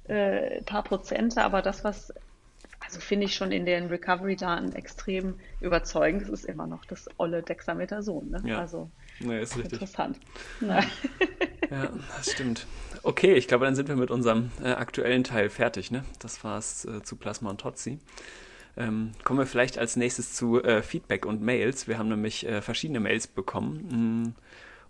äh, 0.05 0.63
paar 0.63 0.83
Prozente, 0.83 1.43
aber 1.43 1.61
das, 1.63 1.85
was 1.85 2.13
also 2.87 3.01
finde 3.01 3.27
ich 3.27 3.35
schon 3.35 3.51
in 3.51 3.67
den 3.67 3.89
Recovery-Daten 3.89 4.73
extrem 4.73 5.35
überzeugend. 5.61 6.23
Das 6.23 6.31
ist 6.31 6.45
immer 6.45 6.67
noch 6.67 6.85
das 6.85 7.09
olle 7.19 7.43
Dexamethason. 7.43 8.31
Ne? 8.31 8.43
Ja. 8.45 8.61
Also 8.61 8.91
ja, 9.19 9.39
ist 9.39 9.57
richtig. 9.57 9.75
interessant. 9.75 10.21
Ja. 10.61 10.81
ja, 11.71 11.91
das 12.17 12.31
stimmt. 12.31 12.67
Okay, 13.03 13.35
ich 13.35 13.49
glaube, 13.49 13.65
dann 13.65 13.75
sind 13.75 13.89
wir 13.89 13.97
mit 13.97 14.11
unserem 14.11 14.51
äh, 14.63 14.69
aktuellen 14.69 15.25
Teil 15.25 15.51
fertig. 15.51 15.91
Ne? 15.91 16.05
Das 16.21 16.45
war 16.45 16.59
es 16.59 16.85
äh, 16.85 17.03
zu 17.03 17.17
Plasma 17.17 17.51
und 17.51 17.61
Totzi. 17.61 17.99
Ähm, 18.77 19.13
kommen 19.25 19.41
wir 19.41 19.47
vielleicht 19.47 19.79
als 19.79 19.97
nächstes 19.97 20.35
zu 20.35 20.63
äh, 20.63 20.83
Feedback 20.83 21.27
und 21.27 21.43
Mails. 21.43 21.89
Wir 21.89 21.99
haben 21.99 22.09
nämlich 22.09 22.47
äh, 22.47 22.63
verschiedene 22.63 23.01
Mails 23.01 23.27
bekommen. 23.27 23.89
Hm 23.91 24.35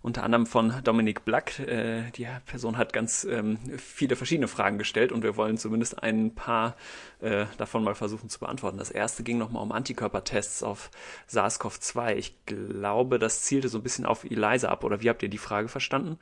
unter 0.01 0.23
anderem 0.23 0.45
von 0.45 0.73
Dominik 0.83 1.25
Black. 1.25 1.59
Äh, 1.59 2.11
die 2.11 2.27
Person 2.45 2.77
hat 2.77 2.93
ganz 2.93 3.23
ähm, 3.23 3.57
viele 3.77 4.15
verschiedene 4.15 4.47
Fragen 4.47 4.77
gestellt 4.77 5.11
und 5.11 5.23
wir 5.23 5.37
wollen 5.37 5.57
zumindest 5.57 6.01
ein 6.01 6.33
paar 6.33 6.75
äh, 7.19 7.45
davon 7.57 7.83
mal 7.83 7.95
versuchen 7.95 8.29
zu 8.29 8.39
beantworten. 8.39 8.77
Das 8.77 8.91
erste 8.91 9.23
ging 9.23 9.37
nochmal 9.37 9.63
um 9.63 9.71
Antikörpertests 9.71 10.63
auf 10.63 10.91
SARS-CoV-2. 11.29 12.15
Ich 12.15 12.45
glaube, 12.45 13.19
das 13.19 13.41
zielte 13.43 13.69
so 13.69 13.79
ein 13.79 13.83
bisschen 13.83 14.05
auf 14.05 14.23
ELISA 14.23 14.69
ab, 14.69 14.83
oder 14.83 15.01
wie 15.01 15.09
habt 15.09 15.23
ihr 15.23 15.29
die 15.29 15.37
Frage 15.37 15.67
verstanden? 15.67 16.19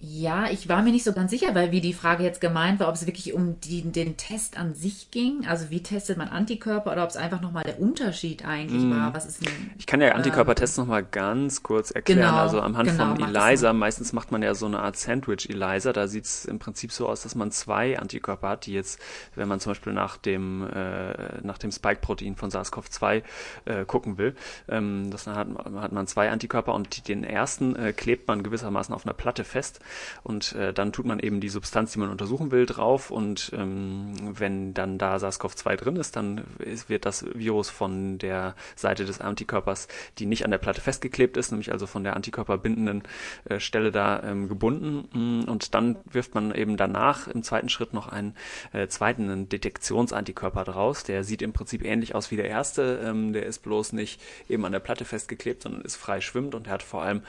Ja, 0.00 0.50
ich 0.50 0.68
war 0.68 0.82
mir 0.82 0.90
nicht 0.90 1.04
so 1.04 1.12
ganz 1.14 1.30
sicher, 1.30 1.54
weil 1.54 1.70
wie 1.70 1.80
die 1.80 1.94
Frage 1.94 2.24
jetzt 2.24 2.40
gemeint 2.40 2.78
war, 2.78 2.88
ob 2.88 2.94
es 2.94 3.06
wirklich 3.06 3.32
um 3.32 3.58
die, 3.60 3.80
den 3.80 4.18
Test 4.18 4.58
an 4.58 4.74
sich 4.74 5.10
ging, 5.10 5.46
also 5.46 5.70
wie 5.70 5.82
testet 5.82 6.18
man 6.18 6.28
Antikörper 6.28 6.92
oder 6.92 7.04
ob 7.04 7.10
es 7.10 7.16
einfach 7.16 7.40
nochmal 7.40 7.62
der 7.62 7.80
Unterschied 7.80 8.44
eigentlich 8.44 8.82
mm. 8.82 8.90
war. 8.90 9.14
Was 9.14 9.24
ist 9.24 9.40
ein, 9.40 9.70
ich 9.78 9.86
kann 9.86 10.02
ja 10.02 10.12
Antikörpertests 10.12 10.76
ähm, 10.76 10.84
nochmal 10.84 11.04
ganz 11.04 11.62
kurz 11.62 11.90
erklären. 11.90 12.20
Genau, 12.20 12.36
also 12.36 12.60
am 12.60 12.76
Hand 12.76 12.90
genau, 12.90 13.14
von 13.14 13.24
ELISA, 13.24 13.72
meistens 13.72 14.12
macht 14.12 14.30
man 14.30 14.42
ja 14.42 14.54
so 14.54 14.66
eine 14.66 14.80
Art 14.80 14.96
Sandwich-ELISA, 14.96 15.94
da 15.94 16.06
sieht 16.06 16.24
es 16.24 16.44
im 16.44 16.58
Prinzip 16.58 16.92
so 16.92 17.08
aus, 17.08 17.22
dass 17.22 17.34
man 17.34 17.50
zwei 17.50 17.98
Antikörper 17.98 18.50
hat, 18.50 18.66
die 18.66 18.74
jetzt, 18.74 19.00
wenn 19.36 19.48
man 19.48 19.58
zum 19.60 19.70
Beispiel 19.70 19.94
nach 19.94 20.18
dem, 20.18 20.68
äh, 20.70 21.40
nach 21.42 21.56
dem 21.56 21.70
Spike-Protein 21.70 22.36
von 22.36 22.50
SARS-CoV-2 22.50 23.22
äh, 23.64 23.84
gucken 23.86 24.18
will, 24.18 24.34
ähm, 24.68 25.10
das 25.10 25.26
hat, 25.26 25.48
hat 25.76 25.92
man 25.92 26.06
zwei 26.08 26.30
Antikörper 26.30 26.74
und 26.74 27.08
den 27.08 27.24
ersten 27.24 27.74
äh, 27.76 27.92
klebt 27.94 28.28
man 28.28 28.42
gewissermaßen 28.42 28.94
auf 28.94 29.06
einer 29.06 29.14
Platte 29.14 29.44
fest 29.44 29.80
und 30.22 30.52
äh, 30.52 30.72
dann 30.72 30.92
tut 30.92 31.06
man 31.06 31.18
eben 31.18 31.40
die 31.40 31.48
Substanz, 31.48 31.92
die 31.92 31.98
man 31.98 32.10
untersuchen 32.10 32.50
will, 32.50 32.66
drauf. 32.66 33.10
Und 33.10 33.52
ähm, 33.54 34.12
wenn 34.38 34.74
dann 34.74 34.98
da 34.98 35.16
SARS-CoV-2 35.16 35.76
drin 35.76 35.96
ist, 35.96 36.16
dann 36.16 36.42
wird 36.88 37.06
das 37.06 37.24
Virus 37.34 37.70
von 37.70 38.18
der 38.18 38.54
Seite 38.76 39.04
des 39.04 39.20
Antikörpers, 39.20 39.88
die 40.18 40.26
nicht 40.26 40.44
an 40.44 40.50
der 40.50 40.58
Platte 40.58 40.80
festgeklebt 40.80 41.36
ist, 41.36 41.50
nämlich 41.50 41.72
also 41.72 41.86
von 41.86 42.04
der 42.04 42.16
antikörperbindenden 42.16 43.02
äh, 43.44 43.60
Stelle 43.60 43.92
da 43.92 44.22
ähm, 44.22 44.48
gebunden. 44.48 45.08
Mm, 45.12 45.48
und 45.48 45.74
dann 45.74 45.96
wirft 46.10 46.34
man 46.34 46.54
eben 46.54 46.76
danach 46.76 47.28
im 47.28 47.42
zweiten 47.42 47.68
Schritt 47.68 47.92
noch 47.92 48.08
einen 48.08 48.34
äh, 48.72 48.88
zweiten 48.88 49.48
Detektionsantikörper 49.48 50.64
draus, 50.64 51.04
der 51.04 51.24
sieht 51.24 51.42
im 51.42 51.52
Prinzip 51.52 51.84
ähnlich 51.84 52.14
aus 52.14 52.30
wie 52.30 52.36
der 52.36 52.48
erste, 52.48 53.00
ähm, 53.04 53.32
der 53.32 53.46
ist 53.46 53.60
bloß 53.60 53.92
nicht 53.92 54.20
eben 54.48 54.64
an 54.64 54.72
der 54.72 54.80
Platte 54.80 55.04
festgeklebt, 55.04 55.62
sondern 55.62 55.82
ist 55.82 55.96
frei 55.96 56.20
schwimmend. 56.20 56.54
Und 56.54 56.66
er 56.66 56.74
hat 56.74 56.82
vor 56.82 57.02
allem 57.02 57.22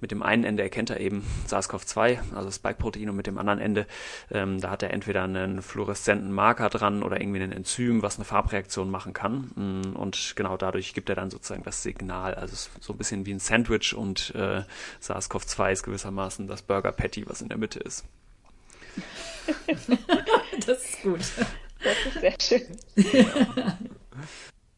mit 0.00 0.10
dem 0.10 0.22
einen 0.22 0.44
Ende 0.44 0.62
erkennt 0.62 0.90
er 0.90 1.00
eben 1.00 1.24
SARS-CoV-2 1.48 2.01
ACE2, 2.02 2.18
also 2.34 2.50
Spike-Protein 2.50 3.08
und 3.08 3.16
mit 3.16 3.26
dem 3.26 3.38
anderen 3.38 3.58
Ende, 3.58 3.86
ähm, 4.30 4.60
da 4.60 4.70
hat 4.70 4.82
er 4.82 4.92
entweder 4.92 5.22
einen 5.22 5.62
fluoreszenten 5.62 6.32
Marker 6.32 6.68
dran 6.68 7.02
oder 7.02 7.20
irgendwie 7.20 7.42
ein 7.42 7.52
Enzym, 7.52 8.02
was 8.02 8.16
eine 8.16 8.24
Farbreaktion 8.24 8.90
machen 8.90 9.12
kann. 9.12 9.50
Mm, 9.54 9.96
und 9.96 10.34
genau 10.36 10.56
dadurch 10.56 10.94
gibt 10.94 11.08
er 11.08 11.16
dann 11.16 11.30
sozusagen 11.30 11.62
das 11.62 11.82
Signal. 11.82 12.34
Also 12.34 12.70
so 12.80 12.92
ein 12.92 12.98
bisschen 12.98 13.26
wie 13.26 13.32
ein 13.32 13.38
Sandwich 13.38 13.94
und 13.94 14.34
äh, 14.34 14.62
SARS-CoV-2 15.00 15.72
ist 15.72 15.82
gewissermaßen 15.82 16.46
das 16.46 16.62
Burger 16.62 16.92
Patty, 16.92 17.28
was 17.28 17.42
in 17.42 17.48
der 17.48 17.58
Mitte 17.58 17.80
ist. 17.80 18.04
das 20.66 20.84
ist 20.84 21.02
gut. 21.02 21.20
Das 21.82 21.96
ist 22.06 22.20
sehr 22.20 22.34
schön. 22.40 22.78
Genau, 22.94 23.72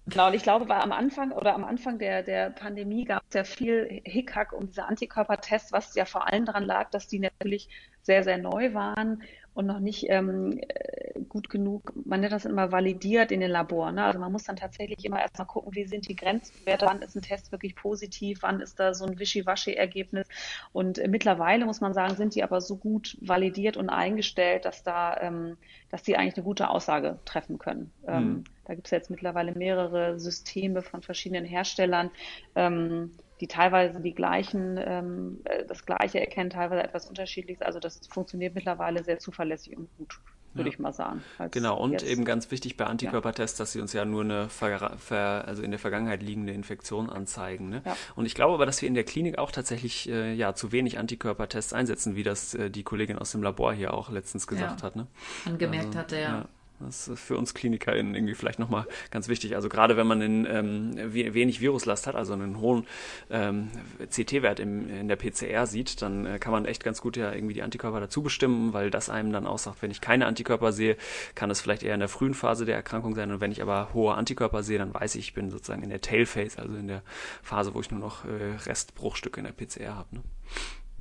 und 0.06 0.34
ich 0.34 0.42
glaube, 0.42 0.68
war 0.68 0.82
am 0.82 0.92
Anfang 0.92 1.32
oder 1.32 1.54
am 1.54 1.64
Anfang 1.64 1.98
der, 1.98 2.22
der 2.22 2.50
Pandemie 2.50 3.04
gab 3.04 3.22
es 3.28 3.34
ja 3.34 3.44
viel 3.44 4.02
Hickhack 4.04 4.52
um 4.52 4.66
diese 4.66 4.84
Antikörpertests, 4.84 5.72
was 5.72 5.94
ja 5.94 6.04
vor 6.04 6.30
allem 6.30 6.44
daran 6.44 6.64
lag, 6.64 6.90
dass 6.90 7.08
die 7.08 7.18
natürlich 7.18 7.68
sehr, 8.02 8.22
sehr 8.22 8.36
neu 8.36 8.74
waren 8.74 9.22
und 9.54 9.66
noch 9.66 9.78
nicht 9.78 10.06
ähm, 10.08 10.58
äh, 10.60 11.20
gut 11.28 11.48
genug, 11.48 11.92
man 12.04 12.20
nennt 12.20 12.32
das 12.32 12.44
immer 12.44 12.72
validiert 12.72 13.30
in 13.30 13.40
den 13.40 13.50
Laboren. 13.50 13.94
Ne? 13.94 14.04
Also 14.04 14.18
man 14.18 14.32
muss 14.32 14.44
dann 14.44 14.56
tatsächlich 14.56 15.04
immer 15.04 15.20
erstmal 15.20 15.46
gucken, 15.46 15.74
wie 15.74 15.86
sind 15.86 16.08
die 16.08 16.16
Grenzwerte, 16.16 16.86
wann 16.86 17.02
ist 17.02 17.16
ein 17.16 17.22
Test 17.22 17.52
wirklich 17.52 17.76
positiv, 17.76 18.42
wann 18.42 18.60
ist 18.60 18.80
da 18.80 18.94
so 18.94 19.04
ein 19.04 19.18
Wischiwaschi-Ergebnis. 19.18 20.26
Und 20.72 20.98
äh, 20.98 21.08
mittlerweile 21.08 21.66
muss 21.66 21.80
man 21.80 21.94
sagen, 21.94 22.16
sind 22.16 22.34
die 22.34 22.42
aber 22.42 22.60
so 22.60 22.76
gut 22.76 23.16
validiert 23.20 23.76
und 23.76 23.90
eingestellt, 23.90 24.64
dass 24.64 24.82
da, 24.82 25.16
ähm, 25.20 25.56
dass 25.90 26.02
die 26.02 26.16
eigentlich 26.16 26.36
eine 26.36 26.44
gute 26.44 26.68
Aussage 26.68 27.18
treffen 27.24 27.58
können. 27.58 27.92
Ähm, 28.06 28.14
mhm. 28.14 28.30
Ähm, 28.30 28.44
da 28.64 28.74
gibt 28.74 28.86
es 28.86 28.90
jetzt 28.90 29.10
mittlerweile 29.10 29.52
mehrere 29.52 30.18
Systeme 30.18 30.82
von 30.82 31.02
verschiedenen 31.02 31.44
Herstellern. 31.44 32.10
Ähm, 32.54 33.12
die 33.40 33.48
teilweise 33.48 34.00
die 34.00 34.14
gleichen, 34.14 34.78
ähm, 34.78 35.40
äh, 35.44 35.64
das 35.64 35.84
Gleiche 35.86 36.20
erkennen, 36.20 36.50
teilweise 36.50 36.82
etwas 36.82 37.08
Unterschiedliches. 37.08 37.62
Also 37.62 37.80
das 37.80 38.00
funktioniert 38.08 38.54
mittlerweile 38.54 39.02
sehr 39.02 39.18
zuverlässig 39.18 39.76
und 39.76 39.88
gut, 39.98 40.20
würde 40.52 40.70
ja. 40.70 40.74
ich 40.74 40.78
mal 40.78 40.92
sagen. 40.92 41.22
Genau, 41.50 41.76
und 41.76 41.92
jetzt. 41.92 42.06
eben 42.06 42.24
ganz 42.24 42.50
wichtig 42.50 42.76
bei 42.76 42.86
Antikörpertests, 42.86 43.58
dass 43.58 43.72
sie 43.72 43.80
uns 43.80 43.92
ja 43.92 44.04
nur 44.04 44.22
eine 44.22 44.48
Ver 44.48 44.96
Ver 44.98 45.44
also 45.46 45.62
in 45.62 45.72
der 45.72 45.80
Vergangenheit 45.80 46.22
liegende 46.22 46.52
Infektion 46.52 47.10
anzeigen. 47.10 47.70
Ne? 47.70 47.82
Ja. 47.84 47.96
Und 48.14 48.26
ich 48.26 48.34
glaube 48.34 48.54
aber, 48.54 48.66
dass 48.66 48.80
wir 48.80 48.88
in 48.88 48.94
der 48.94 49.04
Klinik 49.04 49.38
auch 49.38 49.50
tatsächlich 49.50 50.08
äh, 50.08 50.32
ja 50.32 50.54
zu 50.54 50.70
wenig 50.70 50.98
Antikörpertests 50.98 51.72
einsetzen, 51.72 52.14
wie 52.14 52.22
das 52.22 52.54
äh, 52.54 52.70
die 52.70 52.84
Kollegin 52.84 53.18
aus 53.18 53.32
dem 53.32 53.42
Labor 53.42 53.72
hier 53.72 53.94
auch 53.94 54.10
letztens 54.10 54.46
gesagt 54.46 54.80
ja. 54.80 54.86
hat. 54.86 54.96
Ne? 54.96 55.08
Angemerkt 55.44 55.86
also, 55.86 55.98
hatte, 55.98 56.20
ja. 56.20 56.48
Das 56.80 57.08
ist 57.08 57.20
für 57.20 57.36
uns 57.36 57.54
KlinikerInnen 57.54 58.14
irgendwie 58.14 58.34
vielleicht 58.34 58.58
nochmal 58.58 58.86
ganz 59.10 59.28
wichtig. 59.28 59.54
Also 59.54 59.68
gerade 59.68 59.96
wenn 59.96 60.06
man 60.06 60.20
einen, 60.20 60.46
ähm, 60.46 61.14
wenig 61.14 61.60
Viruslast 61.60 62.06
hat, 62.06 62.16
also 62.16 62.32
einen 62.32 62.58
hohen 62.58 62.86
ähm, 63.30 63.70
CT-Wert 64.10 64.58
in 64.60 65.08
der 65.08 65.16
PCR 65.16 65.66
sieht, 65.66 66.02
dann 66.02 66.26
äh, 66.26 66.38
kann 66.38 66.52
man 66.52 66.64
echt 66.64 66.82
ganz 66.82 67.00
gut 67.00 67.16
ja 67.16 67.32
irgendwie 67.32 67.54
die 67.54 67.62
Antikörper 67.62 68.00
dazu 68.00 68.22
bestimmen, 68.22 68.72
weil 68.72 68.90
das 68.90 69.08
einem 69.08 69.32
dann 69.32 69.46
aussagt, 69.46 69.82
wenn 69.82 69.90
ich 69.90 70.00
keine 70.00 70.26
Antikörper 70.26 70.72
sehe, 70.72 70.96
kann 71.34 71.50
es 71.50 71.60
vielleicht 71.60 71.84
eher 71.84 71.94
in 71.94 72.00
der 72.00 72.08
frühen 72.08 72.34
Phase 72.34 72.64
der 72.64 72.74
Erkrankung 72.74 73.14
sein. 73.14 73.30
Und 73.30 73.40
wenn 73.40 73.52
ich 73.52 73.62
aber 73.62 73.94
hohe 73.94 74.14
Antikörper 74.14 74.62
sehe, 74.62 74.78
dann 74.78 74.92
weiß 74.92 75.14
ich, 75.14 75.28
ich 75.28 75.34
bin 75.34 75.50
sozusagen 75.50 75.82
in 75.82 75.90
der 75.90 76.00
Tailphase, 76.00 76.58
also 76.58 76.74
in 76.74 76.88
der 76.88 77.02
Phase, 77.42 77.74
wo 77.74 77.80
ich 77.80 77.90
nur 77.90 78.00
noch 78.00 78.24
äh, 78.24 78.56
Restbruchstücke 78.66 79.40
in 79.40 79.46
der 79.46 79.52
PCR 79.52 79.94
habe. 79.94 80.16
Ne? 80.16 80.22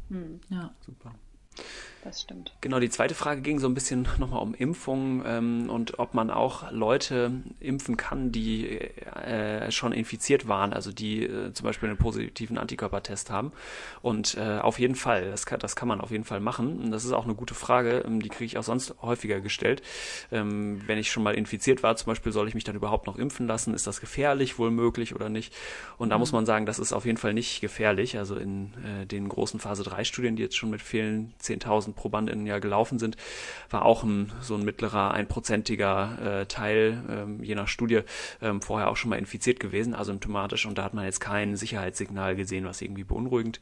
Hm. 0.10 0.40
Ja. 0.50 0.74
Super 0.86 1.14
das 2.04 2.22
stimmt. 2.22 2.54
Genau, 2.62 2.80
die 2.80 2.90
zweite 2.90 3.16
Frage 3.16 3.42
ging 3.42 3.60
so 3.60 3.68
ein 3.68 3.74
bisschen 3.74 4.08
nochmal 4.20 4.42
um 4.42 4.54
Impfungen 4.54 5.24
ähm, 5.26 5.70
und 5.70 6.00
ob 6.00 6.14
man 6.14 6.30
auch 6.30 6.72
Leute 6.72 7.32
impfen 7.60 7.98
kann, 7.98 8.32
die 8.32 8.70
äh, 8.70 9.72
schon 9.72 9.94
infiziert 9.94 10.48
waren, 10.48 10.74
also 10.74 10.92
die 10.92 11.24
äh, 11.24 11.54
zum 11.54 11.66
Beispiel 11.66 11.90
einen 11.90 11.98
positiven 11.98 12.58
Antikörpertest 12.58 13.30
haben. 13.30 13.52
Und 14.02 14.36
äh, 14.36 14.60
auf 14.60 14.80
jeden 14.80 14.96
Fall, 14.96 15.32
das 15.32 15.46
kann, 15.46 15.60
das 15.60 15.76
kann 15.76 15.88
man 15.88 16.02
auf 16.02 16.12
jeden 16.12 16.26
Fall 16.26 16.40
machen. 16.40 16.80
Und 16.80 16.92
das 16.92 17.06
ist 17.06 17.14
auch 17.14 17.24
eine 17.24 17.36
gute 17.36 17.54
Frage, 17.54 18.04
ähm, 18.06 18.22
die 18.22 18.30
kriege 18.30 18.46
ich 18.46 18.58
auch 18.58 18.64
sonst 18.64 18.96
häufiger 19.02 19.40
gestellt. 19.40 19.82
Ähm, 20.32 20.82
wenn 20.86 20.98
ich 20.98 21.12
schon 21.12 21.24
mal 21.24 21.36
infiziert 21.36 21.84
war, 21.84 21.96
zum 21.96 22.08
Beispiel, 22.08 22.32
soll 22.32 22.48
ich 22.48 22.56
mich 22.56 22.64
dann 22.64 22.76
überhaupt 22.76 23.08
noch 23.08 23.18
impfen 23.18 23.48
lassen? 23.48 23.74
Ist 23.74 23.88
das 23.88 24.02
gefährlich, 24.02 24.60
wohl 24.60 24.72
möglich 24.72 25.16
oder 25.16 25.30
nicht? 25.30 25.54
Und 25.98 26.10
da 26.10 26.18
mhm. 26.18 26.20
muss 26.20 26.32
man 26.32 26.46
sagen, 26.46 26.66
das 26.66 26.80
ist 26.80 26.92
auf 26.92 27.06
jeden 27.06 27.18
Fall 27.18 27.34
nicht 27.34 27.62
gefährlich. 27.62 28.18
Also 28.18 28.36
in 28.36 28.74
äh, 28.84 29.06
den 29.06 29.30
großen 29.30 29.60
Phase 29.60 29.84
3 29.84 30.04
Studien, 30.04 30.36
die 30.36 30.44
jetzt 30.44 30.58
schon 30.58 30.70
mit 30.70 30.82
vielen 30.82 31.34
10.000 31.42 31.93
1000 31.94 31.96
ProbandInnen 31.96 32.46
ja 32.46 32.60
gelaufen 32.60 33.00
sind, 33.00 33.16
war 33.70 33.86
auch 33.86 34.04
ein, 34.04 34.32
so 34.42 34.56
ein 34.56 34.64
mittlerer, 34.64 35.12
einprozentiger 35.12 36.42
äh, 36.42 36.46
Teil, 36.46 37.04
ähm, 37.10 37.44
je 37.44 37.56
nach 37.56 37.68
Studie, 37.68 38.02
ähm, 38.42 38.62
vorher 38.62 38.90
auch 38.90 38.98
schon 38.98 39.10
mal 39.10 39.18
infiziert 39.18 39.60
gewesen, 39.60 39.96
asymptomatisch. 39.96 40.66
Und 40.66 40.78
da 40.78 40.84
hat 40.84 40.94
man 40.94 41.06
jetzt 41.06 41.20
kein 41.20 41.56
Sicherheitssignal 41.56 42.36
gesehen, 42.36 42.66
was 42.66 42.82
irgendwie 42.82 43.04
beunruhigend 43.04 43.60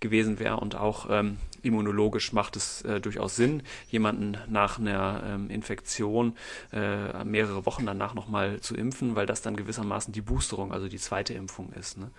gewesen 0.00 0.38
wäre. 0.38 0.58
Und 0.58 0.74
auch 0.74 1.06
ähm, 1.10 1.38
immunologisch 1.62 2.32
macht 2.32 2.56
es 2.56 2.82
äh, 2.82 3.00
durchaus 3.00 3.36
Sinn, 3.36 3.62
jemanden 3.88 4.36
nach 4.48 4.78
einer 4.78 5.22
ähm, 5.26 5.50
Infektion 5.50 6.36
äh, 6.72 7.24
mehrere 7.24 7.66
Wochen 7.66 7.86
danach 7.86 8.14
nochmal 8.14 8.60
zu 8.60 8.74
impfen, 8.76 9.16
weil 9.16 9.26
das 9.26 9.42
dann 9.42 9.56
gewissermaßen 9.56 10.12
die 10.12 10.20
Boosterung, 10.20 10.72
also 10.72 10.88
die 10.88 10.98
zweite 10.98 11.34
Impfung 11.34 11.72
ist. 11.72 11.98
Ne? 11.98 12.10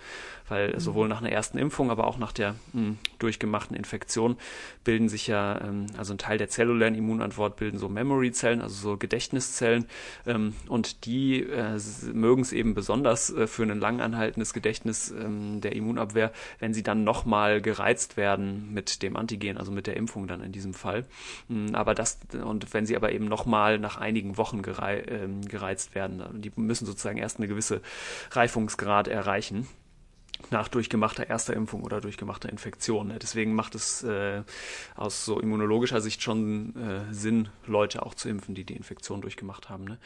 Weil 0.48 0.74
mhm. 0.74 0.80
sowohl 0.80 1.08
nach 1.08 1.22
einer 1.22 1.32
ersten 1.32 1.58
Impfung, 1.58 1.92
aber 1.92 2.08
auch 2.08 2.18
nach 2.18 2.32
der 2.32 2.56
mh, 2.74 2.82
hm, 2.82 2.98
durchgemachten 3.20 3.76
Infektion 3.76 4.38
bilden 4.84 5.10
sich 5.10 5.28
ja, 5.28 5.55
ähm, 5.64 5.88
also 5.98 6.14
ein 6.14 6.18
Teil 6.18 6.38
der 6.38 6.50
zellulären 6.50 6.96
Immunantwort 6.96 7.56
bilden 7.58 7.78
so 7.78 7.90
Memory-Zellen, 7.90 8.62
also 8.62 8.76
so 8.76 8.98
Gedächtniszellen. 8.98 9.86
Ähm, 10.26 10.54
und 10.68 11.06
die 11.06 11.42
äh, 11.42 11.80
mögen 12.14 12.42
es 12.42 12.54
eben 12.54 12.74
besonders 12.74 13.30
äh, 13.32 13.48
für 13.48 13.64
ein 13.64 13.80
langanhaltendes 13.80 14.54
Gedächtnis 14.54 15.12
ähm, 15.12 15.62
der 15.62 15.76
Immunabwehr, 15.76 16.32
wenn 16.60 16.74
sie 16.74 16.84
dann 16.84 17.04
nochmal 17.04 17.62
gereizt 17.62 18.18
werden 18.18 18.74
mit 18.74 19.02
dem 19.04 19.16
Antigen 19.16 19.58
also 19.58 19.72
mit 19.72 19.88
der 19.88 19.98
Impfung 19.98 20.28
dann 20.28 20.42
in 20.42 20.52
diesem 20.52 20.74
Fall. 20.74 21.06
Mm, 21.48 21.76
aber 21.76 21.94
das, 21.94 22.20
und 22.44 22.74
wenn 22.74 22.86
sie 22.86 22.96
aber 22.96 23.12
eben 23.12 23.26
nochmal 23.26 23.80
nach 23.80 23.98
einigen 23.98 24.38
Wochen 24.38 24.62
gerei, 24.62 25.00
äh, 25.00 25.28
gereizt 25.48 25.96
werden, 25.96 26.24
die 26.42 26.52
müssen 26.56 26.86
sozusagen 26.86 27.18
erst 27.18 27.38
eine 27.38 27.48
gewisse 27.48 27.82
Reifungsgrad 28.32 29.08
erreichen 29.08 29.68
nach 30.52 30.68
durchgemachter 30.68 31.30
erster 31.30 31.54
Impfung 31.54 31.84
oder 31.84 32.02
durchgemachter 32.02 32.50
Infektion. 32.50 33.14
Deswegen 33.22 33.54
macht 33.54 33.76
es 33.76 34.04
äh, 34.04 34.44
aus 34.96 35.26
so 35.26 35.40
immunologischer 35.40 36.02
Sicht 36.02 36.22
schon 36.22 36.76
äh, 36.76 37.14
Sinn, 37.14 37.50
Leute 37.66 38.06
auch 38.06 38.14
zu 38.14 38.30
impfen, 38.30 38.56
die 38.56 38.64
die 38.64 38.76
Infektion 38.76 39.22
durchgemacht 39.22 39.70
haben. 39.70 39.86
Ne? 39.86 39.98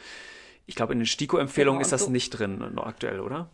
Ich 0.66 0.74
glaube, 0.74 0.92
in 0.92 1.00
den 1.00 1.06
STIKO-Empfehlungen 1.06 1.78
genau, 1.78 1.86
ist 1.86 1.92
das 1.92 2.04
so 2.04 2.10
nicht 2.10 2.30
drin 2.30 2.58
noch 2.74 2.86
aktuell, 2.86 3.20
oder? 3.20 3.50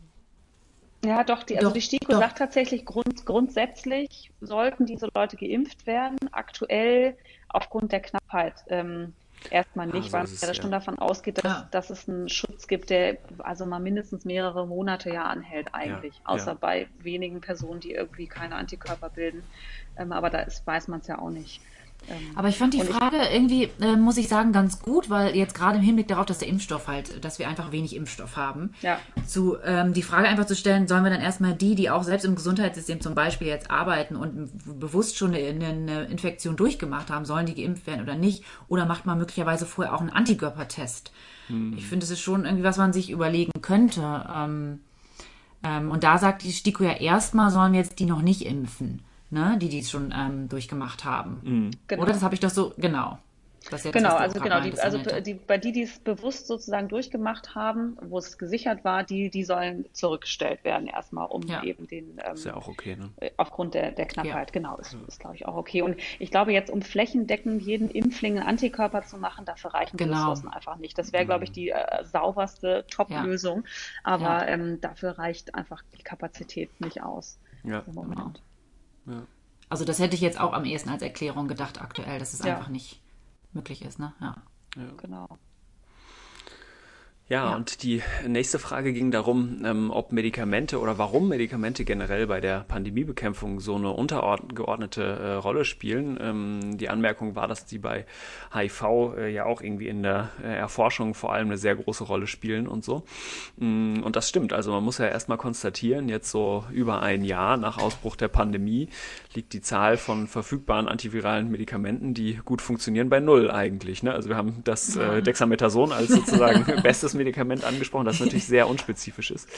Ja, 1.05 1.25
doch, 1.25 1.43
die, 1.45 1.57
also 1.57 1.69
doch, 1.69 1.75
die 1.75 1.83
STIKO 1.83 2.13
doch. 2.13 2.19
sagt 2.19 2.39
tatsächlich, 2.39 2.85
grund, 2.85 3.27
grundsätzlich 3.27 4.33
sollten 4.41 4.87
diese 4.87 5.09
Leute 5.15 5.37
geimpft 5.37 5.87
werden. 5.87 6.17
Aktuell 6.33 7.17
aufgrund 7.49 7.93
der 7.93 8.01
Knappheit 8.01 8.55
ähm, 8.69 9.13
erstmal 9.51 9.87
nicht, 9.87 9.97
ah, 9.97 10.03
so 10.09 10.13
weil 10.13 10.23
man 10.25 10.49
ja 10.49 10.55
schon 10.55 10.71
davon 10.71 10.99
ausgeht, 10.99 11.39
dass, 11.39 11.45
ah. 11.45 11.69
dass 11.71 11.91
es 11.91 12.09
einen 12.09 12.29
Schutz 12.29 12.67
gibt, 12.67 12.91
der 12.91 13.19
also 13.39 13.67
mal 13.67 13.81
mindestens 13.81 14.25
mehrere 14.25 14.67
Monate 14.67 15.13
ja 15.13 15.25
anhält 15.25 15.69
eigentlich. 15.73 16.15
Ja, 16.17 16.21
außer 16.25 16.53
ja. 16.53 16.59
bei 16.61 16.89
wenigen 16.99 17.41
Personen, 17.41 17.81
die 17.81 17.93
irgendwie 17.93 18.27
keine 18.27 18.57
Antikörper 18.57 19.11
bilden. 19.11 19.43
Ähm, 19.97 20.13
aber 20.13 20.31
da 20.31 20.41
ist, 20.41 20.67
weiß 20.67 20.89
man 20.89 21.01
es 21.01 21.07
ja 21.07 21.19
auch 21.19 21.31
nicht. 21.31 21.61
Ähm, 22.09 22.17
Aber 22.35 22.49
ich 22.49 22.57
fand 22.57 22.75
die 22.75 22.83
Frage 22.83 23.17
irgendwie, 23.33 23.71
äh, 23.81 23.97
muss 23.97 24.17
ich 24.17 24.29
sagen, 24.29 24.53
ganz 24.53 24.81
gut, 24.81 25.11
weil 25.11 25.35
jetzt 25.35 25.55
gerade 25.55 25.79
im 25.79 25.83
Hinblick 25.83 26.09
darauf, 26.09 26.27
dass 26.27 26.39
der 26.39 26.49
Impfstoff 26.49 26.87
halt, 26.87 27.25
dass 27.25 27.39
wir 27.39 27.49
einfach 27.49 27.73
wenig 27.73 27.97
Impfstoff 27.97 28.37
haben, 28.37 28.73
ja. 28.83 28.99
zu, 29.27 29.57
ähm, 29.65 29.93
die 29.93 30.03
Frage 30.03 30.29
einfach 30.29 30.47
zu 30.47 30.55
stellen, 30.55 30.87
sollen 30.87 31.05
wir 31.05 31.11
dann 31.11 31.21
erstmal 31.21 31.55
die, 31.55 31.75
die 31.75 31.91
auch 31.91 32.05
selbst 32.05 32.25
im 32.25 32.37
Gesundheitssystem 32.37 33.01
zum 33.01 33.15
Beispiel 33.15 33.49
jetzt 33.49 33.71
arbeiten 33.71 34.17
und 34.17 34.51
bewusst 34.81 35.17
schon 35.17 35.35
eine, 35.35 35.67
eine 35.67 36.05
Infektion 36.05 36.57
durchgemacht 36.57 37.11
haben, 37.11 37.25
sollen 37.25 37.47
die 37.47 37.55
geimpft 37.55 37.87
werden 37.87 38.03
oder 38.03 38.15
nicht? 38.15 38.45
Oder 38.69 38.87
macht 38.87 39.07
man 39.07 39.19
möglicherweise 39.19 39.67
vorher 39.67 39.95
auch 39.95 40.01
einen 40.01 40.11
Antikörpertest? 40.11 41.13
Hm. 41.49 41.75
Ich 41.77 41.87
finde, 41.87 42.05
es 42.05 42.11
ist 42.11 42.21
schon 42.21 42.45
irgendwie, 42.45 42.65
was 42.65 42.77
man 42.77 42.93
sich 42.93 43.11
überlegen 43.11 43.53
könnte. 43.63 44.29
Ähm, 44.35 44.81
ähm, 45.65 45.91
und 45.91 46.05
da 46.05 46.19
sagt 46.19 46.45
die 46.45 46.53
STIKO 46.53 46.85
ja 46.85 46.93
erstmal, 46.93 47.51
sollen 47.51 47.73
wir 47.73 47.81
jetzt 47.81 47.99
die 47.99 48.07
noch 48.07 48.23
nicht 48.23 48.43
impfen 48.43 49.03
ne, 49.31 49.57
die 49.61 49.69
dies 49.69 49.91
schon 49.91 50.13
ähm, 50.17 50.49
durchgemacht 50.49 51.05
haben. 51.05 51.41
Mhm. 51.43 51.71
Genau. 51.89 52.03
Oder 52.03 52.13
das 52.13 52.23
habe 52.23 52.35
ich 52.35 52.41
doch 52.41 52.51
so, 52.51 52.73
genau. 52.77 53.19
Jetzt, 53.71 53.93
genau, 53.93 54.15
also 54.15 54.41
genau, 54.41 54.61
die, 54.61 54.79
also 54.79 54.99
die, 55.21 55.35
bei 55.35 55.59
die, 55.59 55.73
die 55.73 55.83
es 55.83 55.99
bewusst 55.99 56.47
sozusagen 56.47 56.89
durchgemacht 56.89 57.55
haben, 57.55 57.97
wo 58.01 58.19
es 58.19 58.39
gesichert 58.39 58.85
war, 58.85 59.03
die, 59.03 59.29
die 59.29 59.45
sollen 59.45 59.87
zurückgestellt 59.93 60.63
werden 60.63 60.87
erstmal, 60.87 61.27
um 61.27 61.43
ja. 61.43 61.65
eben 61.65 61.89
den 61.89 62.21
ähm, 62.25 62.35
ist 62.35 62.45
ja 62.45 62.55
auch 62.55 62.69
okay, 62.69 62.97
ne? 62.97 63.11
Äh, 63.17 63.31
aufgrund 63.37 63.75
der, 63.75 63.91
der 63.91 64.07
Knappheit, 64.07 64.51
ja. 64.51 64.53
genau, 64.53 64.77
ist, 64.77 64.97
ist 65.09 65.19
glaube 65.19 65.35
ich 65.35 65.47
auch 65.47 65.57
okay. 65.57 65.83
Und 65.83 65.97
ich 66.19 66.31
glaube 66.31 66.53
jetzt, 66.53 66.71
um 66.71 66.81
flächendeckend 66.81 67.63
jeden 67.63 67.91
Impfling 67.91 68.39
einen 68.39 68.47
Antikörper 68.47 69.03
zu 69.03 69.19
machen, 69.19 69.45
dafür 69.45 69.75
reichen 69.75 69.97
genau. 69.97 70.13
die 70.13 70.19
Ressourcen 70.19 70.49
einfach 70.49 70.77
nicht. 70.77 70.97
Das 70.97 71.13
wäre, 71.13 71.27
glaube 71.27 71.45
ich, 71.45 71.51
die 71.51 71.71
äh, 71.71 72.05
sauberste 72.05 72.85
Top-Lösung, 72.89 73.65
ja. 73.65 73.71
aber 74.05 74.47
ähm, 74.47 74.81
dafür 74.81 75.19
reicht 75.19 75.57
einfach 75.57 75.83
die 75.99 76.03
Kapazität 76.03 76.81
nicht 76.81 77.03
aus 77.03 77.39
ja. 77.65 77.83
im 77.87 77.95
Moment. 77.95 78.17
Genau. 78.17 78.33
Ja. 79.07 79.27
Also 79.69 79.85
das 79.85 79.99
hätte 79.99 80.15
ich 80.15 80.21
jetzt 80.21 80.41
auch 80.41 80.53
am 80.53 80.65
ehesten 80.65 80.91
als 80.91 81.03
Erklärung 81.03 81.49
gedacht 81.49 81.81
aktuell, 81.81 82.19
dass 82.19 82.33
es 82.33 82.41
ja. 82.41 82.57
einfach 82.57 82.69
nicht 82.69 83.01
möglich 83.53 83.83
ist, 83.83 83.99
ne? 83.99 84.13
Ja. 84.21 84.37
ja. 84.77 84.91
Genau. 84.97 85.39
Ja, 87.29 87.51
ja, 87.51 87.57
und 87.57 87.83
die 87.83 88.03
nächste 88.25 88.61
Frage 88.61 88.93
ging 88.93 89.11
darum, 89.11 89.61
ähm, 89.65 89.91
ob 89.91 90.13
Medikamente 90.13 90.79
oder 90.79 90.97
warum 90.97 91.27
Medikamente 91.27 91.85
generell 91.85 92.29
bei 92.29 92.41
der 92.41 92.61
Pandemiebekämpfung 92.61 93.59
so 93.59 93.75
eine 93.75 93.91
untergeordnete 93.91 95.03
äh, 95.03 95.33
Rolle 95.33 95.65
spielen. 95.65 96.17
Ähm, 96.21 96.79
die 96.79 96.89
Anmerkung 96.89 97.35
war, 97.35 97.49
dass 97.49 97.67
die 97.67 97.79
bei 97.79 98.07
HIV 98.55 99.17
äh, 99.19 99.33
ja 99.33 99.45
auch 99.45 99.61
irgendwie 99.61 99.89
in 99.89 100.05
der 100.05 100.31
äh, 100.41 100.55
Erforschung 100.55 101.15
vor 101.15 101.33
allem 101.33 101.49
eine 101.49 101.59
sehr 101.59 101.75
große 101.75 102.05
Rolle 102.05 102.29
spielen 102.29 102.69
und 102.69 102.85
so. 102.85 103.03
Mm, 103.57 104.05
und 104.05 104.15
das 104.15 104.29
stimmt. 104.29 104.53
Also 104.53 104.71
man 104.71 104.85
muss 104.85 104.99
ja 104.99 105.09
erstmal 105.09 105.37
konstatieren, 105.37 106.09
jetzt 106.09 106.31
so 106.31 106.65
über 106.71 107.03
ein 107.03 107.25
Jahr 107.25 107.57
nach 107.57 107.79
Ausbruch 107.79 108.15
der 108.15 108.29
Pandemie 108.29 108.89
liegt 109.35 109.53
die 109.53 109.63
Zahl 109.63 109.97
von 109.97 110.29
verfügbaren 110.29 110.87
antiviralen 110.87 111.51
Medikamenten, 111.51 112.15
die 112.15 112.39
gut 112.45 112.63
funktionieren, 112.63 113.09
bei 113.09 113.19
null 113.19 113.51
eigentlich. 113.51 114.05
Ne? 114.05 114.13
Also 114.13 114.29
wir 114.29 114.37
haben 114.37 114.63
das 114.63 114.95
äh, 114.95 115.23
Dexamethason 115.23 115.91
als 115.91 116.11
sozusagen 116.11 116.65
bestes 116.85 117.16
Medikament 117.17 117.65
angesprochen, 117.65 118.07
das 118.07 118.21
natürlich 118.21 118.47
sehr 118.47 118.69
unspezifisch 118.69 119.31
ist. 119.31 119.49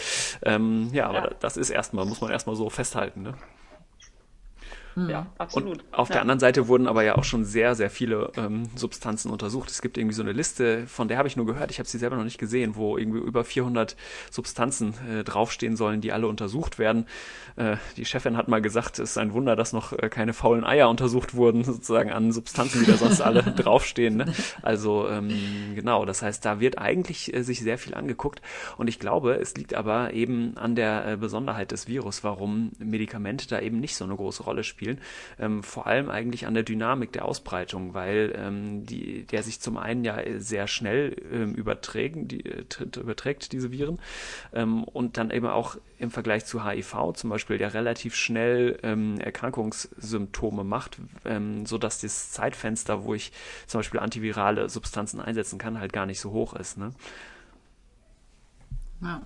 Ähm, 0.42 0.90
ja, 0.92 1.06
aber 1.06 1.30
ja. 1.30 1.30
das 1.40 1.56
ist 1.56 1.70
erstmal, 1.70 2.04
muss 2.06 2.20
man 2.20 2.30
erstmal 2.30 2.56
so 2.56 2.70
festhalten. 2.70 3.22
Ne? 3.22 3.34
Ja, 5.06 5.26
absolut. 5.38 5.78
Und 5.78 5.84
auf 5.92 6.08
ja. 6.08 6.14
der 6.14 6.22
anderen 6.22 6.40
Seite 6.40 6.66
wurden 6.66 6.88
aber 6.88 7.04
ja 7.04 7.16
auch 7.16 7.24
schon 7.24 7.44
sehr, 7.44 7.74
sehr 7.74 7.90
viele 7.90 8.32
ähm, 8.36 8.64
Substanzen 8.74 9.30
untersucht. 9.30 9.70
Es 9.70 9.82
gibt 9.82 9.98
irgendwie 9.98 10.14
so 10.14 10.22
eine 10.22 10.32
Liste, 10.32 10.86
von 10.86 11.08
der 11.08 11.18
habe 11.18 11.28
ich 11.28 11.36
nur 11.36 11.46
gehört, 11.46 11.70
ich 11.70 11.78
habe 11.78 11.88
sie 11.88 11.98
selber 11.98 12.16
noch 12.16 12.24
nicht 12.24 12.38
gesehen, 12.38 12.74
wo 12.74 12.98
irgendwie 12.98 13.20
über 13.20 13.44
400 13.44 13.96
Substanzen 14.30 14.94
äh, 15.08 15.24
draufstehen 15.24 15.76
sollen, 15.76 16.00
die 16.00 16.12
alle 16.12 16.26
untersucht 16.26 16.78
werden. 16.78 17.06
Äh, 17.56 17.76
die 17.96 18.04
Chefin 18.04 18.36
hat 18.36 18.48
mal 18.48 18.60
gesagt, 18.60 18.98
es 18.98 19.10
ist 19.10 19.18
ein 19.18 19.32
Wunder, 19.32 19.54
dass 19.54 19.72
noch 19.72 19.92
äh, 19.92 20.08
keine 20.08 20.32
faulen 20.32 20.64
Eier 20.64 20.88
untersucht 20.88 21.34
wurden, 21.34 21.64
sozusagen 21.64 22.10
an 22.10 22.32
Substanzen, 22.32 22.80
die 22.80 22.90
da 22.90 22.96
sonst 22.96 23.20
alle 23.20 23.42
draufstehen. 23.56 24.16
Ne? 24.16 24.32
Also 24.62 25.08
ähm, 25.08 25.30
genau, 25.74 26.04
das 26.04 26.22
heißt, 26.22 26.44
da 26.44 26.60
wird 26.60 26.78
eigentlich 26.78 27.34
äh, 27.34 27.42
sich 27.42 27.60
sehr 27.60 27.78
viel 27.78 27.94
angeguckt. 27.94 28.42
Und 28.76 28.88
ich 28.88 28.98
glaube, 28.98 29.34
es 29.34 29.54
liegt 29.54 29.74
aber 29.74 30.12
eben 30.12 30.56
an 30.56 30.74
der 30.74 31.06
äh, 31.06 31.16
Besonderheit 31.16 31.72
des 31.72 31.86
Virus, 31.86 32.24
warum 32.24 32.72
Medikamente 32.78 33.46
da 33.48 33.60
eben 33.60 33.80
nicht 33.80 33.94
so 33.94 34.04
eine 34.04 34.16
große 34.16 34.42
Rolle 34.42 34.64
spielen 34.64 34.87
spielen. 34.88 35.00
Ähm, 35.38 35.62
vor 35.62 35.86
allem 35.86 36.08
eigentlich 36.10 36.46
an 36.46 36.54
der 36.54 36.62
Dynamik 36.62 37.12
der 37.12 37.24
Ausbreitung, 37.24 37.94
weil 37.94 38.34
ähm, 38.36 38.86
die, 38.86 39.24
der 39.24 39.42
sich 39.42 39.60
zum 39.60 39.76
einen 39.76 40.04
ja 40.04 40.18
sehr 40.38 40.66
schnell 40.66 41.16
ähm, 41.32 41.54
überträgt, 41.54 42.16
die, 42.30 42.44
äh, 42.44 42.64
überträgt, 42.96 43.52
diese 43.52 43.70
Viren, 43.72 43.98
ähm, 44.52 44.84
und 44.84 45.16
dann 45.16 45.30
eben 45.30 45.46
auch 45.46 45.76
im 45.98 46.10
Vergleich 46.10 46.44
zu 46.44 46.64
HIV 46.64 47.12
zum 47.14 47.30
Beispiel, 47.30 47.58
der 47.58 47.74
relativ 47.74 48.14
schnell 48.14 48.78
ähm, 48.82 49.18
Erkrankungssymptome 49.20 50.64
macht, 50.64 50.98
ähm, 51.24 51.66
so 51.66 51.78
dass 51.78 52.00
das 52.00 52.30
Zeitfenster, 52.32 53.04
wo 53.04 53.14
ich 53.14 53.32
zum 53.66 53.80
Beispiel 53.80 54.00
antivirale 54.00 54.68
Substanzen 54.68 55.20
einsetzen 55.20 55.58
kann, 55.58 55.80
halt 55.80 55.92
gar 55.92 56.06
nicht 56.06 56.20
so 56.20 56.30
hoch 56.30 56.54
ist. 56.54 56.78
Ne? 56.78 56.92
Ja 59.02 59.22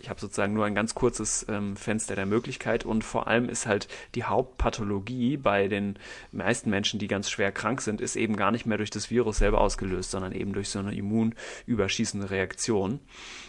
ich 0.00 0.08
habe 0.08 0.20
sozusagen 0.20 0.54
nur 0.54 0.64
ein 0.64 0.74
ganz 0.74 0.94
kurzes 0.94 1.46
ähm, 1.48 1.76
Fenster 1.76 2.14
der 2.14 2.26
Möglichkeit 2.26 2.84
und 2.84 3.04
vor 3.04 3.26
allem 3.26 3.48
ist 3.48 3.66
halt 3.66 3.88
die 4.14 4.24
Hauptpathologie 4.24 5.36
bei 5.36 5.68
den 5.68 5.98
meisten 6.32 6.70
Menschen, 6.70 6.98
die 6.98 7.06
ganz 7.06 7.30
schwer 7.30 7.52
krank 7.52 7.82
sind, 7.82 8.00
ist 8.00 8.16
eben 8.16 8.36
gar 8.36 8.50
nicht 8.50 8.66
mehr 8.66 8.78
durch 8.78 8.90
das 8.90 9.10
Virus 9.10 9.38
selber 9.38 9.60
ausgelöst, 9.60 10.10
sondern 10.10 10.32
eben 10.32 10.52
durch 10.52 10.68
so 10.70 10.78
eine 10.78 10.94
immunüberschießende 10.94 12.30
Reaktion. 12.30 13.00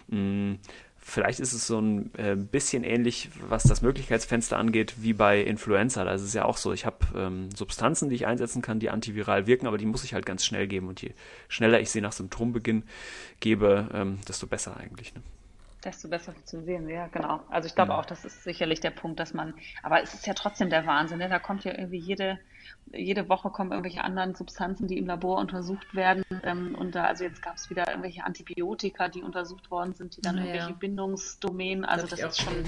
Hm, 0.09 0.59
vielleicht 0.97 1.39
ist 1.39 1.53
es 1.53 1.67
so 1.67 1.79
ein 1.79 2.13
äh, 2.15 2.35
bisschen 2.35 2.83
ähnlich, 2.83 3.29
was 3.49 3.63
das 3.63 3.81
Möglichkeitsfenster 3.81 4.57
angeht, 4.57 4.95
wie 4.99 5.13
bei 5.13 5.41
Influenza. 5.41 6.03
Da 6.03 6.13
ist 6.13 6.21
es 6.21 6.33
ja 6.33 6.45
auch 6.45 6.57
so, 6.57 6.73
ich 6.73 6.85
habe 6.85 6.97
ähm, 7.15 7.49
Substanzen, 7.55 8.09
die 8.09 8.15
ich 8.15 8.27
einsetzen 8.27 8.61
kann, 8.61 8.79
die 8.79 8.89
antiviral 8.89 9.47
wirken, 9.47 9.67
aber 9.67 9.77
die 9.77 9.85
muss 9.85 10.03
ich 10.03 10.13
halt 10.13 10.25
ganz 10.25 10.45
schnell 10.45 10.67
geben. 10.67 10.87
Und 10.87 11.01
je 11.01 11.13
schneller 11.47 11.79
ich 11.79 11.89
sie 11.89 12.01
nach 12.01 12.13
Symptombeginn 12.13 12.83
gebe, 13.39 13.89
ähm, 13.93 14.19
desto 14.27 14.47
besser 14.47 14.77
eigentlich. 14.77 15.13
Ne? 15.15 15.21
Desto 15.83 16.07
besser 16.07 16.33
zu 16.45 16.61
sehen. 16.63 16.87
Ja, 16.89 17.07
genau. 17.07 17.41
Also 17.49 17.67
ich 17.67 17.75
glaube 17.75 17.91
ja. 17.91 17.99
auch, 17.99 18.05
das 18.05 18.25
ist 18.25 18.43
sicherlich 18.43 18.79
der 18.79 18.91
Punkt, 18.91 19.19
dass 19.19 19.33
man, 19.33 19.53
aber 19.83 20.01
es 20.01 20.13
ist 20.13 20.27
ja 20.27 20.33
trotzdem 20.33 20.69
der 20.69 20.85
Wahnsinn. 20.85 21.19
Ne? 21.19 21.29
Da 21.29 21.39
kommt 21.39 21.63
ja 21.63 21.71
irgendwie 21.71 21.97
jede, 21.97 22.39
jede 22.93 23.29
Woche 23.29 23.49
kommen 23.49 23.71
irgendwelche 23.71 24.03
anderen 24.03 24.35
Substanzen, 24.35 24.87
die 24.87 24.97
im 24.97 25.07
Labor 25.07 25.37
untersucht 25.39 25.95
werden. 25.95 26.23
Ähm, 26.43 26.75
und 26.75 26.95
da, 26.95 27.05
also 27.05 27.23
jetzt 27.23 27.41
gab 27.41 27.55
es 27.55 27.69
wieder 27.69 27.87
irgendwelche 27.87 28.23
Antibiotika, 28.23 29.07
die 29.07 29.21
untersucht 29.21 29.71
worden 29.71 29.93
sind, 29.93 30.17
die 30.17 30.21
dann 30.21 30.37
ja, 30.37 30.43
irgendwelche 30.43 30.73
Bindungsdomänen, 30.73 31.85
also 31.85 32.07
das, 32.07 32.19
das 32.19 32.37
ist 32.37 32.41
schon 32.41 32.63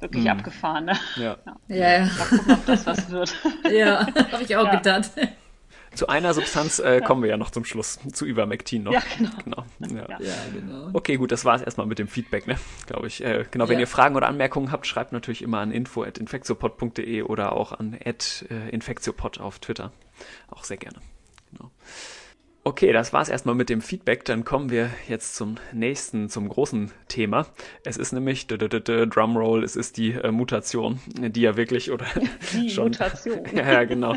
wirklich 0.00 0.24
mhm. 0.24 0.30
abgefahren. 0.30 0.84
Ne? 0.86 0.96
Ja. 1.16 1.36
ja. 1.44 1.56
ja. 1.68 1.76
ja. 1.76 2.04
Mal 2.06 2.26
gucken, 2.26 2.52
ob 2.52 2.66
das 2.66 2.86
was 2.86 3.10
wird. 3.10 3.34
Ja, 3.72 4.06
habe 4.32 4.42
ich 4.42 4.56
auch 4.56 4.70
gedacht. 4.70 5.12
Zu 5.94 6.08
einer 6.08 6.32
Substanz 6.34 6.78
äh, 6.78 7.00
kommen 7.00 7.22
wir 7.22 7.30
ja 7.30 7.36
noch 7.36 7.50
zum 7.50 7.64
Schluss, 7.64 7.98
zu 8.12 8.26
Ivermectin 8.26 8.84
noch. 8.84 8.92
Ja, 8.92 9.02
genau. 9.18 9.64
genau. 9.78 10.02
Ja. 10.02 10.20
ja. 10.20 10.34
genau. 10.52 10.90
Okay, 10.92 11.16
gut, 11.16 11.32
das 11.32 11.44
war 11.44 11.56
es 11.56 11.62
erstmal 11.62 11.86
mit 11.86 11.98
dem 11.98 12.08
Feedback, 12.08 12.46
ne? 12.46 12.56
Glaube 12.86 13.06
ich. 13.06 13.22
Äh, 13.22 13.44
genau, 13.50 13.68
wenn 13.68 13.78
ihr 13.78 13.86
Fragen 13.86 14.16
oder 14.16 14.28
Anmerkungen 14.28 14.72
habt, 14.72 14.86
schreibt 14.86 15.12
natürlich 15.12 15.42
immer 15.42 15.58
an 15.58 15.70
info.infektiopod.de 15.70 17.22
oder 17.22 17.52
auch 17.52 17.72
an 17.72 17.94
äh, 17.94 18.14
infektiopod 18.70 19.40
auf 19.40 19.58
Twitter. 19.58 19.92
Auch 20.50 20.64
sehr 20.64 20.76
gerne. 20.78 20.98
Genau. 21.50 21.70
Okay, 22.64 22.92
das 22.92 23.12
war's 23.12 23.28
erstmal 23.28 23.56
mit 23.56 23.68
dem 23.68 23.80
Feedback. 23.80 24.24
Dann 24.24 24.44
kommen 24.44 24.70
wir 24.70 24.88
jetzt 25.08 25.34
zum 25.34 25.56
nächsten, 25.72 26.28
zum 26.28 26.48
großen 26.48 26.92
Thema. 27.08 27.46
Es 27.84 27.96
ist 27.96 28.12
nämlich 28.12 28.46
Drumroll, 28.46 29.64
es 29.64 29.74
ist 29.74 29.96
die 29.96 30.12
äh, 30.12 30.30
Mutation, 30.30 31.00
die 31.08 31.40
ja 31.40 31.56
wirklich 31.56 31.90
oder 31.90 32.06
die 32.52 32.70
schon 32.70 32.84
Mutation. 32.84 33.40
ja, 33.54 33.82
genau. 33.82 34.16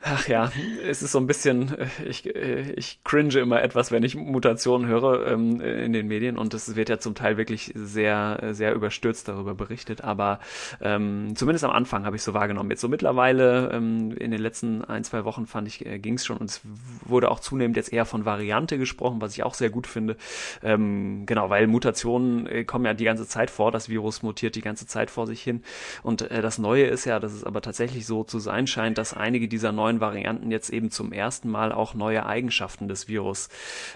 Ach 0.00 0.28
ja, 0.28 0.52
es 0.86 1.02
ist 1.02 1.10
so 1.10 1.18
ein 1.18 1.26
bisschen, 1.26 1.76
äh, 1.76 1.86
ich, 2.08 2.24
äh, 2.24 2.70
ich 2.76 3.00
cringe 3.02 3.36
immer 3.40 3.60
etwas, 3.62 3.90
wenn 3.90 4.04
ich 4.04 4.14
Mutationen 4.14 4.86
höre 4.86 5.26
ähm, 5.26 5.60
in 5.60 5.92
den 5.92 6.06
Medien 6.06 6.38
und 6.38 6.54
es 6.54 6.76
wird 6.76 6.88
ja 6.88 7.00
zum 7.00 7.16
Teil 7.16 7.36
wirklich 7.36 7.72
sehr, 7.74 8.50
sehr 8.52 8.74
überstürzt 8.74 9.26
darüber 9.26 9.56
berichtet, 9.56 10.04
aber 10.04 10.38
ähm, 10.80 11.34
zumindest 11.34 11.64
am 11.64 11.72
Anfang 11.72 12.06
habe 12.06 12.14
ich 12.14 12.22
so 12.22 12.32
wahrgenommen. 12.32 12.70
Jetzt 12.70 12.80
so 12.80 12.88
mittlerweile, 12.88 13.70
ähm, 13.72 14.12
in 14.12 14.30
den 14.30 14.40
letzten 14.40 14.84
ein, 14.84 15.02
zwei 15.02 15.24
Wochen 15.24 15.46
fand 15.46 15.66
ich, 15.66 15.84
äh, 15.84 15.98
ging 15.98 16.14
es 16.14 16.24
schon 16.24 16.36
und 16.36 16.48
es 16.48 16.60
wurde 17.04 17.28
auch 17.28 17.40
zunehmend 17.40 17.76
jetzt 17.76 17.92
eher 17.92 18.04
von 18.04 18.24
Variante 18.24 18.78
gesprochen, 18.78 19.20
was 19.20 19.32
ich 19.32 19.42
auch 19.42 19.54
sehr 19.54 19.70
gut 19.70 19.88
finde. 19.88 20.16
Ähm, 20.62 21.26
genau, 21.26 21.50
weil 21.50 21.66
Mutationen 21.66 22.46
äh, 22.46 22.64
kommen 22.64 22.84
ja 22.84 22.94
die 22.94 23.04
ganze 23.04 23.26
Zeit 23.26 23.50
vor, 23.50 23.72
das 23.72 23.88
Virus 23.88 24.22
mutiert 24.22 24.54
die 24.54 24.60
ganze 24.60 24.86
Zeit 24.86 25.10
vor 25.10 25.26
sich 25.26 25.42
hin 25.42 25.64
und 26.04 26.22
äh, 26.22 26.40
das 26.40 26.58
Neue 26.58 26.84
ist 26.84 27.04
ja, 27.04 27.18
dass 27.18 27.32
es 27.32 27.42
aber 27.42 27.62
tatsächlich 27.62 28.06
so 28.06 28.22
zu 28.22 28.38
sein 28.38 28.68
scheint, 28.68 28.96
dass 28.96 29.12
einige 29.12 29.48
dieser 29.48 29.72
neuen 29.72 29.87
neuen 29.88 30.00
Varianten 30.00 30.50
jetzt 30.50 30.70
eben 30.70 30.90
zum 30.90 31.12
ersten 31.12 31.48
Mal 31.48 31.72
auch 31.72 31.94
neue 31.94 32.26
Eigenschaften 32.26 32.88
des 32.88 33.08
Virus 33.08 33.48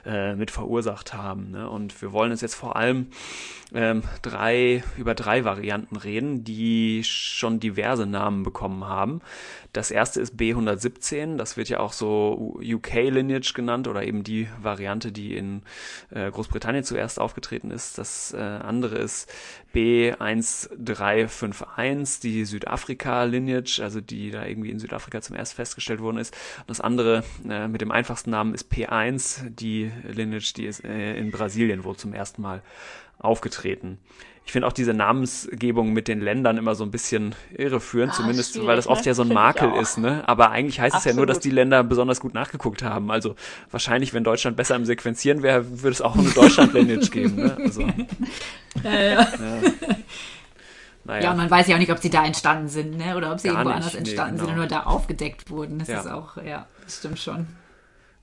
äh, 0.07 0.35
mit 0.35 0.51
verursacht 0.51 1.13
haben. 1.13 1.51
Ne? 1.51 1.69
Und 1.69 2.01
wir 2.01 2.13
wollen 2.13 2.31
uns 2.31 2.41
jetzt 2.41 2.55
vor 2.55 2.77
allem 2.77 3.09
ähm, 3.75 4.03
drei, 4.23 4.83
über 4.97 5.15
drei 5.15 5.45
Varianten 5.45 5.97
reden, 5.97 6.45
die 6.45 7.05
schon 7.05 7.61
diverse 7.61 8.07
Namen 8.07 8.43
bekommen 8.43 8.87
haben. 8.87 9.21
Das 9.73 9.91
erste 9.91 10.21
ist 10.21 10.37
B117, 10.37 11.37
das 11.37 11.57
wird 11.57 11.69
ja 11.69 11.81
auch 11.81 11.93
so 11.93 12.59
UK-Lineage 12.63 13.55
genannt 13.55 13.89
oder 13.89 14.03
eben 14.05 14.23
die 14.23 14.49
Variante, 14.61 15.13
die 15.13 15.37
in 15.37 15.63
äh, 16.11 16.31
Großbritannien 16.31 16.85
zuerst 16.85 17.19
aufgetreten 17.19 17.71
ist. 17.71 17.97
Das 17.97 18.35
äh, 18.35 18.39
andere 18.39 18.97
ist 18.97 19.33
B1351, 19.75 22.21
die 22.21 22.45
Südafrika-Lineage, 22.45 23.83
also 23.83 24.01
die 24.01 24.31
da 24.31 24.47
irgendwie 24.47 24.71
in 24.71 24.79
Südafrika 24.79 25.21
zum 25.21 25.35
erst 25.37 25.55
festgestellt 25.55 26.01
worden 26.01 26.19
ist. 26.19 26.35
Und 26.61 26.71
das 26.71 26.81
andere 26.81 27.25
äh, 27.49 27.67
mit 27.69 27.81
dem 27.81 27.91
einfachsten 27.91 28.31
Namen 28.31 28.55
ist 28.55 28.73
P1, 28.73 29.51
die 29.51 29.91
Lineage, 30.05 30.53
die 30.55 30.67
ist 30.67 30.85
äh, 30.85 31.17
in 31.17 31.31
Brasilien 31.31 31.85
wohl 31.85 31.97
zum 31.97 32.15
ersten 32.15 32.43
Mal 32.43 32.63
aufgetreten. 33.19 33.99
Ich 34.45 34.53
finde 34.53 34.67
auch 34.67 34.73
diese 34.73 34.93
Namensgebung 34.93 35.93
mit 35.93 36.09
den 36.09 36.21
Ländern 36.21 36.59
immer 36.59 36.75
so 36.75 36.85
ein 36.85 36.91
bisschen 36.91 37.35
irreführend, 37.57 38.13
ah, 38.13 38.17
zumindest 38.17 38.67
weil 38.67 38.77
das 38.77 38.89
oft 38.89 39.03
ne? 39.03 39.07
ja 39.07 39.15
so 39.15 39.23
ein 39.23 39.29
Makel 39.29 39.73
ist, 39.81 39.99
ne? 39.99 40.27
Aber 40.27 40.51
eigentlich 40.51 40.81
heißt 40.81 40.95
Absolut. 40.95 41.11
es 41.11 41.13
ja 41.13 41.17
nur, 41.17 41.27
dass 41.27 41.39
die 41.39 41.51
Länder 41.51 41.85
besonders 41.85 42.21
gut 42.21 42.35
nachgeguckt 42.35 42.83
haben. 42.83 43.11
Also 43.11 43.37
wahrscheinlich, 43.71 44.15
wenn 44.15 44.25
Deutschland 44.25 44.57
besser 44.57 44.75
im 44.75 44.85
Sequenzieren 44.85 45.43
wäre, 45.43 45.83
würde 45.83 45.93
es 45.93 46.03
auch 46.03 46.17
eine 46.17 46.29
Deutschland-Lineage 46.31 47.11
geben, 47.11 47.37
ne? 47.37 47.57
Also, 47.57 47.83
ja, 48.83 48.93
ja. 48.93 49.21
ja. 49.21 49.29
Naja. 51.05 51.25
Ja, 51.25 51.31
und 51.33 51.37
man 51.37 51.51
weiß 51.51 51.67
ja 51.67 51.75
auch 51.75 51.81
nicht, 51.81 51.91
ob 51.91 51.99
sie 51.99 52.11
da 52.11 52.25
entstanden 52.25 52.69
sind, 52.69 52.97
ne? 52.97 53.17
Oder 53.17 53.33
ob 53.33 53.41
sie 53.41 53.49
Gar 53.49 53.59
irgendwo 53.59 53.71
nicht. 53.71 53.85
anders 53.85 53.95
entstanden 53.95 54.35
nee, 54.35 54.41
genau. 54.41 54.47
sind 54.47 54.53
und 54.53 54.57
nur 54.59 54.67
da 54.69 54.85
aufgedeckt 54.85 55.51
wurden. 55.51 55.79
Das 55.79 55.89
ja. 55.89 56.01
ist 56.01 56.07
auch, 56.07 56.37
ja, 56.37 56.67
das 56.85 56.99
stimmt 56.99 57.19
schon. 57.19 57.47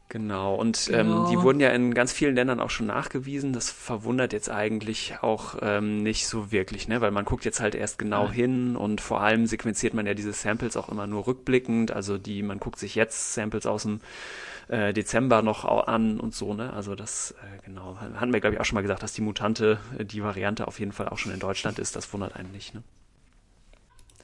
Genau, 0.09 0.55
und 0.55 0.87
genau. 0.87 1.25
Ähm, 1.25 1.29
die 1.29 1.39
wurden 1.39 1.59
ja 1.59 1.69
in 1.69 1.93
ganz 1.93 2.11
vielen 2.11 2.33
Ländern 2.33 2.59
auch 2.59 2.71
schon 2.71 2.87
nachgewiesen. 2.87 3.53
Das 3.53 3.69
verwundert 3.69 4.33
jetzt 4.33 4.49
eigentlich 4.49 5.13
auch 5.21 5.57
ähm, 5.61 6.01
nicht 6.01 6.25
so 6.25 6.51
wirklich, 6.51 6.87
ne? 6.87 6.99
weil 6.99 7.11
man 7.11 7.25
guckt 7.25 7.45
jetzt 7.45 7.61
halt 7.61 7.75
erst 7.75 7.99
genau 7.99 8.25
ja. 8.25 8.31
hin 8.31 8.75
und 8.75 9.01
vor 9.01 9.21
allem 9.21 9.45
sequenziert 9.45 9.93
man 9.93 10.07
ja 10.07 10.15
diese 10.15 10.33
Samples 10.33 10.75
auch 10.77 10.89
immer 10.89 11.05
nur 11.05 11.27
rückblickend. 11.27 11.91
Also 11.91 12.17
die, 12.17 12.41
man 12.41 12.59
guckt 12.59 12.79
sich 12.79 12.95
jetzt 12.95 13.35
Samples 13.35 13.67
aus 13.67 13.83
dem 13.83 14.01
äh, 14.67 14.93
Dezember 14.93 15.43
noch 15.43 15.63
an 15.65 16.19
und 16.19 16.33
so, 16.33 16.55
ne? 16.55 16.73
Also 16.73 16.95
das, 16.95 17.35
äh, 17.43 17.63
genau, 17.63 17.97
hatten 17.99 18.33
wir, 18.33 18.39
glaube 18.39 18.55
ich, 18.55 18.59
auch 18.61 18.65
schon 18.65 18.75
mal 18.75 18.81
gesagt, 18.81 19.03
dass 19.03 19.13
die 19.13 19.21
Mutante, 19.21 19.79
äh, 19.99 20.05
die 20.05 20.23
Variante 20.23 20.67
auf 20.67 20.79
jeden 20.79 20.91
Fall 20.91 21.09
auch 21.09 21.19
schon 21.19 21.33
in 21.33 21.39
Deutschland 21.39 21.77
ist. 21.77 21.95
Das 21.95 22.11
wundert 22.13 22.35
einen 22.35 22.51
nicht, 22.51 22.73
ne? 22.73 22.81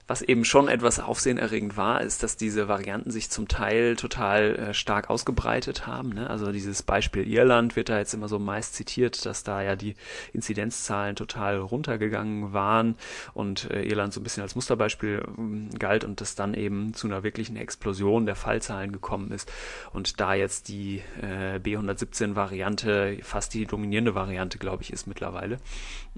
Was 0.08 0.22
eben 0.22 0.46
schon 0.46 0.68
etwas 0.68 1.00
aufsehenerregend 1.00 1.78
war, 1.78 2.02
ist, 2.02 2.22
dass 2.22 2.38
diese 2.38 2.68
Varianten 2.68 3.10
sich 3.10 3.32
zum 3.32 3.48
Teil 3.48 3.96
total 3.96 4.56
äh, 4.56 4.74
stark 4.76 5.10
ausgebreitet 5.10 5.88
haben. 5.88 6.10
Ne? 6.10 6.30
Also 6.30 6.52
dieses 6.52 6.84
Beispiel 6.84 7.28
Irland 7.28 7.76
wird 7.76 7.90
da 7.90 7.98
jetzt 7.98 8.14
immer 8.14 8.28
so 8.28 8.38
meist 8.38 8.76
zitiert, 8.76 9.26
dass 9.26 9.44
da 9.44 9.64
ja 9.64 9.76
die 9.76 9.96
Inzidenzzahlen 10.32 11.16
total 11.16 11.58
runtergegangen 11.58 12.54
waren 12.54 12.96
und 13.34 13.72
äh, 13.72 13.82
Irland 13.82 14.14
so 14.14 14.20
ein 14.20 14.24
bisschen 14.24 14.44
als 14.44 14.54
Musterbeispiel 14.54 15.24
äh, 15.26 15.78
galt 15.80 16.04
und 16.04 16.22
das 16.22 16.36
dann 16.36 16.54
eben 16.54 16.94
zu 16.94 17.08
einer 17.08 17.24
wirklichen 17.24 17.56
Explosion 17.56 18.28
der 18.28 18.36
Fallzahlen 18.36 18.92
gekommen 18.92 19.32
ist 19.32 19.52
und 19.92 20.20
da 20.20 20.36
jetzt 20.36 20.68
die 20.68 21.02
äh, 21.20 21.58
B117-Variante 21.58 23.18
fast 23.24 23.56
die 23.56 23.66
dominierende 23.66 24.14
Variante, 24.14 24.60
glaube 24.60 24.84
ich, 24.84 24.94
ist 24.94 25.08
mittlerweile. 25.08 25.58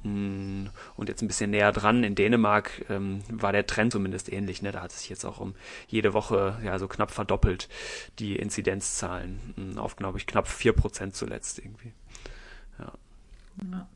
Mm, 0.03 0.65
und 0.97 1.07
jetzt 1.07 1.21
ein 1.21 1.27
bisschen 1.27 1.51
näher 1.51 1.71
dran 1.71 2.03
in 2.03 2.15
Dänemark 2.15 2.85
ähm, 2.89 3.21
war 3.29 3.53
der 3.53 3.65
Trend 3.65 3.76
zumindest 3.91 4.31
ähnlich. 4.31 4.61
Ne? 4.61 4.71
Da 4.71 4.81
hat 4.81 4.91
sich 4.91 5.09
jetzt 5.09 5.25
auch 5.25 5.39
um 5.39 5.55
jede 5.87 6.13
Woche 6.13 6.59
ja 6.63 6.77
so 6.79 6.87
knapp 6.87 7.11
verdoppelt 7.11 7.69
die 8.19 8.35
Inzidenzzahlen 8.35 9.39
mm, 9.55 9.77
auf, 9.77 9.95
glaube 9.95 10.17
ich, 10.17 10.27
knapp 10.27 10.47
vier 10.47 10.73
Prozent 10.73 11.15
zuletzt 11.15 11.59
irgendwie. 11.59 11.93
Ja. 12.79 12.93
ja. 13.71 13.87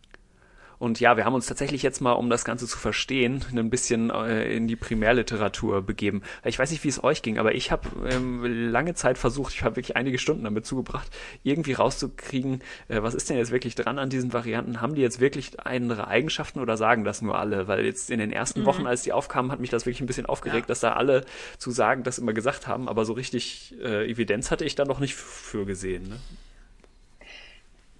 Und 0.81 0.99
ja, 0.99 1.15
wir 1.15 1.25
haben 1.25 1.35
uns 1.35 1.45
tatsächlich 1.45 1.83
jetzt 1.83 2.01
mal, 2.01 2.13
um 2.13 2.31
das 2.31 2.43
Ganze 2.43 2.65
zu 2.65 2.75
verstehen, 2.75 3.45
ein 3.55 3.69
bisschen 3.69 4.09
äh, 4.09 4.51
in 4.51 4.67
die 4.67 4.75
Primärliteratur 4.75 5.83
begeben. 5.83 6.23
Ich 6.43 6.57
weiß 6.57 6.71
nicht, 6.71 6.83
wie 6.83 6.87
es 6.87 7.03
euch 7.03 7.21
ging, 7.21 7.37
aber 7.37 7.53
ich 7.53 7.69
habe 7.71 7.87
ähm, 8.09 8.71
lange 8.71 8.95
Zeit 8.95 9.19
versucht, 9.19 9.53
ich 9.53 9.61
habe 9.61 9.75
wirklich 9.75 9.95
einige 9.95 10.17
Stunden 10.17 10.43
damit 10.43 10.65
zugebracht, 10.65 11.07
irgendwie 11.43 11.73
rauszukriegen, 11.73 12.63
äh, 12.87 13.03
was 13.03 13.13
ist 13.13 13.29
denn 13.29 13.37
jetzt 13.37 13.51
wirklich 13.51 13.75
dran 13.75 13.99
an 13.99 14.09
diesen 14.09 14.33
Varianten? 14.33 14.81
Haben 14.81 14.95
die 14.95 15.03
jetzt 15.03 15.19
wirklich 15.19 15.59
andere 15.59 16.07
Eigenschaften 16.07 16.59
oder 16.59 16.77
sagen 16.77 17.03
das 17.03 17.21
nur 17.21 17.37
alle? 17.37 17.67
Weil 17.67 17.85
jetzt 17.85 18.09
in 18.09 18.17
den 18.17 18.31
ersten 18.31 18.61
mhm. 18.61 18.65
Wochen, 18.65 18.87
als 18.87 19.03
die 19.03 19.13
aufkamen, 19.13 19.51
hat 19.51 19.59
mich 19.59 19.69
das 19.69 19.85
wirklich 19.85 20.01
ein 20.01 20.07
bisschen 20.07 20.25
aufgeregt, 20.25 20.63
ja. 20.63 20.67
dass 20.69 20.79
da 20.79 20.93
alle 20.93 21.25
zu 21.59 21.69
sagen 21.69 22.01
das 22.01 22.17
immer 22.17 22.33
gesagt 22.33 22.65
haben, 22.65 22.89
aber 22.89 23.05
so 23.05 23.13
richtig 23.13 23.75
äh, 23.83 24.09
Evidenz 24.09 24.49
hatte 24.49 24.65
ich 24.65 24.73
da 24.73 24.85
noch 24.85 24.99
nicht 24.99 25.13
für 25.13 25.63
gesehen. 25.67 26.09
Ne? 26.09 26.15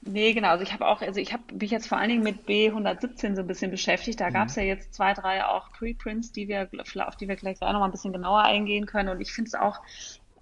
Nee, 0.03 0.33
genau. 0.33 0.49
Also 0.49 0.63
ich 0.63 0.73
habe 0.73 0.87
auch, 0.87 1.01
also 1.01 1.19
ich 1.19 1.31
habe 1.31 1.43
mich 1.53 1.69
jetzt 1.69 1.87
vor 1.87 1.97
allen 1.97 2.09
Dingen 2.09 2.23
mit 2.23 2.47
B117 2.47 3.35
so 3.35 3.41
ein 3.41 3.47
bisschen 3.47 3.69
beschäftigt. 3.69 4.19
Da 4.19 4.29
mhm. 4.29 4.33
gab 4.33 4.47
es 4.47 4.55
ja 4.55 4.63
jetzt 4.63 4.93
zwei, 4.93 5.13
drei 5.13 5.45
auch 5.45 5.71
Preprints, 5.73 6.31
die 6.31 6.47
wir, 6.47 6.69
auf 7.05 7.15
die 7.17 7.27
wir 7.27 7.35
gleich 7.35 7.61
noch 7.61 7.73
mal 7.73 7.85
ein 7.85 7.91
bisschen 7.91 8.13
genauer 8.13 8.41
eingehen 8.41 8.87
können. 8.87 9.09
Und 9.09 9.21
ich 9.21 9.31
finde 9.31 9.49
es 9.49 9.53
auch, 9.53 9.79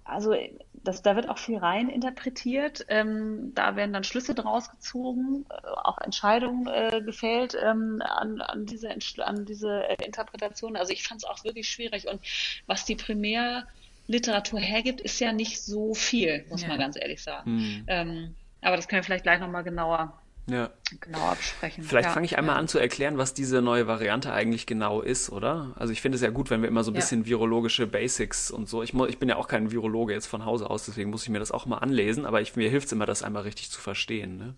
also 0.04 0.34
das, 0.72 1.02
da 1.02 1.14
wird 1.14 1.28
auch 1.28 1.36
viel 1.36 1.58
rein 1.58 1.90
interpretiert. 1.90 2.86
Ähm, 2.88 3.52
da 3.54 3.76
werden 3.76 3.92
dann 3.92 4.02
Schlüsse 4.04 4.34
draus 4.34 4.70
gezogen, 4.70 5.44
äh, 5.50 5.66
auch 5.68 5.98
Entscheidungen 5.98 6.66
äh, 6.66 7.02
gefällt 7.04 7.54
ähm, 7.62 8.02
an, 8.02 8.40
an, 8.40 8.64
diese, 8.64 8.88
an 9.18 9.44
diese 9.44 9.82
Interpretation. 10.02 10.76
Also 10.76 10.92
ich 10.94 11.06
fand 11.06 11.22
es 11.22 11.28
auch 11.28 11.44
wirklich 11.44 11.68
schwierig. 11.68 12.08
Und 12.08 12.20
was 12.66 12.86
die 12.86 12.96
Primärliteratur 12.96 14.58
hergibt, 14.58 15.02
ist 15.02 15.20
ja 15.20 15.32
nicht 15.32 15.60
so 15.60 15.92
viel, 15.92 16.46
muss 16.48 16.62
ja. 16.62 16.68
man 16.68 16.78
ganz 16.78 16.96
ehrlich 16.96 17.22
sagen. 17.22 17.56
Mhm. 17.56 17.84
Ähm, 17.86 18.34
aber 18.62 18.76
das 18.76 18.88
können 18.88 19.00
wir 19.00 19.04
vielleicht 19.04 19.24
gleich 19.24 19.40
nochmal 19.40 19.64
genauer 19.64 20.19
ja. 20.52 20.70
genauer 21.00 21.36
besprechen. 21.36 21.84
Vielleicht 21.84 22.08
ja, 22.08 22.12
fange 22.12 22.26
ich 22.26 22.38
einmal 22.38 22.56
ja. 22.56 22.60
an 22.60 22.68
zu 22.68 22.78
erklären, 22.78 23.18
was 23.18 23.34
diese 23.34 23.62
neue 23.62 23.86
Variante 23.86 24.32
eigentlich 24.32 24.66
genau 24.66 25.00
ist, 25.00 25.30
oder? 25.30 25.72
Also 25.76 25.92
ich 25.92 26.00
finde 26.00 26.16
es 26.16 26.22
ja 26.22 26.30
gut, 26.30 26.50
wenn 26.50 26.62
wir 26.62 26.68
immer 26.68 26.84
so 26.84 26.90
ein 26.90 26.94
bisschen 26.94 27.26
virologische 27.26 27.86
Basics 27.86 28.50
und 28.50 28.68
so. 28.68 28.82
Ich, 28.82 28.94
ich 28.94 29.18
bin 29.18 29.28
ja 29.28 29.36
auch 29.36 29.48
kein 29.48 29.70
Virologe 29.70 30.12
jetzt 30.12 30.26
von 30.26 30.44
Hause 30.44 30.68
aus, 30.68 30.86
deswegen 30.86 31.10
muss 31.10 31.22
ich 31.22 31.28
mir 31.28 31.38
das 31.38 31.52
auch 31.52 31.66
mal 31.66 31.78
anlesen, 31.78 32.26
aber 32.26 32.40
ich, 32.40 32.56
mir 32.56 32.68
hilft 32.68 32.86
es 32.86 32.92
immer, 32.92 33.06
das 33.06 33.22
einmal 33.22 33.42
richtig 33.42 33.70
zu 33.70 33.80
verstehen. 33.80 34.36
Ne? 34.36 34.54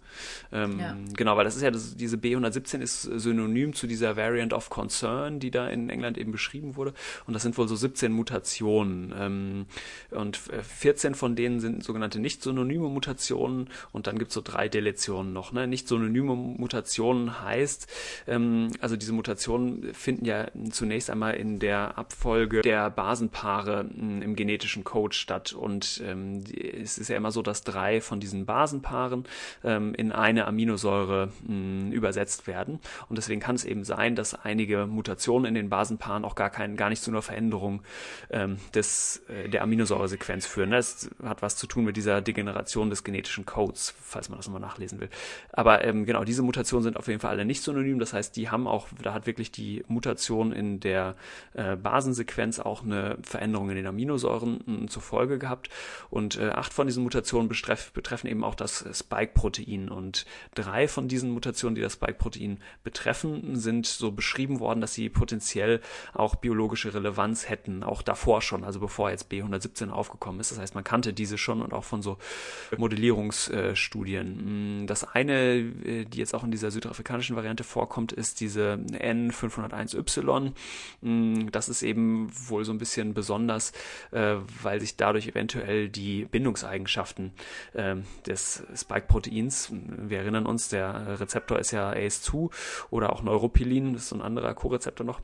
Ähm, 0.52 0.80
genau, 1.14 1.36
weil 1.36 1.44
das 1.44 1.56
ist 1.56 1.62
ja, 1.62 1.70
das, 1.70 1.96
diese 1.96 2.16
B117 2.16 2.80
ist 2.80 3.02
synonym 3.02 3.74
zu 3.74 3.86
dieser 3.86 4.16
Variant 4.16 4.52
of 4.52 4.70
Concern, 4.70 5.40
die 5.40 5.50
da 5.50 5.68
in 5.68 5.90
England 5.90 6.18
eben 6.18 6.32
beschrieben 6.32 6.76
wurde. 6.76 6.94
Und 7.26 7.34
das 7.34 7.42
sind 7.42 7.56
wohl 7.58 7.68
so 7.68 7.76
17 7.76 8.12
Mutationen. 8.12 9.14
Ähm, 9.16 9.66
und 10.10 10.36
14 10.36 11.14
von 11.14 11.36
denen 11.36 11.60
sind 11.60 11.84
sogenannte 11.84 12.18
nicht 12.18 12.42
synonyme 12.42 12.88
Mutationen 12.88 13.68
und 13.92 14.06
dann 14.06 14.18
gibt 14.18 14.30
es 14.30 14.34
so 14.34 14.40
drei 14.42 14.68
Deletionen 14.68 15.32
noch. 15.32 15.52
Ne? 15.52 15.66
Nicht 15.66 15.81
nicht 15.82 15.88
synonyme 15.88 16.34
Mutationen 16.34 17.42
heißt, 17.42 17.88
ähm, 18.28 18.70
also 18.80 18.96
diese 18.96 19.12
Mutationen 19.12 19.92
finden 19.94 20.24
ja 20.24 20.46
zunächst 20.70 21.10
einmal 21.10 21.34
in 21.34 21.58
der 21.58 21.98
Abfolge 21.98 22.62
der 22.62 22.90
Basenpaare 22.90 23.88
hm, 23.94 24.22
im 24.22 24.36
genetischen 24.36 24.84
Code 24.84 25.14
statt. 25.14 25.52
Und 25.52 26.02
ähm, 26.06 26.44
es 26.82 26.98
ist 26.98 27.08
ja 27.08 27.16
immer 27.16 27.32
so, 27.32 27.42
dass 27.42 27.64
drei 27.64 28.00
von 28.00 28.20
diesen 28.20 28.46
Basenpaaren 28.46 29.24
ähm, 29.64 29.94
in 29.94 30.12
eine 30.12 30.46
Aminosäure 30.46 31.30
mh, 31.46 31.48
hm, 31.48 31.92
übersetzt 31.92 32.46
werden. 32.46 32.78
Und 33.08 33.16
deswegen 33.16 33.40
kann 33.40 33.56
es 33.56 33.64
eben 33.64 33.84
sein, 33.84 34.14
dass 34.14 34.34
einige 34.34 34.86
Mutationen 34.86 35.46
in 35.46 35.54
den 35.54 35.68
Basenpaaren 35.68 36.24
auch 36.24 36.34
gar 36.34 36.50
kein, 36.50 36.76
gar 36.76 36.88
nicht 36.88 37.02
zu 37.02 37.10
einer 37.10 37.22
Veränderung 37.22 37.82
ähm, 38.30 38.58
des, 38.74 39.22
äh, 39.28 39.48
der 39.48 39.62
Aminosäuresequenz 39.62 40.46
führen. 40.46 40.70
Das 40.70 41.10
hat 41.22 41.42
was 41.42 41.56
zu 41.56 41.66
tun 41.66 41.84
mit 41.84 41.96
dieser 41.96 42.20
Degeneration 42.20 42.90
des 42.90 43.04
genetischen 43.04 43.46
Codes, 43.46 43.94
falls 44.00 44.28
man 44.28 44.38
das 44.38 44.46
nochmal 44.46 44.60
nachlesen 44.60 45.00
will. 45.00 45.08
Aber 45.52 45.71
aber 45.72 45.84
ähm, 45.84 46.04
genau, 46.04 46.24
diese 46.24 46.42
Mutationen 46.42 46.82
sind 46.82 46.96
auf 46.96 47.08
jeden 47.08 47.20
Fall 47.20 47.30
alle 47.30 47.44
nicht 47.44 47.62
synonym. 47.62 47.98
Das 47.98 48.12
heißt, 48.12 48.36
die 48.36 48.50
haben 48.50 48.66
auch, 48.66 48.88
da 49.02 49.14
hat 49.14 49.26
wirklich 49.26 49.50
die 49.50 49.82
Mutation 49.88 50.52
in 50.52 50.80
der 50.80 51.16
äh, 51.54 51.76
Basensequenz 51.76 52.58
auch 52.58 52.82
eine 52.82 53.16
Veränderung 53.22 53.70
in 53.70 53.76
den 53.76 53.86
Aminosäuren 53.86 54.60
mh, 54.66 54.88
zur 54.88 55.00
Folge 55.02 55.38
gehabt. 55.38 55.70
Und 56.10 56.38
äh, 56.38 56.50
acht 56.50 56.74
von 56.74 56.86
diesen 56.86 57.02
Mutationen 57.02 57.48
betreff, 57.48 57.92
betreffen 57.92 58.26
eben 58.26 58.44
auch 58.44 58.54
das 58.54 58.84
Spike-Protein. 58.92 59.88
Und 59.88 60.26
drei 60.54 60.88
von 60.88 61.08
diesen 61.08 61.30
Mutationen, 61.30 61.74
die 61.74 61.80
das 61.80 61.94
Spike-Protein 61.94 62.58
betreffen, 62.84 63.56
sind 63.56 63.86
so 63.86 64.12
beschrieben 64.12 64.60
worden, 64.60 64.82
dass 64.82 64.92
sie 64.92 65.08
potenziell 65.08 65.80
auch 66.12 66.36
biologische 66.36 66.92
Relevanz 66.92 67.48
hätten, 67.48 67.82
auch 67.82 68.02
davor 68.02 68.42
schon, 68.42 68.64
also 68.64 68.80
bevor 68.80 69.10
jetzt 69.10 69.32
B117 69.32 69.88
aufgekommen 69.90 70.40
ist. 70.40 70.52
Das 70.52 70.58
heißt, 70.58 70.74
man 70.74 70.84
kannte 70.84 71.14
diese 71.14 71.38
schon 71.38 71.62
und 71.62 71.72
auch 71.72 71.84
von 71.84 72.02
so 72.02 72.18
Modellierungsstudien. 72.76 74.86
Das 74.86 75.04
eine 75.04 75.51
äh, 75.60 76.04
die 76.04 76.18
jetzt 76.18 76.34
auch 76.34 76.44
in 76.44 76.50
dieser 76.50 76.70
südafrikanischen 76.70 77.36
Variante 77.36 77.64
vorkommt, 77.64 78.12
ist 78.12 78.40
diese 78.40 78.78
N501Y. 78.92 80.52
Mm, 81.00 81.50
das 81.50 81.68
ist 81.68 81.82
eben 81.82 82.30
wohl 82.48 82.64
so 82.64 82.72
ein 82.72 82.78
bisschen 82.78 83.14
besonders, 83.14 83.72
äh, 84.10 84.36
weil 84.62 84.80
sich 84.80 84.96
dadurch 84.96 85.28
eventuell 85.28 85.88
die 85.88 86.24
Bindungseigenschaften 86.24 87.32
ähm, 87.74 88.04
des 88.26 88.62
Spike-Proteins, 88.74 89.70
wir 89.72 90.18
erinnern 90.18 90.46
uns, 90.46 90.68
der 90.68 91.20
Rezeptor 91.20 91.58
ist 91.58 91.70
ja 91.70 91.92
ACE2 91.92 92.50
oder 92.90 93.12
auch 93.12 93.22
Neuropilin, 93.22 93.92
das 93.94 94.02
ist 94.02 94.08
so 94.10 94.16
ein 94.16 94.22
anderer 94.22 94.54
Co-Rezeptor 94.54 95.06
noch, 95.06 95.20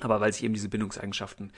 aber 0.00 0.20
weil 0.20 0.32
sich 0.32 0.44
eben 0.44 0.54
diese 0.54 0.68
Bindungseigenschaften 0.68 1.52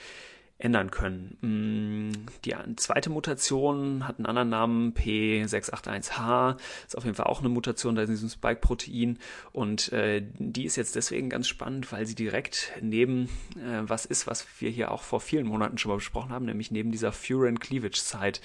ändern 0.57 0.89
können. 0.89 1.37
Mm, 1.41 2.25
die 2.45 2.55
zweite 2.77 3.09
Mutation 3.09 4.07
hat 4.07 4.17
einen 4.17 4.25
anderen 4.25 4.49
Namen, 4.49 4.93
P681H, 4.93 6.57
ist 6.85 6.97
auf 6.97 7.03
jeden 7.03 7.15
Fall 7.15 7.27
auch 7.27 7.41
eine 7.41 7.49
Mutation 7.49 7.97
in 7.97 8.07
diesem 8.07 8.29
Spike-Protein 8.29 9.19
und 9.51 9.91
äh, 9.91 10.23
die 10.37 10.63
ist 10.63 10.77
jetzt 10.77 10.95
deswegen 10.95 11.29
ganz 11.29 11.49
spannend, 11.49 11.91
weil 11.91 12.05
sie 12.05 12.15
direkt 12.15 12.71
neben 12.81 13.25
äh, 13.55 13.81
was 13.81 14.05
ist, 14.05 14.27
was 14.27 14.45
wir 14.59 14.69
hier 14.69 14.91
auch 14.91 15.03
vor 15.03 15.19
vielen 15.19 15.45
Monaten 15.45 15.77
schon 15.77 15.89
mal 15.89 15.95
besprochen 15.95 16.31
haben, 16.31 16.45
nämlich 16.45 16.71
neben 16.71 16.91
dieser 16.91 17.11
Furin 17.11 17.59
Cleavage 17.59 17.99
Site. 17.99 18.39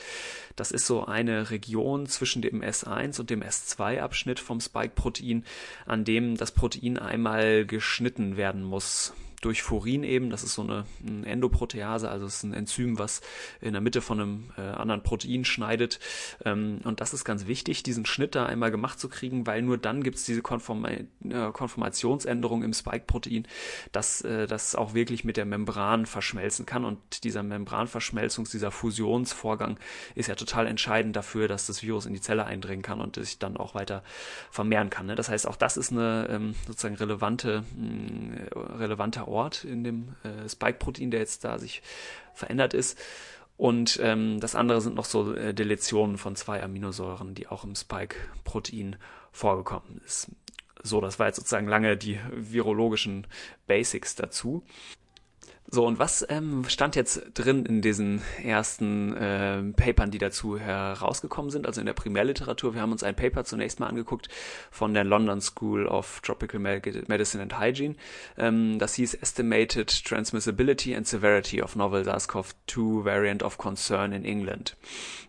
Das 0.57 0.73
ist 0.73 0.87
so 0.87 1.05
eine 1.05 1.51
Region 1.51 2.07
zwischen 2.07 2.43
dem 2.43 2.61
S1 2.61 3.21
und 3.21 3.31
dem 3.31 3.43
S2-Abschnitt 3.43 4.41
vom 4.41 4.61
Spike-Protein, 4.61 5.45
an 5.87 6.05
dem 6.05 6.37
das 6.37 6.51
Protein 6.51 6.99
einmal 6.99 7.65
geschnitten 7.67 8.37
werden 8.37 8.65
muss 8.65 9.15
durch 9.41 9.63
Furin 9.63 10.05
eben. 10.05 10.31
Das 10.31 10.43
ist 10.43 10.55
so 10.55 10.63
eine, 10.63 10.85
eine 11.07 11.27
Endoprotease, 11.27 12.11
also 12.11 12.27
es 12.27 12.37
ist 12.37 12.43
ein 12.43 12.53
Enzym, 12.53 12.99
was 12.99 13.21
in 13.61 13.73
der 13.73 13.81
Mitte 13.81 14.01
von 14.01 14.21
einem 14.21 14.51
äh, 14.57 14.61
anderen 14.61 15.03
Protein 15.03 15.45
schneidet. 15.45 15.99
Ähm, 16.45 16.81
und 16.85 17.01
das 17.01 17.15
ist 17.15 17.25
ganz 17.25 17.47
wichtig, 17.47 17.83
diesen 17.83 18.07
Schnitt 18.07 18.35
da 18.35 18.47
einmal 18.47 18.71
gemacht 18.71 19.01
zu 19.01 19.09
kriegen, 19.09 19.47
weil 19.47 19.63
nur 19.63 19.79
dann 19.79 20.03
gibt 20.03 20.17
es 20.17 20.25
diese 20.25 20.43
Konform 20.43 20.85
äh, 20.85 21.05
Konformationsänderung 21.53 22.63
im 22.63 22.73
Spike-Protein, 22.73 23.47
dass 23.93 24.21
äh, 24.23 24.47
das 24.47 24.75
auch 24.75 24.95
wirklich 24.95 25.25
mit 25.25 25.37
der 25.37 25.47
Membran 25.47 26.07
verschmelzen 26.07 26.67
kann. 26.67 26.85
Und 26.85 27.25
dieser 27.25 27.43
Membranverschmelzungs-, 27.43 28.51
dieser 28.51 28.71
Fusionsvorgang 28.71 29.79
ist 30.15 30.29
ja 30.29 30.35
total 30.35 30.67
entscheidend 30.67 31.17
dafür, 31.17 31.49
dass 31.49 31.67
das 31.67 31.83
Virus 31.83 32.07
in 32.07 32.13
die 32.13 32.21
Zelle 32.21 32.45
eindringen 32.45 32.83
kann 32.83 33.01
und 33.01 33.17
sich 33.17 33.39
dann 33.39 33.57
auch 33.57 33.75
weiter 33.75 34.03
vermehren 34.51 34.91
kann. 34.91 35.07
Ne? 35.07 35.15
Das 35.15 35.29
heißt, 35.29 35.47
auch 35.47 35.57
das 35.57 35.77
ist 35.77 35.93
eine 35.93 36.29
ähm, 36.31 36.55
sozusagen 36.67 36.97
relevante, 36.97 37.65
mh, 37.77 38.77
relevanter 38.79 39.30
Ort 39.31 39.65
in 39.65 39.85
dem 39.85 40.17
äh, 40.23 40.49
Spike-Protein, 40.49 41.11
der 41.11 41.21
jetzt 41.21 41.45
da 41.45 41.59
sich 41.59 41.83
verändert 42.35 42.75
ist. 42.75 42.99
Und 43.57 44.01
ähm, 44.03 44.41
das 44.41 44.55
andere 44.55 44.81
sind 44.81 44.95
noch 44.95 45.05
so 45.05 45.35
äh, 45.35 45.53
Deletionen 45.53 46.17
von 46.17 46.35
zwei 46.35 46.63
Aminosäuren, 46.63 47.35
die 47.35 47.47
auch 47.47 47.65
im 47.65 47.75
Spike-Protein 47.75 48.97
vorgekommen 49.33 50.01
ist. 50.05 50.31
So, 50.83 51.01
das 51.01 51.19
war 51.19 51.27
jetzt 51.27 51.37
sozusagen 51.37 51.69
lange 51.69 51.97
die 51.97 52.19
virologischen 52.33 53.27
Basics 53.67 54.15
dazu. 54.15 54.65
So, 55.73 55.87
und 55.87 56.01
was 56.01 56.27
ähm, 56.29 56.65
stand 56.69 56.97
jetzt 56.97 57.23
drin 57.35 57.65
in 57.65 57.81
diesen 57.81 58.23
ersten 58.43 59.17
äh, 59.17 59.63
Papern, 59.73 60.11
die 60.11 60.19
dazu 60.19 60.59
herausgekommen 60.59 61.53
sind, 61.53 61.65
also 61.65 61.79
in 61.79 61.87
der 61.87 61.93
Primärliteratur? 61.93 62.75
Wir 62.75 62.81
haben 62.81 62.91
uns 62.91 63.05
ein 63.05 63.15
Paper 63.15 63.45
zunächst 63.45 63.79
mal 63.79 63.87
angeguckt 63.87 64.29
von 64.73 64.95
der 64.95 65.05
London 65.05 65.41
School 65.41 65.87
of 65.87 66.23
Tropical 66.23 66.59
Medicine 66.59 67.41
and 67.41 67.61
Hygiene. 67.61 67.95
Ähm, 68.37 68.81
das 68.81 68.95
hieß 68.95 69.15
Estimated 69.15 70.05
Transmissibility 70.05 70.97
and 70.97 71.07
Severity 71.07 71.63
of 71.63 71.77
Novel 71.77 72.03
SARS-CoV-2 72.03 73.05
Variant 73.05 73.45
of 73.45 73.57
Concern 73.57 74.13
in 74.13 74.25
England. 74.25 74.77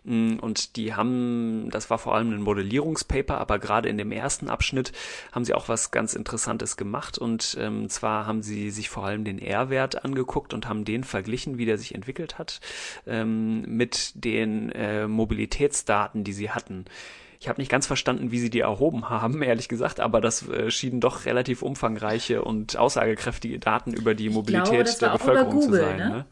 Mm, 0.02 0.40
und 0.40 0.74
die 0.74 0.92
haben, 0.94 1.68
das 1.70 1.88
war 1.88 1.98
vor 1.98 2.16
allem 2.16 2.32
ein 2.32 2.42
Modellierungspaper, 2.42 3.38
aber 3.38 3.60
gerade 3.60 3.88
in 3.88 3.96
dem 3.96 4.10
ersten 4.10 4.50
Abschnitt 4.50 4.90
haben 5.30 5.44
sie 5.44 5.54
auch 5.54 5.68
was 5.68 5.92
ganz 5.92 6.14
Interessantes 6.14 6.76
gemacht. 6.76 7.16
Und 7.16 7.56
ähm, 7.60 7.88
zwar 7.88 8.26
haben 8.26 8.42
sie 8.42 8.70
sich 8.70 8.90
vor 8.90 9.04
allem 9.04 9.22
den 9.22 9.38
R-Wert 9.38 10.04
angeguckt 10.04 10.31
angeguckt 10.32 10.54
und 10.54 10.68
haben 10.68 10.84
den 10.84 11.04
verglichen, 11.04 11.58
wie 11.58 11.66
der 11.66 11.78
sich 11.78 11.94
entwickelt 11.94 12.38
hat, 12.38 12.60
ähm, 13.06 13.62
mit 13.62 14.12
den 14.14 14.70
äh, 14.72 15.06
Mobilitätsdaten, 15.06 16.24
die 16.24 16.32
sie 16.32 16.50
hatten. 16.50 16.86
Ich 17.38 17.48
habe 17.48 17.60
nicht 17.60 17.70
ganz 17.70 17.88
verstanden, 17.88 18.30
wie 18.30 18.38
sie 18.38 18.50
die 18.50 18.60
erhoben 18.60 19.10
haben, 19.10 19.42
ehrlich 19.42 19.68
gesagt, 19.68 20.00
aber 20.00 20.20
das 20.20 20.48
äh, 20.48 20.70
schienen 20.70 21.00
doch 21.00 21.26
relativ 21.26 21.62
umfangreiche 21.62 22.42
und 22.42 22.76
aussagekräftige 22.76 23.58
Daten 23.58 23.92
über 23.92 24.14
die 24.14 24.30
Mobilität 24.30 24.86
glaube, 24.86 25.00
der 25.00 25.08
Bevölkerung 25.10 25.52
Google, 25.52 25.80
zu 25.80 25.86
sein. 25.86 25.96
Ne? 25.96 26.08
Ne? 26.08 26.24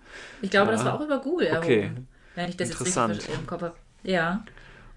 Ich 0.42 0.50
glaube, 0.50 0.70
ja. 0.70 0.76
das 0.76 0.84
war 0.84 0.94
auch 0.94 1.04
über 1.04 1.18
Google 1.18 1.48
erhoben. 1.48 1.64
Okay. 1.64 1.90
Wenn 2.36 2.48
ich 2.48 2.56
das 2.56 2.70
jetzt 2.70 2.96
richtig 2.96 3.28
im 3.34 3.46
Kopf 3.46 3.62
habe. 3.62 3.74
Ja. 4.02 4.44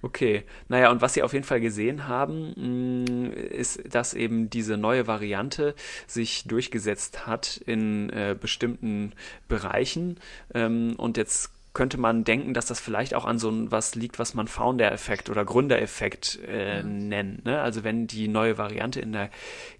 Okay, 0.04 0.43
naja, 0.68 0.91
und 0.91 1.01
was 1.01 1.14
Sie 1.14 1.24
auf 1.24 1.32
jeden 1.32 1.45
Fall 1.45 1.62
gesehen 1.62 2.10
haben, 2.10 2.51
mm, 2.58 3.32
ist, 3.32 3.82
dass 3.89 4.14
eben 4.14 4.49
diese 4.49 4.76
neue 4.76 5.08
Variante 5.08 5.76
sich 6.08 6.43
durchgesetzt 6.45 7.26
hat 7.26 7.56
in 7.66 8.10
äh, 8.10 8.36
bestimmten 8.38 9.14
Bereichen. 9.47 10.20
Ähm, 10.54 10.95
und 10.97 11.16
jetzt 11.16 11.51
könnte 11.74 12.00
man 12.00 12.24
denken, 12.24 12.54
dass 12.54 12.68
das 12.68 12.80
vielleicht 12.80 13.16
auch 13.16 13.26
an 13.26 13.40
so 13.40 13.52
was 13.72 13.96
liegt, 13.96 14.20
was 14.20 14.36
man 14.36 14.48
Founder-Effekt 14.48 15.32
oder 15.32 15.44
Gründereffekt 15.44 16.38
äh, 16.48 16.84
mhm. 16.84 17.08
nennt. 17.08 17.46
Ne? 17.46 17.62
Also 17.62 17.84
wenn 17.84 18.06
die 18.06 18.28
neue 18.28 18.60
Variante 18.60 19.02
in 19.02 19.12
der 19.12 19.32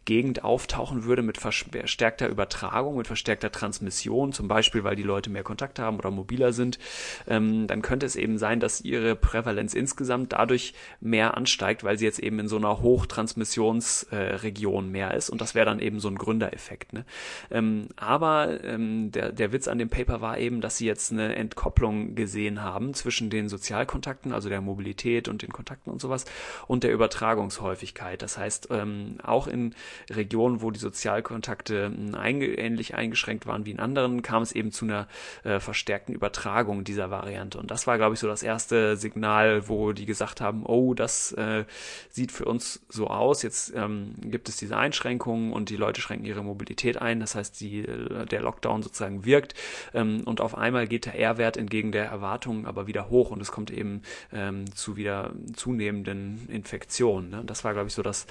Gegend 0.06 0.44
auftauchen 0.44 1.06
würde 1.06 1.22
mit 1.22 1.38
verstärkter 1.38 2.28
Übertragung, 2.28 2.98
mit 2.98 3.08
verstärkter 3.08 3.52
Transmission, 3.52 4.34
zum 4.34 4.48
Beispiel 4.48 4.84
weil 4.84 4.96
die 4.96 5.04
Leute 5.04 5.30
mehr 5.30 5.44
Kontakt 5.44 5.78
haben 5.80 5.98
oder 5.98 6.10
mobiler 6.12 6.52
sind, 6.52 6.80
ähm, 7.28 7.68
dann 7.68 7.84
könnte 7.84 8.06
es 8.06 8.16
eben 8.16 8.38
sein, 8.38 8.60
dass 8.60 8.82
ihre 8.82 9.16
Prävalenz 9.16 9.76
insgesamt 9.76 10.34
dadurch 10.34 10.74
mehr 11.00 11.38
ansteigt, 11.38 11.84
weil 11.84 11.98
sie 11.98 12.06
jetzt 12.06 12.20
eben 12.20 12.40
in 12.40 12.48
so 12.48 12.58
einer 12.58 12.82
Hochtransmissionsregion 12.82 14.88
äh, 14.88 14.90
mehr 14.90 15.14
ist 15.14 15.30
und 15.30 15.42
das 15.42 15.56
wäre 15.56 15.68
dann 15.68 15.80
eben 15.80 16.00
so 16.00 16.10
ein 16.10 16.16
Gründereffekt. 16.16 16.92
Ne? 16.92 17.06
Ähm, 17.52 17.88
aber 17.96 18.64
ähm, 18.64 19.12
der, 19.12 19.32
der 19.32 19.54
Witz 19.54 19.68
an 19.68 19.78
dem 19.78 19.90
Paper 19.90 20.22
war 20.22 20.40
eben, 20.40 20.60
dass 20.60 20.78
sie 20.78 20.88
jetzt 20.88 21.12
eine 21.12 21.36
Entkopplung 21.36 21.83
gesehen 22.16 22.62
haben 22.62 22.94
zwischen 22.94 23.30
den 23.30 23.50
Sozialkontakten, 23.50 24.34
also 24.34 24.50
der 24.50 24.62
Mobilität 24.62 25.28
und 25.28 25.42
den 25.42 25.52
Kontakten 25.52 25.92
und 25.92 26.02
sowas 26.02 26.26
und 26.68 26.84
der 26.84 26.94
Übertragungshäufigkeit. 26.94 28.22
Das 28.22 28.38
heißt, 28.38 28.70
ähm, 28.72 29.18
auch 29.24 29.48
in 29.48 29.76
Regionen, 30.10 30.62
wo 30.62 30.72
die 30.72 30.80
Sozialkontakte 30.80 31.86
hm, 31.86 32.16
einge 32.16 32.46
ähnlich 32.46 32.96
eingeschränkt 32.96 33.48
waren 33.48 33.66
wie 33.66 33.72
in 33.72 33.80
anderen, 33.80 34.22
kam 34.22 34.44
es 34.44 34.52
eben 34.52 34.72
zu 34.72 34.86
einer 34.86 35.08
äh, 35.44 35.60
verstärkten 35.60 36.16
Übertragung 36.16 36.84
dieser 36.84 37.12
Variante. 37.12 37.58
Und 37.58 37.72
das 37.72 37.88
war, 37.88 37.98
glaube 37.98 38.14
ich, 38.14 38.20
so 38.20 38.28
das 38.28 38.44
erste 38.44 38.98
Signal, 38.98 39.68
wo 39.68 39.92
die 39.92 40.06
gesagt 40.06 40.42
haben, 40.42 40.66
oh, 40.66 40.94
das 40.94 41.32
äh, 41.34 41.66
sieht 42.10 42.32
für 42.32 42.46
uns 42.46 42.86
so 42.90 43.08
aus, 43.08 43.44
jetzt 43.44 43.74
ähm, 43.76 44.16
gibt 44.22 44.50
es 44.50 44.58
diese 44.58 44.78
Einschränkungen 44.78 45.54
und 45.54 45.70
die 45.70 45.78
Leute 45.78 46.02
schränken 46.02 46.26
ihre 46.26 46.44
Mobilität 46.44 47.02
ein, 47.02 47.20
das 47.20 47.36
heißt, 47.36 47.60
die, 47.60 47.80
äh, 47.80 48.26
der 48.26 48.42
Lockdown 48.42 48.84
sozusagen 48.84 49.26
wirkt 49.26 49.54
ähm, 49.94 50.22
und 50.26 50.42
auf 50.42 50.58
einmal 50.58 50.88
geht 50.88 51.06
der 51.06 51.20
R-Wert 51.20 51.58
entgegen 51.74 51.92
der 51.92 52.06
Erwartungen 52.06 52.68
aber 52.68 52.86
wieder 52.86 53.10
hoch 53.10 53.32
und 53.32 53.42
es 53.42 53.52
kommt 53.52 53.72
eben 53.72 54.04
ähm, 54.32 54.72
zu 54.76 54.96
wieder 54.96 55.32
zunehmenden 55.56 56.48
Infektionen. 56.48 57.32
Ne? 57.32 57.44
Das 57.48 57.64
war, 57.64 57.74
glaube 57.74 57.88
ich, 57.88 57.96
so 57.96 58.04
das 58.04 58.28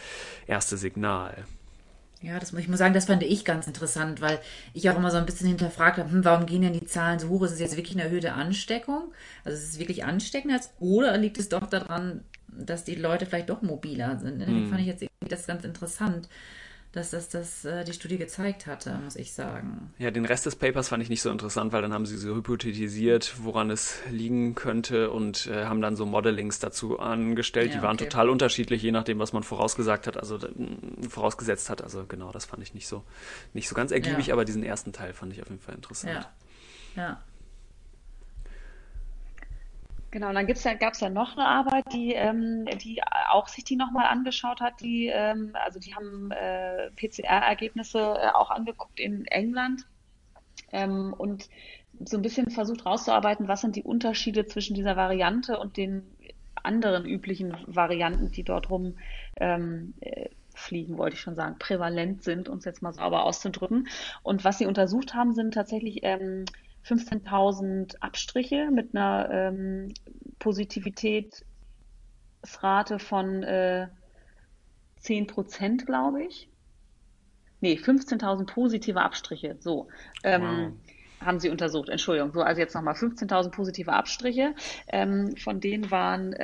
erste 0.47 0.77
Signal. 0.77 1.45
Ja, 2.21 2.39
das, 2.39 2.53
ich 2.53 2.69
muss 2.69 2.79
sagen, 2.79 2.95
das 2.95 3.07
fand 3.07 3.25
ich 3.25 3.45
ganz 3.45 3.67
interessant, 3.67 4.21
weil 4.21 4.39
ich 4.75 4.89
auch 4.89 4.97
immer 4.97 5.11
so 5.11 5.17
ein 5.17 5.27
bisschen 5.27 5.49
hinterfragt 5.49 5.99
habe, 5.99 6.09
hm, 6.09 6.25
warum 6.25 6.47
gehen 6.47 6.63
denn 6.63 6.73
die 6.73 6.87
Zahlen 6.87 7.19
so 7.19 7.31
hoch? 7.31 7.43
Ist 7.43 7.51
es 7.51 7.59
jetzt 7.59 7.77
wirklich 7.77 7.97
eine 7.97 8.05
erhöhte 8.05 8.35
Ansteckung? 8.35 9.13
Also 9.45 9.59
ist 9.59 9.71
es 9.71 9.79
wirklich 9.81 10.05
ansteckender? 10.05 10.61
Oder 10.79 11.17
liegt 11.19 11.39
es 11.39 11.49
doch 11.49 11.67
daran, 11.67 12.23
dass 12.47 12.85
die 12.85 12.95
Leute 12.95 13.27
vielleicht 13.27 13.51
doch 13.51 13.63
mobiler 13.63 14.21
sind? 14.21 14.39
Deswegen 14.39 14.67
hm. 14.67 14.69
fand 14.69 14.83
ich 14.83 14.87
jetzt 14.87 15.03
irgendwie 15.03 15.31
das 15.31 15.49
ganz 15.49 15.65
interessant 15.65 16.29
dass 16.93 17.11
das, 17.11 17.31
das 17.31 17.65
äh, 17.65 17.85
die 17.85 17.95
Studie 17.95 18.19
gezeigt 18.19 18.67
hatte, 18.67 18.99
muss 19.03 19.17
ich 19.17 19.33
sagen. 19.33 19.93
Ja, 19.99 20.11
den 20.11 20.27
Rest 20.27 20.45
des 20.45 20.57
Papers 20.57 20.91
fand 20.91 21.03
ich 21.03 21.09
nicht 21.09 21.23
so 21.23 21.31
interessant, 21.31 21.73
weil 21.73 21.81
dann 21.81 21.93
haben 21.95 22.05
sie 22.05 22.19
so 22.19 22.35
hypothetisiert, 22.35 23.35
woran 23.43 23.71
es 23.71 23.99
liegen 24.11 24.55
könnte 24.55 25.11
und 25.11 25.47
äh, 25.47 25.65
haben 25.65 25.81
dann 25.81 25.97
so 25.97 26.05
Modelings 26.05 26.59
dazu 26.59 26.99
angestellt. 26.99 27.71
Ja, 27.71 27.79
die 27.79 27.83
waren 27.83 27.97
okay. 27.97 28.05
total 28.05 28.29
unterschiedlich, 28.29 28.83
je 28.83 28.93
nachdem, 28.93 29.19
was 29.19 29.33
man 29.33 29.43
vorausgesagt 29.43 30.07
hat, 30.07 30.19
also 30.19 30.37
äh, 30.37 31.09
vorausgesetzt 31.09 31.71
hat. 31.71 31.83
Also 31.83 32.05
genau, 32.07 32.31
das 32.31 32.45
fand 32.45 32.63
ich 32.63 32.75
nicht 32.75 32.87
so 32.87 33.05
nicht 33.55 33.69
so 33.69 33.75
ganz 33.75 33.91
ergiebig, 33.91 34.27
ja. 34.27 34.35
aber 34.35 34.45
diesen 34.45 34.63
ersten 34.63 34.93
Teil 34.93 35.15
fand 35.15 35.33
ich 35.33 35.41
auf 35.41 35.49
jeden 35.49 35.63
Fall 35.63 35.75
interessant. 35.75 36.29
Ja. 36.95 37.03
ja. 37.03 37.21
Genau, 40.13 40.29
und 40.29 40.35
dann 40.35 40.47
gibt's 40.47 40.63
ja, 40.65 40.75
gab 40.75 40.93
es 40.93 41.01
ja 41.01 41.09
noch 41.09 41.39
eine 41.39 41.47
Arbeit, 41.47 41.85
die, 41.95 42.13
ähm, 42.13 42.67
die 42.67 43.01
auch 43.31 43.49
sich 43.49 43.65
die 43.65 43.77
nochmal 43.77 44.07
angeschaut 44.07 44.61
hat. 44.61 44.79
Die, 44.83 45.07
ähm, 45.07 45.53
also 45.55 45.81
die 45.81 45.95
haben 45.95 46.31
äh, 46.31 46.91
PCR-Ergebnisse 46.91 47.99
äh, 47.99 48.29
auch 48.35 48.51
angeguckt 48.51 49.01
in 49.01 49.25
England 49.25 49.87
ähm, 50.71 51.15
und 51.17 51.49
so 52.05 52.19
ein 52.19 52.23
bisschen 52.23 52.51
versucht 52.51 52.85
rauszuarbeiten, 52.85 53.49
was 53.49 53.63
sind 53.63 53.75
die 53.75 53.85
Unterschiede 53.85 54.45
zwischen 54.45 54.75
dieser 54.75 54.97
Variante 54.97 55.59
und 55.59 55.79
den 55.79 56.03
anderen 56.63 57.07
üblichen 57.07 57.57
Varianten, 57.67 58.31
die 58.31 58.43
dort 58.43 58.69
rum 58.69 58.97
ähm, 59.37 59.95
äh, 60.01 60.29
fliegen, 60.55 60.99
wollte 60.99 61.15
ich 61.15 61.23
schon 61.23 61.37
sagen, 61.37 61.57
prävalent 61.59 62.23
sind, 62.23 62.51
um 62.51 62.59
es 62.59 62.67
jetzt 62.67 62.83
mal 62.83 62.93
sauber 62.93 63.25
auszudrücken. 63.25 63.89
Und 64.23 64.45
was 64.45 64.59
sie 64.59 64.67
untersucht 64.67 65.15
haben, 65.15 65.33
sind 65.33 65.55
tatsächlich 65.55 66.01
ähm, 66.03 66.45
15.000 66.87 67.97
Abstriche 68.01 68.71
mit 68.73 68.95
einer 68.95 69.29
ähm, 69.31 69.93
Positivitätsrate 70.39 72.99
von 72.99 73.43
äh, 73.43 73.89
10 75.01 75.27
Prozent, 75.27 75.87
glaube 75.87 76.25
ich. 76.25 76.49
Nee, 77.61 77.75
15.000 77.75 78.47
positive 78.47 79.01
Abstriche, 79.01 79.57
so. 79.61 79.89
Ähm, 80.25 80.43
wow. 80.43 80.73
Haben 81.25 81.39
sie 81.39 81.51
untersucht, 81.51 81.89
Entschuldigung. 81.89 82.33
So, 82.33 82.43
also 82.43 82.61
jetzt 82.61 82.75
nochmal 82.75 82.95
15.000 82.95 83.53
positive 83.53 83.93
Abstriche. 83.93 84.57
Ähm, 84.89 85.37
von 85.37 85.61
denen 85.61 85.89
waren 85.93 86.35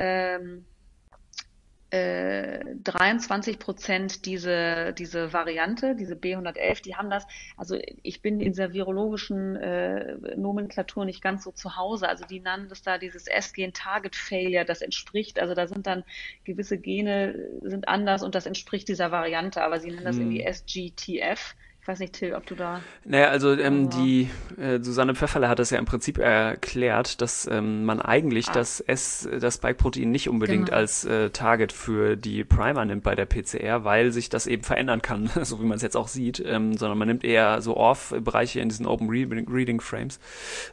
ähm, 1.90 2.82
23 2.84 3.54
äh, 3.54 3.58
Prozent 3.58 4.26
diese, 4.26 4.92
diese 4.92 5.32
Variante, 5.32 5.94
diese 5.94 6.14
B111, 6.14 6.82
die 6.82 6.96
haben 6.96 7.08
das, 7.08 7.26
also 7.56 7.78
ich 8.02 8.20
bin 8.20 8.40
in 8.40 8.52
dieser 8.52 8.74
virologischen 8.74 9.56
äh, 9.56 10.36
Nomenklatur 10.36 11.06
nicht 11.06 11.22
ganz 11.22 11.44
so 11.44 11.50
zu 11.50 11.76
Hause, 11.76 12.08
also 12.08 12.26
die 12.26 12.40
nennen 12.40 12.68
das 12.68 12.82
da 12.82 12.98
dieses 12.98 13.26
S-Gen-Target-Failure, 13.26 14.66
das 14.66 14.82
entspricht, 14.82 15.40
also 15.40 15.54
da 15.54 15.66
sind 15.66 15.86
dann 15.86 16.04
gewisse 16.44 16.76
Gene 16.76 17.48
sind 17.62 17.88
anders 17.88 18.22
und 18.22 18.34
das 18.34 18.44
entspricht 18.44 18.88
dieser 18.88 19.10
Variante, 19.10 19.62
aber 19.62 19.80
sie 19.80 19.90
nennen 19.90 20.04
das 20.04 20.16
hm. 20.16 20.30
irgendwie 20.30 20.42
SGTF 20.42 21.54
weiß 21.88 21.98
nicht, 22.00 22.12
Till, 22.12 22.34
ob 22.34 22.46
du 22.46 22.54
da. 22.54 22.82
Naja, 23.04 23.28
also 23.28 23.52
ähm, 23.52 23.88
die 23.88 24.28
äh, 24.60 24.78
Susanne 24.80 25.14
Pfefferle 25.14 25.48
hat 25.48 25.58
das 25.58 25.70
ja 25.70 25.78
im 25.78 25.86
Prinzip 25.86 26.18
erklärt, 26.18 27.20
dass 27.22 27.48
ähm, 27.50 27.84
man 27.84 28.00
eigentlich 28.00 28.48
ah. 28.50 28.52
das 28.52 28.80
S, 28.80 29.28
das 29.40 29.54
Spike-Protein 29.54 30.10
nicht 30.10 30.28
unbedingt 30.28 30.66
genau. 30.66 30.76
als 30.76 31.04
äh, 31.06 31.30
Target 31.30 31.72
für 31.72 32.16
die 32.16 32.44
Primer 32.44 32.84
nimmt 32.84 33.02
bei 33.02 33.14
der 33.14 33.24
PCR, 33.24 33.84
weil 33.84 34.12
sich 34.12 34.28
das 34.28 34.46
eben 34.46 34.62
verändern 34.62 35.00
kann, 35.00 35.30
so 35.42 35.60
wie 35.60 35.64
man 35.64 35.76
es 35.76 35.82
jetzt 35.82 35.96
auch 35.96 36.08
sieht, 36.08 36.42
ähm, 36.44 36.76
sondern 36.76 36.98
man 36.98 37.08
nimmt 37.08 37.24
eher 37.24 37.62
so 37.62 37.76
Off-Bereiche 37.76 38.60
in 38.60 38.68
diesen 38.68 38.86
Open 38.86 39.08
Reading 39.08 39.80
Frames, 39.80 40.20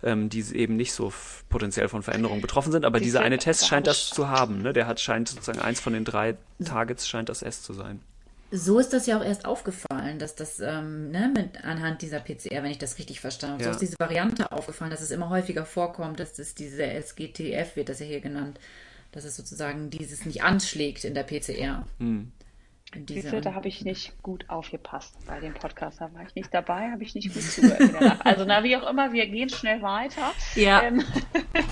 ähm, 0.04 0.30
die 0.30 0.44
eben 0.54 0.76
nicht 0.76 0.92
so 0.92 1.14
potenziell 1.50 1.88
von 1.88 2.04
Veränderungen 2.04 2.42
betroffen 2.42 2.72
sind. 2.72 2.84
Aber 2.84 3.00
dieser 3.00 3.22
eine 3.22 3.38
Test 3.38 3.68
scheint 3.68 3.88
das 3.88 4.10
zu 4.10 4.30
haben. 4.30 4.62
Ne? 4.62 4.74
Der 4.74 4.86
hat 4.86 5.00
scheint 5.00 5.30
sozusagen 5.30 5.60
eins 5.60 5.80
von 5.80 5.94
den 5.94 6.04
drei 6.04 6.36
Targets 6.64 7.08
scheint 7.08 7.30
das 7.30 7.42
S 7.42 7.64
zu 7.64 7.74
sein 7.74 8.02
so 8.52 8.80
ist 8.80 8.94
das 8.94 9.08
ja 9.08 9.20
auch 9.20 9.24
erst 9.24 9.46
aufgefallen, 9.46 10.20
dass 10.20 10.36
das 10.36 10.60
ähm, 10.60 11.12
ne, 11.12 11.32
mit, 11.34 11.64
anhand 11.64 12.02
dieser 12.02 12.20
PCR, 12.20 12.64
wenn 12.64 12.72
ich 12.72 12.78
das 12.78 12.98
richtig 13.00 13.20
verstanden 13.20 13.56
habe, 13.56 13.64
ja. 13.64 13.70
so 13.70 13.74
ist 13.74 13.82
diese 13.82 14.00
Variante 14.00 14.52
aufgefallen, 14.52 14.92
dass 14.92 15.02
es 15.02 15.12
immer 15.12 15.30
häufiger 15.30 15.66
vorkommt, 15.66 16.20
dass 16.20 16.38
es 16.38 16.56
diese 16.56 16.84
SGTF 16.84 17.76
wird 17.76 17.90
das 17.90 18.00
ja 18.00 18.06
hier 18.06 18.22
genannt, 18.22 18.60
dass 19.12 19.24
es 19.24 19.36
sozusagen 19.36 19.90
dieses 19.90 20.26
nicht 20.26 20.44
anschlägt 20.44 21.06
in 21.06 21.16
der 21.16 21.24
PCR. 21.24 21.86
Hm. 22.00 22.32
Diese, 22.96 23.42
da 23.42 23.54
habe 23.54 23.68
ich 23.68 23.84
nicht 23.84 24.22
gut 24.24 24.50
aufgepasst 24.50 25.16
bei 25.28 25.40
dem 25.40 25.54
Podcast. 25.54 26.02
Da 26.02 26.14
war 26.14 26.24
ich 26.24 26.36
nicht 26.36 26.54
dabei, 26.54 26.92
habe 26.92 27.04
ich 27.04 27.16
nicht 27.16 27.34
gut 27.34 27.44
zugehört. 27.44 28.26
also, 28.26 28.46
na, 28.46 28.64
wie 28.64 28.76
auch 28.78 28.90
immer, 28.90 29.12
wir 29.12 29.28
gehen 29.28 29.50
schnell 29.50 29.82
weiter. 29.82 30.32
Ja. 30.56 30.84
Ähm, 30.84 31.04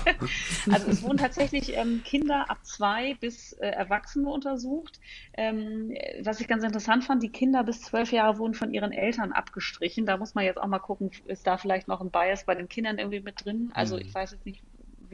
also, 0.70 0.90
es 0.90 1.02
wurden 1.02 1.18
tatsächlich 1.18 1.76
ähm, 1.76 2.02
Kinder 2.04 2.50
ab 2.50 2.58
zwei 2.64 3.14
bis 3.14 3.52
äh, 3.54 3.68
Erwachsene 3.68 4.28
untersucht. 4.28 5.00
Ähm, 5.34 5.96
was 6.22 6.40
ich 6.40 6.48
ganz 6.48 6.64
interessant 6.64 7.04
fand, 7.04 7.22
die 7.22 7.30
Kinder 7.30 7.64
bis 7.64 7.82
zwölf 7.82 8.12
Jahre 8.12 8.38
wurden 8.38 8.54
von 8.54 8.72
ihren 8.72 8.92
Eltern 8.92 9.32
abgestrichen. 9.32 10.06
Da 10.06 10.16
muss 10.16 10.34
man 10.34 10.44
jetzt 10.44 10.58
auch 10.58 10.66
mal 10.66 10.78
gucken, 10.78 11.10
ist 11.26 11.46
da 11.46 11.56
vielleicht 11.56 11.88
noch 11.88 12.00
ein 12.00 12.10
Bias 12.10 12.44
bei 12.44 12.54
den 12.54 12.68
Kindern 12.68 12.98
irgendwie 12.98 13.20
mit 13.20 13.44
drin? 13.44 13.70
Also, 13.74 13.96
mhm. 13.96 14.02
ich 14.02 14.14
weiß 14.14 14.32
jetzt 14.32 14.46
nicht, 14.46 14.62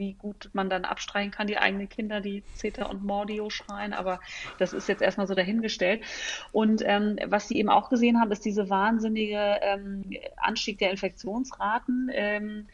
wie 0.01 0.13
gut 0.15 0.49
man 0.53 0.67
dann 0.67 0.83
abstreichen 0.83 1.31
kann, 1.31 1.45
die 1.45 1.59
eigenen 1.59 1.87
Kinder, 1.87 2.21
die 2.21 2.43
Zeta 2.55 2.87
und 2.87 3.03
Mordio 3.03 3.51
schreien, 3.51 3.93
aber 3.93 4.19
das 4.57 4.73
ist 4.73 4.89
jetzt 4.89 5.03
erstmal 5.03 5.27
so 5.27 5.35
dahingestellt. 5.35 6.03
Und 6.51 6.81
ähm, 6.83 7.17
was 7.27 7.47
sie 7.47 7.57
eben 7.57 7.69
auch 7.69 7.89
gesehen 7.89 8.19
haben, 8.19 8.31
ist 8.31 8.43
diese 8.43 8.69
wahnsinnige 8.69 9.59
ähm, 9.61 10.03
Anstieg 10.37 10.79
der 10.79 10.89
Infektionsraten. 10.89 12.09
Ähm, 12.11 12.67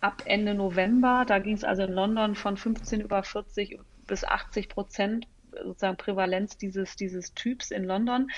ab 0.00 0.22
Ende 0.24 0.54
November, 0.54 1.24
da 1.26 1.38
ging 1.38 1.54
es 1.54 1.64
also 1.64 1.82
in 1.82 1.92
London 1.92 2.34
von 2.34 2.56
15 2.56 3.02
über 3.02 3.22
40 3.22 3.78
bis 4.06 4.24
80 4.24 4.70
Prozent 4.70 5.28
sozusagen 5.64 5.96
Prävalenz 5.96 6.56
dieses, 6.56 6.96
dieses 6.96 7.34
Typs 7.34 7.70
in 7.70 7.84
London. 7.84 8.30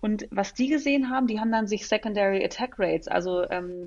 Und 0.00 0.26
was 0.30 0.54
die 0.54 0.68
gesehen 0.68 1.10
haben, 1.10 1.26
die 1.26 1.40
haben 1.40 1.52
dann 1.52 1.66
sich 1.66 1.86
Secondary 1.86 2.44
Attack 2.44 2.78
Rates, 2.78 3.08
also 3.08 3.48
ähm, 3.50 3.86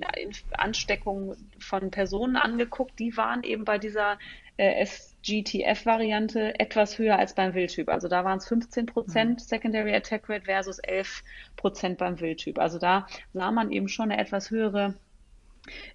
Ansteckungen 0.52 1.36
von 1.58 1.90
Personen 1.90 2.36
angeguckt, 2.36 2.98
die 2.98 3.16
waren 3.16 3.42
eben 3.42 3.64
bei 3.64 3.78
dieser 3.78 4.18
äh, 4.58 4.84
SGTF-Variante 4.84 6.58
etwas 6.58 6.98
höher 6.98 7.18
als 7.18 7.34
beim 7.34 7.54
Wildtyp. 7.54 7.88
Also 7.88 8.08
da 8.08 8.24
waren 8.24 8.38
es 8.38 8.48
15 8.48 8.86
Prozent 8.86 9.40
mhm. 9.40 9.44
Secondary 9.44 9.94
Attack 9.94 10.28
Rate 10.28 10.44
versus 10.44 10.78
11 10.80 11.22
Prozent 11.56 11.98
beim 11.98 12.20
Wildtyp. 12.20 12.58
Also 12.58 12.78
da 12.78 13.06
sah 13.32 13.50
man 13.52 13.70
eben 13.70 13.88
schon 13.88 14.10
eine 14.10 14.20
etwas 14.20 14.50
höhere 14.50 14.94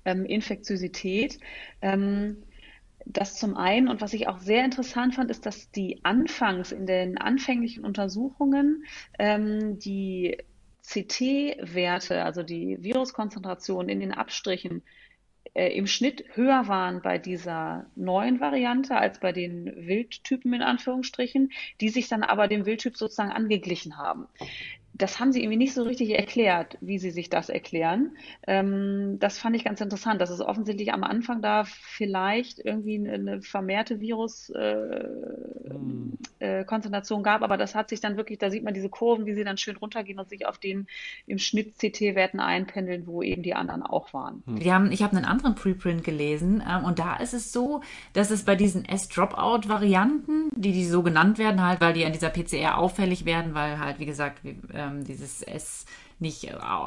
ähm, 0.06 0.26
Infektiosität. 0.26 1.40
Ähm, 1.82 2.44
das 3.06 3.36
zum 3.36 3.56
einen. 3.58 3.88
Und 3.88 4.02
was 4.02 4.14
ich 4.14 4.28
auch 4.28 4.40
sehr 4.40 4.66
interessant 4.66 5.16
fand, 5.16 5.30
ist, 5.32 5.46
dass 5.46 5.72
die 5.72 6.04
anfangs 6.04 6.72
in 6.72 6.86
den 6.86 7.18
anfänglichen 7.18 7.86
Untersuchungen 7.86 8.86
ähm, 9.20 9.80
die 9.80 10.38
CT-Werte, 10.86 12.24
also 12.24 12.44
die 12.44 12.78
Viruskonzentration 12.82 13.90
in 13.90 14.00
den 14.00 14.12
Abstrichen, 14.12 14.84
äh, 15.54 15.70
im 15.78 15.88
Schnitt 15.88 16.26
höher 16.34 16.68
waren 16.68 17.02
bei 17.02 17.18
dieser 17.18 17.86
neuen 17.96 18.40
Variante 18.40 18.96
als 18.96 19.20
bei 19.20 19.32
den 19.32 19.66
Wildtypen 19.88 20.54
in 20.54 20.62
Anführungsstrichen, 20.62 21.52
die 21.80 21.90
sich 21.90 22.10
dann 22.10 22.24
aber 22.24 22.48
dem 22.48 22.66
Wildtyp 22.66 22.98
sozusagen 22.98 23.32
angeglichen 23.32 23.98
haben 23.98 24.28
das 24.96 25.20
haben 25.20 25.32
sie 25.32 25.42
irgendwie 25.42 25.58
nicht 25.58 25.74
so 25.74 25.82
richtig 25.84 26.12
erklärt, 26.12 26.78
wie 26.80 27.00
sie 27.00 27.10
sich 27.10 27.28
das 27.30 27.50
erklären. 27.50 28.16
Ähm, 28.46 29.18
das 29.20 29.40
fand 29.40 29.56
ich 29.56 29.64
ganz 29.64 29.82
interessant, 29.82 30.22
dass 30.22 30.30
es 30.30 30.40
offensichtlich 30.40 30.94
am 30.94 31.04
Anfang 31.04 31.42
da 31.42 31.64
vielleicht 31.66 32.60
irgendwie 32.60 32.98
eine 32.98 33.42
vermehrte 33.42 34.00
Viruskonzentration 34.00 36.40
äh, 36.40 36.40
hm. 36.40 36.40
äh, 36.40 36.64
gab, 37.24 37.42
aber 37.42 37.58
das 37.58 37.74
hat 37.74 37.90
sich 37.90 38.02
dann 38.02 38.18
wirklich, 38.18 38.38
da 38.38 38.52
sieht 38.52 38.64
man 38.64 38.76
diese 38.76 38.90
Kurven, 38.90 39.26
wie 39.26 39.34
sie 39.34 39.44
dann 39.44 39.58
schön 39.58 39.78
runtergehen 39.78 40.20
und 40.20 40.30
sich 40.30 40.46
auf 40.46 40.60
den 40.60 40.86
im 41.26 41.40
Schnitt 41.40 41.80
CT-Werten 41.80 42.40
einpendeln, 42.40 43.08
wo 43.08 43.24
eben 43.24 43.42
die 43.42 43.56
anderen 43.56 43.82
auch 43.82 44.14
waren. 44.14 44.44
Hm. 44.46 44.60
Die 44.60 44.72
haben, 44.72 44.92
ich 44.92 45.02
habe 45.02 45.18
einen 45.18 45.26
anderen 45.26 45.56
Preprint 45.56 46.04
gelesen 46.04 46.62
ähm, 46.70 46.86
und 46.86 47.00
da 47.00 47.16
ist 47.16 47.34
es 47.34 47.52
so, 47.52 47.82
dass 48.14 48.30
es 48.30 48.46
bei 48.46 48.56
diesen 48.56 48.86
S-Dropout-Varianten, 48.86 50.52
die 50.56 50.72
die 50.72 50.86
so 50.86 51.02
genannt 51.02 51.40
werden, 51.40 51.66
halt, 51.66 51.82
weil 51.82 51.94
die 51.94 52.06
an 52.06 52.14
dieser 52.14 52.30
PCR 52.30 52.78
auffällig 52.78 53.26
werden, 53.26 53.56
weil 53.56 53.80
halt, 53.80 53.98
wie 53.98 54.06
gesagt, 54.06 54.44
wie, 54.44 54.56
ähm, 54.84 55.04
dieses 55.04 55.42
S 55.42 55.86
nicht 56.20 56.46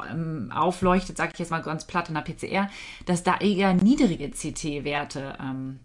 ähm, 0.09 0.51
aufleuchtet, 0.53 1.17
sage 1.17 1.31
ich 1.33 1.39
jetzt 1.39 1.51
mal 1.51 1.61
ganz 1.61 1.85
platt 1.85 2.09
in 2.09 2.15
der 2.15 2.21
PCR, 2.21 2.69
dass 3.05 3.23
da 3.23 3.37
eher 3.37 3.73
niedrige 3.73 4.29
CT-Werte 4.29 5.37
ähm, 5.41 5.79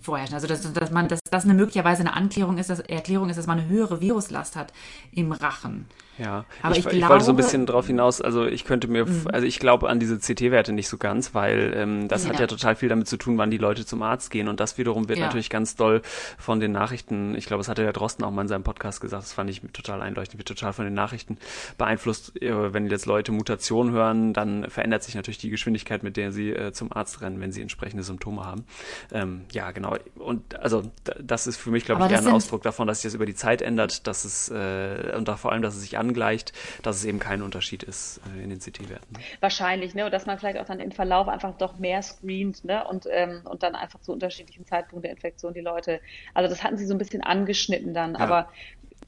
vorherrschen. 0.00 0.34
Also 0.34 0.46
dass, 0.46 0.72
dass 0.72 0.90
man, 0.90 1.08
dass 1.08 1.20
das 1.30 1.44
eine 1.44 1.54
möglicherweise 1.54 2.00
eine 2.00 2.14
Anklärung 2.14 2.58
ist, 2.58 2.70
dass 2.70 2.80
Erklärung 2.80 3.30
ist, 3.30 3.36
dass 3.36 3.46
man 3.46 3.58
eine 3.58 3.68
höhere 3.68 4.00
Viruslast 4.00 4.56
hat 4.56 4.72
im 5.12 5.32
Rachen. 5.32 5.86
Ja, 6.18 6.44
aber 6.62 6.76
ich, 6.76 6.86
ich, 6.86 6.92
ich 6.92 7.08
wollte 7.08 7.24
so 7.24 7.32
ein 7.32 7.36
bisschen 7.36 7.66
drauf 7.66 7.86
hinaus, 7.86 8.20
also 8.20 8.46
ich 8.46 8.64
könnte 8.64 8.88
mir, 8.88 9.06
mhm. 9.06 9.26
also 9.32 9.46
ich 9.46 9.58
glaube 9.58 9.88
an 9.88 9.98
diese 9.98 10.18
CT-Werte 10.18 10.72
nicht 10.72 10.88
so 10.88 10.96
ganz, 10.96 11.34
weil 11.34 11.72
ähm, 11.76 12.08
das 12.08 12.24
ja. 12.24 12.30
hat 12.30 12.40
ja 12.40 12.46
total 12.46 12.76
viel 12.76 12.88
damit 12.88 13.08
zu 13.08 13.16
tun, 13.16 13.38
wann 13.38 13.50
die 13.50 13.58
Leute 13.58 13.84
zum 13.84 14.02
Arzt 14.02 14.30
gehen 14.30 14.48
und 14.48 14.60
das 14.60 14.78
wiederum 14.78 15.08
wird 15.08 15.18
ja. 15.18 15.26
natürlich 15.26 15.50
ganz 15.50 15.74
doll 15.76 16.02
von 16.38 16.60
den 16.60 16.72
Nachrichten, 16.72 17.34
ich 17.34 17.46
glaube, 17.46 17.60
das 17.60 17.68
hatte 17.68 17.82
der 17.82 17.92
Drosten 17.92 18.24
auch 18.24 18.30
mal 18.30 18.42
in 18.42 18.48
seinem 18.48 18.62
Podcast 18.62 19.00
gesagt, 19.00 19.24
das 19.24 19.32
fand 19.32 19.50
ich 19.50 19.62
total 19.72 20.02
einleuchtend, 20.02 20.38
wird 20.38 20.48
total 20.48 20.72
von 20.72 20.84
den 20.84 20.94
Nachrichten 20.94 21.38
beeinflusst. 21.78 22.40
Äh, 22.40 22.72
wenn 22.72 22.88
jetzt 22.88 23.06
Leute 23.06 23.32
Mutationen 23.32 23.92
hören, 23.92 24.32
dann 24.32 24.70
verändert 24.70 25.02
sich 25.02 25.14
natürlich 25.14 25.38
die 25.38 25.50
Geschwindigkeit, 25.50 26.02
mit 26.02 26.16
der 26.16 26.32
sie 26.32 26.50
äh, 26.50 26.72
zum 26.72 26.92
Arzt 26.92 27.20
rennen, 27.20 27.40
wenn 27.40 27.52
sie 27.52 27.62
entsprechende 27.62 28.02
Symptome 28.02 28.44
haben. 28.44 28.64
Ähm, 29.12 29.42
ja, 29.52 29.70
genau. 29.72 29.96
Und 30.16 30.58
also 30.60 30.82
das 31.22 31.46
ist 31.46 31.56
für 31.56 31.70
mich, 31.70 31.84
glaube 31.84 32.04
ich, 32.04 32.12
eher 32.12 32.18
ein 32.18 32.28
Ausdruck 32.28 32.62
davon, 32.62 32.86
dass 32.86 33.02
sich 33.02 33.10
das 33.10 33.14
über 33.14 33.26
die 33.26 33.34
Zeit 33.34 33.62
ändert, 33.62 34.06
dass 34.06 34.24
es 34.24 34.48
äh, 34.48 35.12
und 35.16 35.28
da 35.28 35.36
vor 35.36 35.52
allem, 35.52 35.62
dass 35.62 35.74
es 35.74 35.82
sich 35.82 35.98
angleicht, 36.04 36.52
dass 36.82 36.96
es 36.96 37.04
eben 37.04 37.18
kein 37.18 37.42
Unterschied 37.42 37.82
ist 37.82 38.20
äh, 38.36 38.42
in 38.42 38.50
den 38.50 38.58
CT-Werten. 38.58 39.16
Wahrscheinlich, 39.40 39.94
ne? 39.94 40.04
Und 40.04 40.12
dass 40.12 40.26
man 40.26 40.38
vielleicht 40.38 40.58
auch 40.58 40.66
dann 40.66 40.80
im 40.80 40.92
Verlauf 40.92 41.28
einfach 41.28 41.56
doch 41.56 41.78
mehr 41.78 42.02
screent, 42.02 42.64
ne? 42.64 42.86
Und, 42.86 43.06
ähm, 43.10 43.42
und 43.44 43.62
dann 43.62 43.74
einfach 43.74 44.00
zu 44.00 44.12
unterschiedlichen 44.12 44.66
Zeitpunkten 44.66 45.02
der 45.02 45.12
Infektion 45.12 45.54
die 45.54 45.60
Leute. 45.60 46.00
Also 46.34 46.48
das 46.48 46.62
hatten 46.62 46.76
sie 46.76 46.86
so 46.86 46.94
ein 46.94 46.98
bisschen 46.98 47.22
angeschnitten 47.22 47.94
dann, 47.94 48.14
ja. 48.14 48.20
aber 48.20 48.48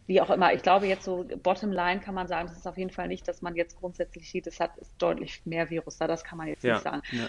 wie 0.07 0.20
auch 0.20 0.30
immer, 0.30 0.53
ich 0.53 0.62
glaube 0.62 0.86
jetzt 0.86 1.05
so 1.05 1.26
bottom 1.42 1.72
line 1.72 2.01
kann 2.01 2.14
man 2.14 2.28
sagen, 2.28 2.49
das 2.49 2.59
ist 2.59 2.66
auf 2.66 2.78
jeden 2.78 2.90
Fall 2.90 3.09
nicht, 3.09 3.26
dass 3.26 3.42
man 3.42 3.57
jetzt 3.57 3.76
grundsätzlich 3.80 4.30
sieht, 4.30 4.47
es 4.47 4.61
hat 4.61 4.76
ist 4.78 4.92
deutlich 4.99 5.42
mehr 5.44 5.68
Virus 5.68 5.99
da, 5.99 6.07
das 6.07 6.22
kann 6.22 6.38
man 6.38 6.47
jetzt 6.47 6.62
ja, 6.62 6.74
nicht 6.74 6.84
sagen. 6.84 7.03
Ja. 7.11 7.28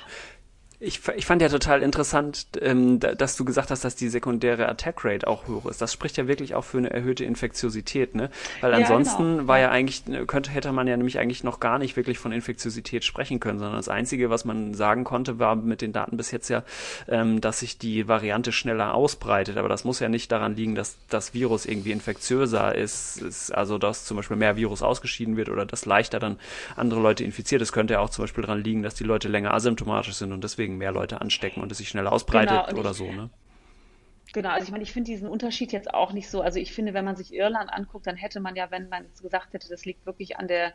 Ich, 0.80 1.02
ich 1.16 1.26
fand 1.26 1.42
ja 1.42 1.50
total 1.50 1.82
interessant, 1.82 2.46
ähm, 2.62 3.00
dass 3.00 3.36
du 3.36 3.44
gesagt 3.46 3.72
hast, 3.72 3.84
dass 3.84 3.96
die 3.96 4.10
sekundäre 4.10 4.70
Attack 4.70 5.04
Rate 5.04 5.26
auch 5.26 5.48
hoch 5.48 5.66
ist. 5.66 5.82
Das 5.82 5.92
spricht 5.92 6.18
ja 6.18 6.28
wirklich 6.28 6.54
auch 6.54 6.66
für 6.66 6.78
eine 6.78 6.92
erhöhte 6.92 7.26
Infektiosität, 7.26 8.14
ne? 8.14 8.30
Weil 8.62 8.74
ja, 8.74 8.78
ansonsten 8.78 9.38
genau. 9.38 9.48
war 9.48 9.58
ja 9.58 9.72
eigentlich, 9.72 10.04
könnte, 10.28 10.52
hätte 10.52 10.72
man 10.72 10.86
ja 10.86 10.96
nämlich 10.96 11.18
eigentlich 11.18 11.44
noch 11.44 11.60
gar 11.60 11.80
nicht 11.80 11.96
wirklich 11.96 12.20
von 12.20 12.32
Infektiosität 12.32 13.04
sprechen 13.04 13.40
können, 13.40 13.58
sondern 13.58 13.78
das 13.78 13.90
Einzige, 13.90 14.30
was 14.30 14.46
man 14.46 14.76
sagen 14.76 15.04
konnte, 15.04 15.40
war 15.40 15.56
mit 15.56 15.82
den 15.82 15.94
Daten 15.94 16.16
bis 16.16 16.30
jetzt 16.30 16.48
ja, 16.50 16.64
ähm, 17.08 17.42
dass 17.42 17.62
sich 17.62 17.80
die 17.80 18.08
Variante 18.08 18.52
schneller 18.52 18.94
ausbreitet. 18.94 19.58
Aber 19.58 19.70
das 19.70 19.84
muss 19.84 20.00
ja 20.00 20.10
nicht 20.10 20.32
daran 20.32 20.56
liegen, 20.56 20.76
dass 20.76 20.98
das 21.10 21.34
Virus 21.34 21.66
irgendwie 21.66 21.92
infektiöser 21.92 22.76
ist, 22.76 23.20
ist 23.20 23.50
also 23.50 23.80
dass 23.80 24.06
zum 24.06 24.18
Beispiel 24.18 24.38
mehr 24.38 24.58
Virus 24.58 24.84
ausgeschieden 24.84 25.38
wird 25.38 25.50
oder 25.50 25.66
dass 25.66 25.88
leichter 25.88 26.20
dann 26.20 26.38
andere 26.76 27.00
Leute 27.00 27.24
infiziert. 27.24 27.64
Es 27.64 27.72
könnte 27.72 27.96
ja 27.96 28.00
auch 28.00 28.12
zum 28.12 28.26
Beispiel 28.26 28.44
daran 28.44 28.64
liegen, 28.64 28.84
dass 28.84 28.94
die 28.94 29.06
Leute 29.06 29.28
länger 29.28 29.56
asymptomatisch 29.56 30.14
sind 30.14 30.32
und 30.32 30.44
deswegen 30.44 30.67
deswegen 30.68 30.78
mehr 30.78 30.92
Leute 30.92 31.22
anstecken 31.22 31.62
und 31.62 31.72
es 31.72 31.78
sich 31.78 31.90
schneller 31.90 32.12
ausbreitet 32.12 32.68
genau, 32.68 32.80
oder 32.80 32.92
ich, 32.92 32.98
so, 32.98 33.12
ne? 33.12 33.30
Genau, 34.34 34.50
also 34.50 34.66
ich 34.66 34.72
meine, 34.72 34.84
ich 34.84 34.92
finde 34.92 35.10
diesen 35.10 35.30
Unterschied 35.30 35.72
jetzt 35.72 35.94
auch 35.94 36.12
nicht 36.12 36.30
so. 36.30 36.42
Also 36.42 36.60
ich 36.60 36.74
finde, 36.74 36.94
wenn 36.94 37.06
man 37.06 37.16
sich 37.16 37.34
Irland 37.34 37.72
anguckt, 37.72 38.08
dann 38.08 38.18
hätte 38.18 38.42
man 38.42 38.56
ja, 38.56 38.70
wenn 38.72 38.90
man 38.90 39.06
jetzt 39.06 39.22
gesagt 39.22 39.54
hätte, 39.54 39.70
das 39.70 39.86
liegt 39.86 40.06
wirklich 40.06 40.38
an 40.38 40.48
der 40.48 40.74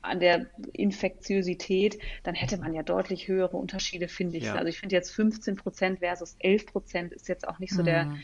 an 0.00 0.18
der 0.18 0.46
Infektiosität, 0.72 1.98
dann 2.22 2.34
hätte 2.34 2.56
man 2.56 2.72
ja 2.72 2.82
deutlich 2.82 3.28
höhere 3.28 3.58
Unterschiede, 3.58 4.08
finde 4.08 4.38
ich. 4.38 4.44
Ja. 4.44 4.54
Also 4.54 4.68
ich 4.68 4.78
finde 4.78 4.94
jetzt 4.94 5.10
15 5.10 5.56
Prozent 5.56 5.98
versus 5.98 6.36
11 6.38 6.66
Prozent 6.66 7.12
ist 7.12 7.28
jetzt 7.28 7.46
auch 7.46 7.58
nicht 7.58 7.74
so 7.74 7.82
mhm. 7.82 7.86
der, 7.86 8.16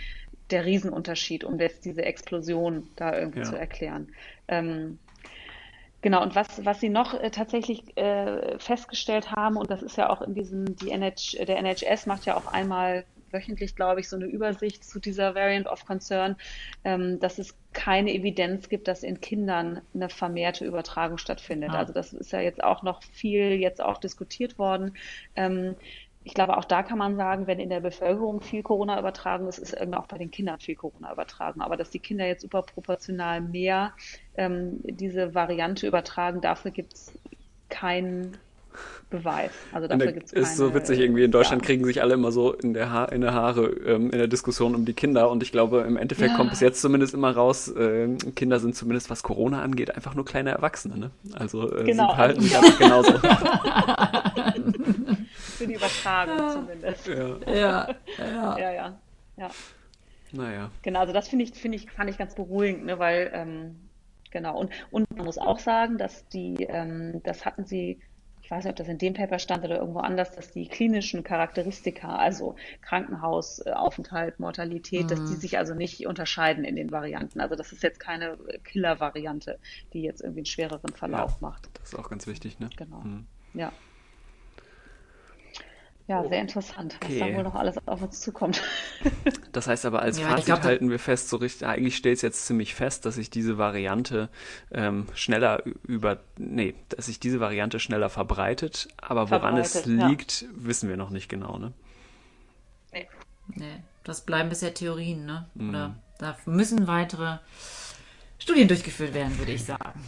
der 0.50 0.64
Riesenunterschied, 0.64 1.44
um 1.44 1.60
jetzt 1.60 1.84
diese 1.84 2.02
Explosion 2.02 2.88
da 2.96 3.14
irgendwie 3.14 3.40
ja. 3.40 3.44
zu 3.44 3.56
erklären. 3.56 4.14
Ähm, 4.48 4.98
Genau, 6.02 6.22
und 6.22 6.34
was, 6.34 6.64
was 6.64 6.80
Sie 6.80 6.88
noch 6.88 7.14
äh, 7.14 7.30
tatsächlich 7.30 7.96
äh, 7.96 8.58
festgestellt 8.58 9.32
haben, 9.32 9.56
und 9.56 9.70
das 9.70 9.82
ist 9.82 9.96
ja 9.96 10.08
auch 10.08 10.22
in 10.22 10.34
diesem, 10.34 10.76
die 10.76 10.90
NH, 10.90 11.44
der 11.44 11.58
NHS 11.58 12.06
macht 12.06 12.24
ja 12.24 12.36
auch 12.36 12.46
einmal 12.46 13.04
wöchentlich, 13.32 13.76
glaube 13.76 14.00
ich, 14.00 14.08
so 14.08 14.16
eine 14.16 14.26
Übersicht 14.26 14.84
zu 14.84 14.98
dieser 14.98 15.34
Variant 15.34 15.66
of 15.66 15.84
Concern, 15.84 16.36
ähm, 16.84 17.20
dass 17.20 17.38
es 17.38 17.56
keine 17.72 18.12
Evidenz 18.12 18.68
gibt, 18.68 18.88
dass 18.88 19.02
in 19.02 19.20
Kindern 19.20 19.80
eine 19.94 20.08
vermehrte 20.08 20.64
Übertragung 20.64 21.18
stattfindet. 21.18 21.70
Ah. 21.70 21.78
Also 21.78 21.92
das 21.92 22.12
ist 22.12 22.32
ja 22.32 22.40
jetzt 22.40 22.62
auch 22.62 22.82
noch 22.82 23.02
viel 23.02 23.52
jetzt 23.52 23.82
auch 23.82 23.98
diskutiert 23.98 24.58
worden. 24.58 24.96
Ähm, 25.36 25.76
ich 26.22 26.34
glaube, 26.34 26.56
auch 26.56 26.64
da 26.64 26.82
kann 26.82 26.98
man 26.98 27.16
sagen, 27.16 27.46
wenn 27.46 27.60
in 27.60 27.70
der 27.70 27.80
Bevölkerung 27.80 28.40
viel 28.42 28.62
Corona 28.62 28.98
übertragen 28.98 29.48
ist, 29.48 29.58
ist 29.58 29.72
irgendwie 29.72 29.98
auch 29.98 30.06
bei 30.06 30.18
den 30.18 30.30
Kindern 30.30 30.58
viel 30.60 30.76
Corona 30.76 31.12
übertragen. 31.12 31.62
Aber 31.62 31.76
dass 31.76 31.90
die 31.90 31.98
Kinder 31.98 32.26
jetzt 32.26 32.44
überproportional 32.44 33.40
mehr 33.40 33.94
ähm, 34.34 34.80
diese 34.84 35.34
Variante 35.34 35.86
übertragen, 35.86 36.40
dafür 36.42 36.72
gibt 36.72 36.94
es 36.94 37.18
keinen 37.70 38.36
Beweis. 39.10 39.50
Also 39.72 39.88
dafür 39.88 40.12
gibt 40.12 40.26
es 40.26 40.32
Ist 40.32 40.56
so 40.56 40.74
witzig, 40.74 41.00
irgendwie 41.00 41.24
in 41.24 41.32
Deutschland 41.32 41.62
ja. 41.62 41.66
kriegen 41.66 41.84
sich 41.84 42.02
alle 42.02 42.14
immer 42.14 42.32
so 42.32 42.52
in 42.52 42.74
der, 42.74 42.92
ha 42.92 43.04
in 43.06 43.20
der 43.20 43.34
Haare 43.34 43.66
ähm, 43.66 44.10
in 44.10 44.18
der 44.18 44.28
Diskussion 44.28 44.74
um 44.74 44.84
die 44.84 44.92
Kinder 44.92 45.30
und 45.30 45.42
ich 45.42 45.52
glaube, 45.52 45.80
im 45.80 45.96
Endeffekt 45.96 46.30
ja. 46.30 46.36
kommt 46.36 46.50
bis 46.50 46.60
jetzt 46.60 46.80
zumindest 46.80 47.14
immer 47.14 47.32
raus, 47.32 47.68
äh, 47.68 48.16
Kinder 48.36 48.60
sind 48.60 48.76
zumindest, 48.76 49.10
was 49.10 49.22
Corona 49.22 49.62
angeht, 49.62 49.94
einfach 49.94 50.14
nur 50.14 50.24
kleine 50.24 50.50
Erwachsene. 50.50 50.96
Ne? 50.96 51.10
Also 51.32 51.76
äh, 51.76 51.84
genau. 51.84 52.08
sie 52.08 52.14
verhalten 52.14 52.40
sich 52.42 52.56
einfach 52.56 52.78
genauso. 52.78 53.12
Für 55.34 55.66
die 55.66 55.74
Übertragung 55.74 56.38
ja. 56.38 56.50
zumindest. 56.50 57.06
Ja. 57.06 57.28
Ja. 57.46 57.88
ja. 58.18 58.58
ja, 58.58 58.72
ja. 58.72 58.98
ja. 59.36 59.50
Naja. 60.32 60.70
Genau, 60.82 61.00
also 61.00 61.12
das 61.12 61.28
finde 61.28 61.44
ich, 61.44 61.52
finde 61.54 61.76
ich, 61.76 61.90
fand 61.90 62.08
ich 62.08 62.16
ganz 62.16 62.36
beruhigend, 62.36 62.84
ne, 62.84 63.00
weil 63.00 63.32
ähm, 63.34 63.74
Genau. 64.30 64.58
Und, 64.58 64.70
und 64.90 65.16
man 65.16 65.26
muss 65.26 65.38
auch 65.38 65.58
sagen, 65.58 65.98
dass 65.98 66.26
die, 66.28 66.64
ähm, 66.64 67.20
das 67.24 67.44
hatten 67.44 67.64
sie, 67.64 68.00
ich 68.50 68.56
weiß 68.56 68.64
nicht, 68.64 68.72
ob 68.72 68.76
das 68.78 68.88
in 68.88 68.98
dem 68.98 69.14
Paper 69.14 69.38
stand 69.38 69.64
oder 69.64 69.78
irgendwo 69.78 70.00
anders, 70.00 70.32
dass 70.32 70.50
die 70.50 70.66
klinischen 70.66 71.22
Charakteristika, 71.22 72.16
also 72.16 72.56
Krankenhausaufenthalt, 72.82 74.40
Mortalität, 74.40 75.04
mhm. 75.04 75.06
dass 75.06 75.20
die 75.20 75.34
mhm. 75.36 75.40
sich 75.40 75.56
also 75.56 75.74
nicht 75.74 76.04
unterscheiden 76.04 76.64
in 76.64 76.74
den 76.74 76.90
Varianten. 76.90 77.38
Also 77.38 77.54
das 77.54 77.70
ist 77.70 77.84
jetzt 77.84 78.00
keine 78.00 78.36
Killer-Variante, 78.64 79.60
die 79.92 80.02
jetzt 80.02 80.20
irgendwie 80.20 80.40
einen 80.40 80.46
schwereren 80.46 80.92
Verlauf 80.96 81.30
ja, 81.40 81.48
macht. 81.48 81.68
Das 81.74 81.92
ist 81.92 81.94
auch 81.96 82.10
ganz 82.10 82.26
wichtig, 82.26 82.58
ne? 82.58 82.70
Genau. 82.76 83.02
Mhm. 83.02 83.26
Ja. 83.54 83.70
Ja, 86.10 86.26
sehr 86.28 86.40
interessant, 86.40 86.96
okay. 87.00 87.20
was 87.20 87.28
da 87.28 87.36
wohl 87.36 87.44
noch 87.44 87.54
alles 87.54 87.76
auf 87.86 88.02
uns 88.02 88.20
zukommt. 88.20 88.62
Das 89.52 89.66
heißt 89.66 89.84
aber, 89.86 90.02
als 90.02 90.18
ja, 90.18 90.28
Fazit 90.28 90.44
glaub, 90.44 90.62
halten 90.62 90.90
wir 90.90 91.00
fest, 91.00 91.28
so 91.28 91.36
richtig, 91.36 91.66
eigentlich 91.66 91.96
stellt 91.96 92.16
es 92.16 92.22
jetzt 92.22 92.46
ziemlich 92.46 92.74
fest, 92.74 93.04
dass 93.04 93.16
sich 93.16 93.30
diese 93.30 93.58
Variante 93.58 94.28
ähm, 94.70 95.06
schneller 95.14 95.62
über, 95.86 96.20
nee, 96.36 96.74
dass 96.88 97.06
sich 97.06 97.18
diese 97.18 97.40
Variante 97.40 97.80
schneller 97.80 98.10
verbreitet, 98.10 98.88
aber 98.96 99.30
woran 99.30 99.56
es 99.56 99.86
liegt, 99.86 100.42
ja. 100.42 100.48
wissen 100.54 100.88
wir 100.88 100.96
noch 100.96 101.10
nicht 101.10 101.28
genau, 101.28 101.58
ne? 101.58 101.72
Nee. 102.92 103.08
Nee, 103.54 103.82
das 104.04 104.24
bleiben 104.24 104.48
bisher 104.50 104.72
Theorien, 104.72 105.26
ne? 105.26 105.48
Oder 105.56 105.88
mm. 105.88 105.94
da 106.18 106.36
müssen 106.46 106.86
weitere 106.86 107.38
Studien 108.38 108.68
durchgeführt 108.68 109.14
werden, 109.14 109.36
würde 109.38 109.52
ich 109.52 109.64
sagen. 109.64 110.00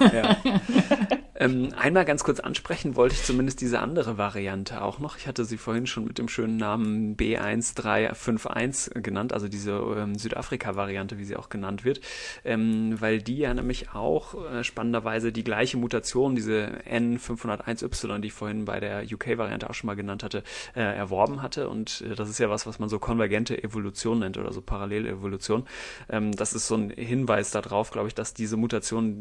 Ja. 0.12 0.36
Ähm, 1.38 1.72
einmal 1.76 2.04
ganz 2.04 2.24
kurz 2.24 2.40
ansprechen 2.40 2.96
wollte 2.96 3.14
ich 3.14 3.22
zumindest 3.22 3.60
diese 3.60 3.80
andere 3.80 4.16
Variante 4.16 4.80
auch 4.82 4.98
noch. 4.98 5.18
Ich 5.18 5.26
hatte 5.26 5.44
sie 5.44 5.58
vorhin 5.58 5.86
schon 5.86 6.04
mit 6.04 6.18
dem 6.18 6.28
schönen 6.28 6.56
Namen 6.56 7.16
B1351 7.16 9.00
genannt, 9.00 9.34
also 9.34 9.46
diese 9.48 9.72
ähm, 9.72 10.16
Südafrika-Variante, 10.16 11.18
wie 11.18 11.24
sie 11.24 11.36
auch 11.36 11.50
genannt 11.50 11.84
wird, 11.84 12.00
ähm, 12.44 12.98
weil 13.00 13.20
die 13.20 13.36
ja 13.36 13.52
nämlich 13.52 13.90
auch 13.90 14.34
äh, 14.50 14.64
spannenderweise 14.64 15.30
die 15.30 15.44
gleiche 15.44 15.76
Mutation, 15.76 16.34
diese 16.34 16.78
N501Y, 16.90 18.20
die 18.20 18.28
ich 18.28 18.32
vorhin 18.32 18.64
bei 18.64 18.80
der 18.80 19.04
UK-Variante 19.04 19.68
auch 19.68 19.74
schon 19.74 19.88
mal 19.88 19.96
genannt 19.96 20.22
hatte, 20.22 20.42
äh, 20.74 20.80
erworben 20.80 21.42
hatte. 21.42 21.68
Und 21.68 22.00
äh, 22.00 22.14
das 22.14 22.30
ist 22.30 22.38
ja 22.38 22.48
was, 22.48 22.66
was 22.66 22.78
man 22.78 22.88
so 22.88 22.98
konvergente 22.98 23.62
Evolution 23.62 24.20
nennt 24.20 24.38
oder 24.38 24.52
so 24.52 24.62
Parallelevolution. 24.62 25.66
Ähm, 26.08 26.32
das 26.32 26.54
ist 26.54 26.66
so 26.66 26.76
ein 26.76 26.88
Hinweis 26.90 27.50
darauf, 27.50 27.90
glaube 27.90 28.08
ich, 28.08 28.14
dass 28.14 28.32
diese 28.32 28.56
Mutation 28.56 29.16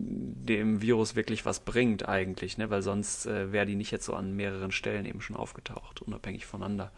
dem 0.46 0.82
Virus 0.82 1.18
wirklich 1.18 1.46
was 1.46 1.60
bringt 1.60 2.05
eigentlich, 2.08 2.58
ne? 2.58 2.70
weil 2.70 2.82
sonst 2.82 3.26
äh, 3.26 3.52
wäre 3.52 3.66
die 3.66 3.76
nicht 3.76 3.92
jetzt 3.92 4.06
so 4.06 4.14
an 4.14 4.36
mehreren 4.36 4.72
Stellen 4.72 5.06
eben 5.06 5.22
schon 5.22 5.36
aufgetaucht, 5.36 6.02
unabhängig 6.02 6.46
voneinander. 6.46 6.92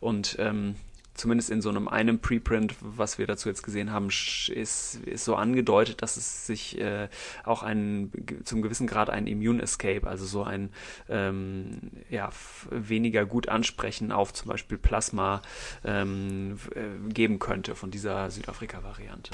Und 0.00 0.36
ähm, 0.38 0.76
zumindest 1.14 1.50
in 1.50 1.60
so 1.60 1.68
einem 1.68 1.88
einem 1.88 2.18
Preprint, 2.18 2.74
was 2.80 3.18
wir 3.18 3.26
dazu 3.26 3.48
jetzt 3.48 3.62
gesehen 3.62 3.92
haben, 3.92 4.08
ist, 4.08 5.00
ist 5.04 5.24
so 5.24 5.34
angedeutet, 5.34 6.02
dass 6.02 6.16
es 6.16 6.46
sich 6.46 6.80
äh, 6.80 7.08
auch 7.44 7.62
ein, 7.62 8.10
zum 8.44 8.62
gewissen 8.62 8.86
Grad 8.86 9.10
ein 9.10 9.26
Immune 9.26 9.62
Escape, 9.62 10.06
also 10.06 10.24
so 10.24 10.44
ein 10.44 10.70
ähm, 11.08 11.90
ja, 12.08 12.30
weniger 12.70 13.26
gut 13.26 13.48
ansprechen 13.48 14.12
auf 14.12 14.32
zum 14.32 14.48
Beispiel 14.48 14.78
Plasma 14.78 15.42
ähm, 15.84 16.58
äh, 16.74 17.12
geben 17.12 17.38
könnte 17.38 17.74
von 17.74 17.90
dieser 17.90 18.30
Südafrika-Variante. 18.30 19.32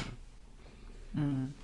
Mhm. 1.12 1.55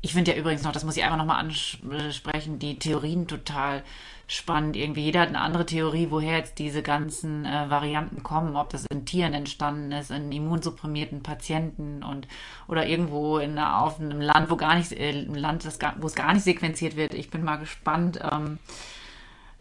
Ich 0.00 0.12
finde 0.12 0.32
ja 0.32 0.36
übrigens 0.36 0.62
noch, 0.62 0.72
das 0.72 0.84
muss 0.84 0.96
ich 0.96 1.04
einfach 1.04 1.16
nochmal 1.16 1.40
ansprechen, 1.40 2.58
die 2.58 2.78
Theorien 2.78 3.26
total 3.26 3.82
spannend. 4.26 4.76
Irgendwie 4.76 5.02
jeder 5.02 5.20
hat 5.20 5.28
eine 5.28 5.40
andere 5.40 5.66
Theorie, 5.66 6.08
woher 6.10 6.38
jetzt 6.38 6.58
diese 6.58 6.82
ganzen 6.82 7.44
äh, 7.44 7.70
Varianten 7.70 8.22
kommen, 8.22 8.56
ob 8.56 8.70
das 8.70 8.84
in 8.86 9.06
Tieren 9.06 9.32
entstanden 9.32 9.92
ist, 9.92 10.10
in 10.10 10.30
immunsupprimierten 10.30 11.22
Patienten 11.22 12.02
und 12.02 12.28
oder 12.68 12.86
irgendwo 12.86 13.38
in 13.38 13.58
auf 13.58 14.00
einem 14.00 14.20
Land, 14.20 14.50
wo 14.50 14.56
gar 14.56 14.76
nicht 14.76 14.92
äh, 14.92 15.12
Land, 15.12 15.64
das, 15.64 15.78
wo 15.98 16.06
es 16.06 16.14
gar 16.14 16.34
nicht 16.34 16.44
sequenziert 16.44 16.96
wird. 16.96 17.14
Ich 17.14 17.30
bin 17.30 17.44
mal 17.44 17.56
gespannt. 17.56 18.20
Ähm, 18.30 18.58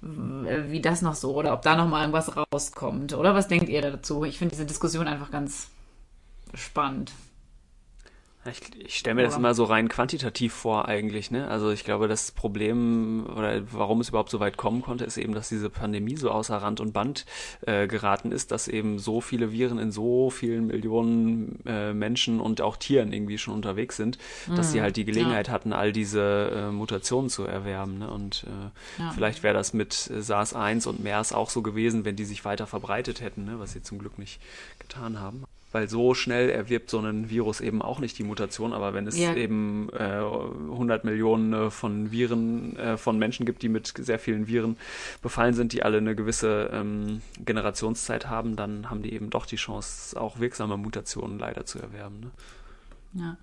wie 0.06 0.82
das 0.82 1.02
noch 1.02 1.16
so 1.16 1.34
oder 1.34 1.54
ob 1.54 1.62
da 1.62 1.78
noch 1.78 1.88
mal 1.88 2.02
irgendwas 2.02 2.34
rauskommt 2.36 3.14
oder 3.14 3.36
was 3.36 3.48
denkt 3.48 3.70
ihr 3.70 3.82
dazu? 3.82 4.26
Ich 4.26 4.38
finde 4.38 4.52
diese 4.54 4.66
Diskussion 4.66 5.08
einfach 5.08 5.32
ganz 5.32 5.70
spannend. 6.54 7.14
Ich, 8.46 8.60
ich 8.78 8.98
stelle 8.98 9.16
mir 9.16 9.22
oder? 9.22 9.30
das 9.30 9.38
immer 9.38 9.54
so 9.54 9.64
rein 9.64 9.88
quantitativ 9.88 10.54
vor 10.54 10.88
eigentlich. 10.88 11.32
Ne? 11.32 11.48
Also 11.48 11.72
ich 11.72 11.86
glaube, 11.86 12.08
das 12.10 12.32
Problem 12.32 13.26
oder 13.26 13.62
warum 13.72 14.02
es 14.02 14.10
überhaupt 14.10 14.30
so 14.30 14.40
weit 14.42 14.58
kommen 14.58 14.82
konnte, 14.82 15.06
ist 15.06 15.18
eben, 15.18 15.34
dass 15.34 15.50
diese 15.50 15.70
Pandemie 15.70 16.18
so 16.18 16.30
außer 16.30 16.58
Rand 16.58 16.82
und 16.82 16.92
Band 16.92 17.26
äh, 17.62 17.88
geraten 17.88 18.32
ist, 18.32 18.52
dass 18.52 18.68
eben 18.68 19.00
so 19.00 19.22
viele 19.22 19.52
Viren 19.52 19.80
in 19.80 19.92
so 19.92 20.30
vielen 20.30 20.68
Millionen 20.68 21.60
äh, 21.66 21.94
Menschen 21.94 22.42
und 22.42 22.60
auch 22.60 22.76
Tieren 22.76 23.14
irgendwie 23.14 23.38
schon 23.38 23.54
unterwegs 23.54 23.96
sind, 23.96 24.18
mhm. 24.48 24.56
dass 24.56 24.72
sie 24.74 24.80
mhm. 24.80 24.84
halt 24.84 24.98
die 24.98 25.06
Gelegenheit 25.06 25.48
ja. 25.48 25.54
hatten, 25.54 25.72
all 25.72 25.94
diese 25.94 26.52
äh, 26.54 26.72
Mutationen 26.72 27.30
zu 27.30 27.46
erwerben. 27.46 28.00
Ne? 28.00 28.12
Und 28.12 28.46
äh, 28.48 29.02
ja. 29.02 29.12
vielleicht 29.12 29.44
wäre 29.44 29.54
das 29.54 29.74
mit 29.74 29.94
SARS-1 29.94 30.88
und 30.88 31.02
MERS 31.02 31.32
auch 31.32 31.50
so 31.50 31.62
gewesen, 31.62 32.04
wenn 32.04 32.18
die 32.18 32.26
sich 32.26 32.44
weiter 32.44 32.68
verbreitet 32.68 33.22
hätten, 33.22 33.46
ne? 33.46 33.60
was 33.60 33.72
sie 33.72 33.82
zum 33.82 34.00
Glück 34.00 34.20
nicht 34.20 34.42
getan 34.80 35.22
haben 35.22 35.46
weil 35.74 35.90
so 35.90 36.14
schnell 36.14 36.50
erwirbt 36.50 36.90
so 36.90 37.00
ein 37.00 37.30
Virus 37.30 37.60
eben 37.60 37.82
auch 37.82 38.00
nicht 38.00 38.18
die 38.18 38.24
Mutation, 38.24 38.74
aber 38.74 38.94
wenn 38.94 39.08
es 39.08 39.18
ja. 39.18 39.34
eben 39.34 39.90
äh, 39.92 40.22
100 40.22 41.04
Millionen 41.04 41.54
äh, 41.54 41.70
von 41.70 42.12
Viren, 42.12 42.78
äh, 42.78 42.98
von 42.98 43.18
Menschen 43.18 43.46
gibt, 43.46 43.64
die 43.64 43.70
mit 43.70 43.92
sehr 43.98 44.20
vielen 44.20 44.48
Viren 44.48 44.78
befallen 45.22 45.54
sind, 45.54 45.74
die 45.74 45.84
alle 45.84 45.98
eine 45.98 46.16
gewisse 46.16 46.70
ähm, 46.72 47.22
Generationszeit 47.44 48.30
haben, 48.30 48.56
dann 48.56 48.90
haben 48.90 49.02
die 49.02 49.14
eben 49.14 49.30
doch 49.30 49.46
die 49.46 49.58
Chance, 49.58 50.20
auch 50.20 50.40
wirksame 50.40 50.78
Mutationen 50.78 51.40
leider 51.40 51.66
zu 51.66 51.80
erwerben. 51.80 52.20
Ne? 52.20 52.32
Ja. 53.16 53.38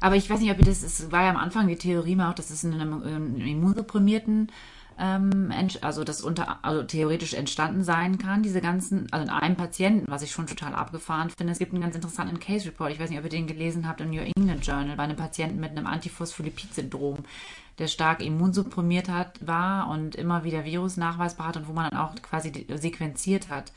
Aber 0.00 0.16
ich 0.16 0.28
weiß 0.28 0.40
nicht, 0.40 0.50
ob 0.50 0.58
das, 0.58 0.82
es 0.82 1.10
war 1.10 1.22
ja 1.22 1.30
am 1.30 1.36
Anfang 1.36 1.66
die 1.66 1.76
Theorie 1.76 2.16
mal 2.16 2.30
auch, 2.30 2.34
dass 2.34 2.50
es 2.50 2.64
in 2.64 2.74
einem, 2.74 3.02
einem 3.02 3.36
immunsupprimierten 3.36 4.50
ähm, 4.98 5.52
also 5.80 6.04
das 6.04 6.20
unter, 6.20 6.64
also 6.64 6.82
theoretisch 6.82 7.34
entstanden 7.34 7.82
sein 7.82 8.18
kann, 8.18 8.42
diese 8.42 8.60
ganzen, 8.60 9.06
also 9.10 9.24
in 9.24 9.30
einem 9.30 9.56
Patienten, 9.56 10.10
was 10.10 10.22
ich 10.22 10.30
schon 10.30 10.46
total 10.46 10.74
abgefahren 10.74 11.30
finde. 11.30 11.52
Es 11.52 11.58
gibt 11.58 11.72
einen 11.72 11.82
ganz 11.82 11.94
interessanten 11.94 12.38
Case 12.38 12.66
Report, 12.66 12.92
ich 12.92 13.00
weiß 13.00 13.10
nicht, 13.10 13.18
ob 13.18 13.24
ihr 13.24 13.30
den 13.30 13.46
gelesen 13.46 13.88
habt 13.88 14.00
im 14.00 14.10
New 14.10 14.22
England 14.36 14.66
Journal, 14.66 14.96
bei 14.96 15.02
einem 15.02 15.16
Patienten 15.16 15.60
mit 15.60 15.70
einem 15.70 15.86
Antiphospholipid-Syndrom, 15.86 17.18
der 17.78 17.88
stark 17.88 18.22
immunsupprimiert 18.22 19.08
hat, 19.08 19.44
war 19.44 19.88
und 19.88 20.14
immer 20.14 20.44
wieder 20.44 20.64
Virus 20.64 20.96
nachweisbar 20.96 21.48
hat 21.48 21.56
und 21.56 21.68
wo 21.68 21.72
man 21.72 21.90
dann 21.90 21.98
auch 21.98 22.14
quasi 22.22 22.66
sequenziert 22.76 23.48
hat. 23.48 23.72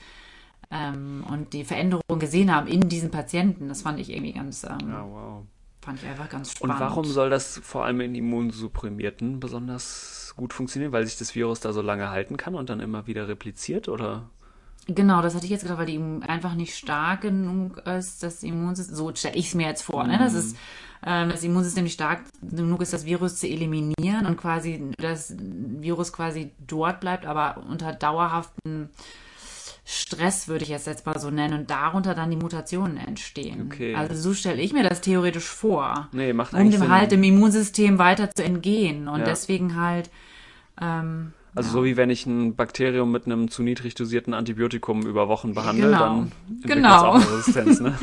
Ähm, 0.70 1.24
und 1.32 1.53
die 1.53 1.63
Veränderungen 1.63 2.20
gesehen 2.20 2.53
haben 2.53 2.68
in 2.68 2.89
diesen 2.89 3.09
Patienten. 3.09 3.70
Das 3.70 3.84
fand 3.84 3.99
ich 3.99 4.11
irgendwie 4.11 4.34
ganz 4.34 4.65
ähm, 4.65 4.93
oh, 4.93 5.13
wow. 5.13 5.43
fand 5.82 6.03
ich 6.03 6.09
einfach 6.09 6.30
ganz 6.30 6.51
spannend. 6.51 6.76
Und 6.76 6.82
warum 6.82 7.05
soll 7.05 7.30
das 7.30 7.59
vor 7.63 7.86
allem 7.86 8.01
in 8.01 8.15
Immunsupprimierten 8.15 9.39
besonders 9.39 10.27
gut 10.38 10.54
funktionieren, 10.54 10.92
weil 10.94 11.06
sich 11.06 11.18
das 11.18 11.36
Virus 11.36 11.60
da 11.60 11.74
so 11.74 11.82
lange 11.82 12.10
halten 12.10 12.38
kann 12.38 12.56
und 12.56 12.70
dann 12.70 12.80
immer 12.80 13.08
wieder 13.08 13.28
repliziert, 13.28 13.90
oder? 13.90 14.30
Genau, 14.88 15.22
das 15.22 15.36
hatte 15.36 15.44
ich 15.44 15.52
jetzt 15.52 15.64
gedacht, 15.64 15.80
weil 15.80 15.86
die 15.86 16.00
einfach 16.26 16.54
nicht 16.54 16.76
stark 16.76 17.22
genug 17.22 17.80
ist, 17.80 18.24
das 18.24 18.42
Immunsystem, 18.44 18.96
so 18.96 19.14
stelle 19.14 19.36
ich 19.36 19.48
es 19.48 19.56
mir 19.56 19.68
jetzt 19.68 19.82
vor, 19.82 20.06
ne? 20.06 20.18
Das 20.18 20.34
ist, 20.34 20.56
ähm, 21.06 21.30
das 21.30 21.44
Immunsystem 21.44 21.84
nicht 21.84 21.96
stark 21.96 22.22
genug 22.42 22.82
ist, 22.82 22.94
das 22.94 23.06
Virus 23.06 23.36
zu 23.36 23.48
eliminieren 23.48 24.26
und 24.26 24.38
quasi 24.38 24.92
das 24.98 25.36
Virus 25.38 26.14
quasi 26.14 26.52
dort 26.66 27.02
bleibt, 27.02 27.26
aber 27.26 27.64
unter 27.70 27.92
dauerhaften 27.92 28.90
Stress, 29.90 30.50
würde 30.50 30.66
ich 30.66 30.72
es 30.72 30.86
jetzt 30.86 31.06
mal 31.06 31.18
so 31.18 31.32
nennen, 31.32 31.60
und 31.60 31.70
darunter 31.70 32.14
dann 32.14 32.30
die 32.30 32.36
Mutationen 32.36 32.98
entstehen. 32.98 33.70
Okay. 33.72 33.96
Also 33.96 34.16
so 34.16 34.34
stelle 34.34 34.62
ich 34.62 34.74
mir 34.74 34.84
das 34.84 35.00
theoretisch 35.00 35.46
vor. 35.46 36.10
Nee, 36.12 36.34
macht 36.34 36.54
Um 36.54 36.70
dem 36.70 36.82
Sinn. 36.82 36.92
halt 36.92 37.14
im 37.14 37.24
Immunsystem 37.24 37.98
weiter 37.98 38.30
zu 38.32 38.44
entgehen. 38.44 39.08
Und 39.08 39.22
ja. 39.22 39.26
deswegen 39.26 39.80
halt. 39.80 40.10
Ähm, 40.82 41.34
also 41.58 41.70
ja. 41.70 41.74
so 41.74 41.86
wie 41.86 41.98
wenn 41.98 42.12
ich 42.12 42.26
ein 42.28 42.56
Bakterium 42.56 43.12
mit 43.12 43.26
einem 43.26 43.50
zu 43.50 43.64
niedrig 43.64 43.96
dosierten 43.96 44.36
Antibiotikum 44.36 45.02
über 45.08 45.28
Wochen 45.28 45.56
behandle, 45.56 45.88
genau. 45.88 46.00
dann 46.00 46.32
genau. 46.62 47.06
auch 47.06 47.16
eine 47.16 47.32
Resistenz, 47.32 47.80
ne? 47.80 47.98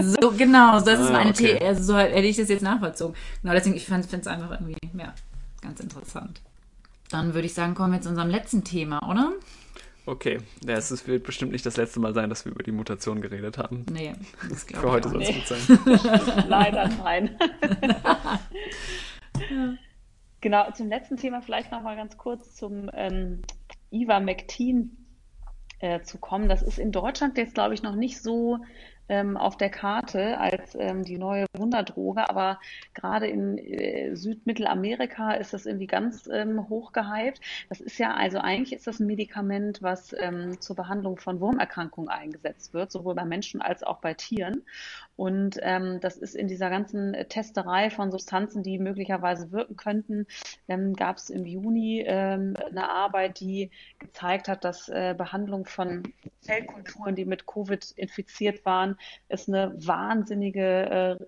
so, 0.20 0.32
genau, 0.32 0.80
das 0.80 0.98
ist 0.98 1.08
ah, 1.08 1.12
meine 1.12 1.30
okay. 1.30 1.58
The 1.60 1.66
also 1.66 1.82
so 1.84 1.96
hätte 1.96 2.26
ich 2.26 2.36
das 2.36 2.48
jetzt 2.48 2.62
nachvollzogen. 2.62 3.14
Genau, 3.42 3.54
deswegen, 3.54 3.76
ich 3.76 3.84
finde 3.84 4.08
es 4.10 4.26
einfach 4.26 4.50
irgendwie, 4.50 4.76
ja, 4.98 5.14
ganz 5.62 5.78
interessant. 5.78 6.40
Dann 7.10 7.34
würde 7.34 7.46
ich 7.46 7.54
sagen, 7.54 7.76
kommen 7.76 7.92
wir 7.92 8.00
zu 8.00 8.08
unserem 8.08 8.28
letzten 8.28 8.64
Thema, 8.64 9.08
oder? 9.08 9.32
Okay, 10.06 10.38
ja, 10.66 10.74
es 10.74 11.06
wird 11.06 11.24
bestimmt 11.24 11.52
nicht 11.52 11.64
das 11.64 11.76
letzte 11.76 12.00
Mal 12.00 12.12
sein, 12.12 12.28
dass 12.28 12.44
wir 12.44 12.52
über 12.52 12.64
die 12.64 12.72
Mutation 12.72 13.22
geredet 13.22 13.56
haben. 13.56 13.86
Nee, 13.90 14.14
das 14.50 14.66
glaube 14.66 14.88
Für 14.88 14.92
heute 14.92 15.08
soll 15.10 15.22
es 15.22 15.28
gut 15.28 15.46
sein. 15.46 15.78
Leider 16.48 16.88
nein. 16.88 17.30
Genau, 20.44 20.70
zum 20.72 20.90
letzten 20.90 21.16
Thema 21.16 21.40
vielleicht 21.40 21.72
noch 21.72 21.80
mal 21.80 21.96
ganz 21.96 22.18
kurz 22.18 22.54
zum 22.54 22.90
ähm, 22.92 23.40
Ivermectin 23.90 24.94
äh, 25.78 26.02
zu 26.02 26.18
kommen. 26.18 26.50
Das 26.50 26.60
ist 26.60 26.78
in 26.78 26.92
Deutschland 26.92 27.38
jetzt, 27.38 27.54
glaube 27.54 27.72
ich, 27.72 27.82
noch 27.82 27.94
nicht 27.94 28.20
so 28.20 28.58
ähm, 29.08 29.38
auf 29.38 29.56
der 29.56 29.70
Karte 29.70 30.38
als 30.38 30.74
ähm, 30.78 31.02
die 31.02 31.16
neue 31.16 31.46
Wunderdroge, 31.56 32.28
aber 32.28 32.58
gerade 32.94 33.26
in 33.26 33.58
äh, 33.58 34.14
Südmittelamerika 34.14 35.32
ist 35.32 35.52
das 35.52 35.64
irgendwie 35.66 35.86
ganz 35.86 36.28
ähm, 36.30 36.68
hoch 36.68 36.92
gehypt. 36.92 37.40
Das 37.68 37.80
ist 37.80 37.98
ja, 37.98 38.14
also 38.14 38.38
eigentlich 38.38 38.72
ist 38.72 38.86
das 38.86 39.00
ein 39.00 39.06
Medikament, 39.06 39.82
was 39.82 40.14
ähm, 40.18 40.60
zur 40.60 40.76
Behandlung 40.76 41.18
von 41.18 41.40
Wurmerkrankungen 41.40 42.10
eingesetzt 42.10 42.74
wird, 42.74 42.92
sowohl 42.92 43.14
bei 43.14 43.24
Menschen 43.24 43.62
als 43.62 43.82
auch 43.82 44.00
bei 44.00 44.14
Tieren. 44.14 44.62
Und 45.16 45.58
ähm, 45.62 46.00
das 46.00 46.16
ist 46.16 46.34
in 46.34 46.48
dieser 46.48 46.70
ganzen 46.70 47.14
Testerei 47.28 47.90
von 47.90 48.10
Substanzen, 48.10 48.62
die 48.62 48.78
möglicherweise 48.78 49.52
wirken 49.52 49.76
könnten, 49.76 50.26
ähm, 50.68 50.94
gab 50.94 51.18
es 51.18 51.30
im 51.30 51.46
Juni 51.46 52.04
ähm, 52.06 52.54
eine 52.68 52.90
Arbeit, 52.90 53.40
die 53.40 53.70
gezeigt 53.98 54.48
hat, 54.48 54.64
dass 54.64 54.88
äh, 54.88 55.14
Behandlung 55.16 55.66
von 55.66 56.02
Zellkulturen, 56.40 57.14
die 57.14 57.24
mit 57.24 57.46
Covid 57.46 57.92
infiziert 57.92 58.64
waren, 58.64 58.98
es 59.28 59.48
eine 59.48 59.72
wahnsinnige 59.76 61.18
äh, 61.20 61.24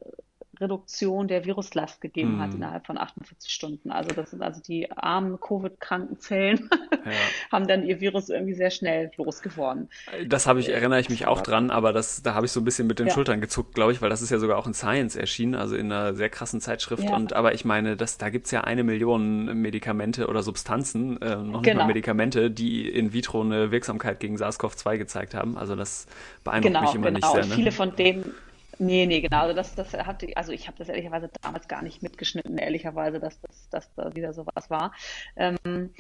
Reduktion 0.61 1.29
der 1.29 1.45
Viruslast 1.45 2.01
gegeben 2.01 2.39
mm. 2.39 2.41
hat 2.41 2.55
innerhalb 2.55 2.87
von 2.87 2.99
48 2.99 3.53
Stunden. 3.53 3.91
Also 3.91 4.11
das 4.15 4.31
sind 4.31 4.43
also 4.43 4.61
die 4.61 4.91
armen 4.91 5.41
Covid-kranken 5.41 6.19
Zellen 6.21 6.69
ja. 7.05 7.13
haben 7.53 7.67
dann 7.67 7.85
ihr 7.85 8.01
Virus 8.01 8.29
irgendwie 8.29 8.55
sehr 8.55 8.71
schnell 8.71 9.11
losgeworden. 9.17 9.89
Das 10.27 10.47
habe 10.47 10.61
ich, 10.61 10.69
erinnere 10.69 11.01
ich 11.01 11.09
mich 11.09 11.27
auch 11.27 11.41
dran, 11.41 11.71
aber 11.71 11.93
das, 11.93 12.23
da 12.23 12.35
habe 12.35 12.47
ich 12.47 12.53
so 12.53 12.61
ein 12.61 12.65
bisschen 12.65 12.87
mit 12.87 12.99
den 12.99 13.09
ja. 13.09 13.15
Schultern 13.15 13.41
gezuckt, 13.41 13.75
glaube 13.75 13.93
ich, 13.93 14.03
weil 14.03 14.11
das 14.11 14.23
ist 14.23 14.31
ja 14.31 14.39
sogar 14.39 14.59
auch 14.59 14.67
in 14.67 14.75
Science 14.75 15.17
erschienen, 15.17 15.55
also 15.55 15.77
in 15.77 15.93
einer 15.93 16.15
sehr 16.15 16.29
krassen 16.29 16.61
Zeitschrift. 16.61 17.05
Ja. 17.05 17.15
Und 17.15 17.33
aber 17.33 17.55
ich 17.55 17.65
meine, 17.65 17.97
das, 17.97 18.19
da 18.19 18.31
gibt's 18.31 18.51
ja 18.51 18.63
eine 18.63 18.85
Million 18.85 19.61
Medikamente 19.61 20.29
oder 20.29 20.43
Substanzen, 20.43 21.21
äh, 21.21 21.37
noch 21.37 21.61
nicht 21.61 21.65
genau. 21.65 21.83
mal 21.83 21.87
Medikamente, 21.87 22.51
die 22.51 22.89
in 22.89 23.13
vitro 23.13 23.43
eine 23.43 23.71
Wirksamkeit 23.71 24.21
gegen 24.21 24.37
SARS-CoV-2 24.37 24.99
gezeigt 24.99 25.35
haben. 25.35 25.57
Also 25.57 25.77
das 25.77 26.07
beeindruckt 26.45 26.75
genau, 26.75 26.87
mich 26.87 26.95
immer 26.95 27.11
genau. 27.11 27.35
nicht 27.35 27.45
sehr. 27.45 27.47
Ne? 27.47 27.55
Viele 27.55 27.73
von 27.73 27.95
denen 27.97 28.35
Nee, 28.79 29.07
nee, 29.07 29.21
genau. 29.23 29.41
Also 29.43 29.55
das, 29.55 29.75
das 29.75 29.93
hatte, 29.95 30.37
also 30.37 30.53
ich 30.53 30.67
habe 30.69 30.77
das 30.79 30.89
ehrlicherweise 30.89 31.31
damals 31.41 31.67
gar 31.67 31.83
nicht 31.83 32.03
mitgeschnitten, 32.03 32.59
ehrlicherweise, 32.59 33.21
dass 33.21 33.41
das, 33.41 33.69
dass 33.71 33.95
da 33.95 34.15
wieder 34.15 34.35
sowas 34.35 34.69
war. 34.69 34.93
Ähm, 35.37 35.95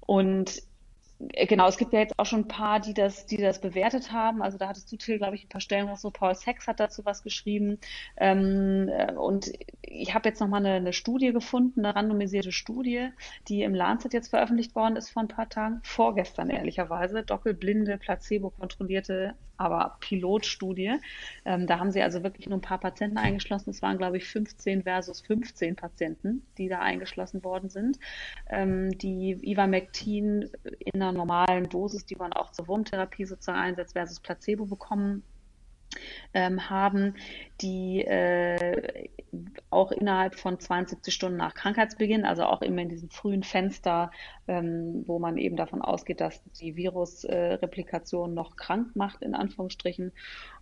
und 0.00 0.62
äh, 1.32 1.46
genau, 1.46 1.68
es 1.68 1.76
gibt 1.78 1.92
ja 1.92 2.00
jetzt 2.00 2.18
auch 2.18 2.26
schon 2.26 2.40
ein 2.40 2.48
paar, 2.48 2.80
die 2.80 2.94
das, 2.94 3.26
die 3.26 3.36
das 3.36 3.60
bewertet 3.60 4.12
haben. 4.12 4.42
Also 4.42 4.58
da 4.58 4.68
hattest 4.68 4.90
du, 4.92 4.96
Till, 4.96 5.18
glaube 5.18 5.36
ich, 5.36 5.44
ein 5.44 5.48
paar 5.48 5.60
Stellen 5.60 5.86
noch 5.86 5.96
so. 5.96 6.10
Paul 6.10 6.34
Sachs 6.34 6.66
hat 6.66 6.80
dazu 6.80 7.04
was 7.04 7.22
geschrieben. 7.22 7.78
Ähm, 8.16 8.88
äh, 8.88 9.12
und 9.14 9.52
ich 9.82 10.14
habe 10.14 10.28
jetzt 10.28 10.40
nochmal 10.40 10.64
eine, 10.64 10.74
eine 10.76 10.92
Studie 10.92 11.32
gefunden, 11.32 11.84
eine 11.84 11.94
randomisierte 11.96 12.52
Studie, 12.52 13.10
die 13.48 13.62
im 13.62 13.74
Lancet 13.74 14.12
jetzt 14.12 14.28
veröffentlicht 14.30 14.74
worden 14.74 14.96
ist 14.96 15.10
vor 15.10 15.22
ein 15.22 15.28
paar 15.28 15.48
Tagen, 15.48 15.80
vorgestern 15.84 16.50
ehrlicherweise, 16.50 17.22
doppelblinde, 17.22 17.98
placebo-kontrollierte, 17.98 19.34
aber 19.58 19.96
Pilotstudie. 20.00 20.94
Ähm, 21.44 21.66
da 21.66 21.78
haben 21.78 21.90
sie 21.90 22.00
also 22.00 22.22
wirklich 22.22 22.48
nur 22.48 22.58
ein 22.58 22.62
paar 22.62 22.78
Patienten 22.78 23.18
eingeschlossen. 23.18 23.70
Es 23.70 23.82
waren, 23.82 23.98
glaube 23.98 24.16
ich, 24.16 24.26
15 24.26 24.84
versus 24.84 25.20
15 25.20 25.76
Patienten, 25.76 26.46
die 26.56 26.68
da 26.68 26.78
eingeschlossen 26.78 27.44
worden 27.44 27.68
sind, 27.68 27.98
ähm, 28.48 28.96
die 28.96 29.32
Ivermectin 29.42 30.50
in 30.78 31.02
einer 31.02 31.12
normalen 31.12 31.68
Dosis, 31.68 32.06
die 32.06 32.16
man 32.16 32.32
auch 32.32 32.52
zur 32.52 32.68
Wurmtherapie 32.68 33.24
sozusagen 33.26 33.58
einsetzt, 33.58 33.92
versus 33.92 34.20
Placebo 34.20 34.66
bekommen 34.66 35.24
ähm, 36.34 36.70
haben, 36.70 37.14
die 37.60 38.02
äh, 38.02 39.08
auch 39.70 39.92
innerhalb 39.92 40.36
von 40.36 40.58
72 40.58 41.12
Stunden 41.12 41.36
nach 41.38 41.54
Krankheitsbeginn, 41.54 42.24
also 42.24 42.44
auch 42.44 42.62
immer 42.62 42.82
in 42.82 42.88
diesem 42.88 43.10
frühen 43.10 43.42
Fenster, 43.42 44.10
ähm, 44.46 45.04
wo 45.06 45.18
man 45.18 45.36
eben 45.36 45.56
davon 45.56 45.82
ausgeht, 45.82 46.20
dass 46.20 46.42
die 46.60 46.76
Virusreplikation 46.76 48.30
äh, 48.30 48.34
noch 48.34 48.56
krank 48.56 48.96
macht, 48.96 49.22
in 49.22 49.34
Anführungsstrichen. 49.34 50.12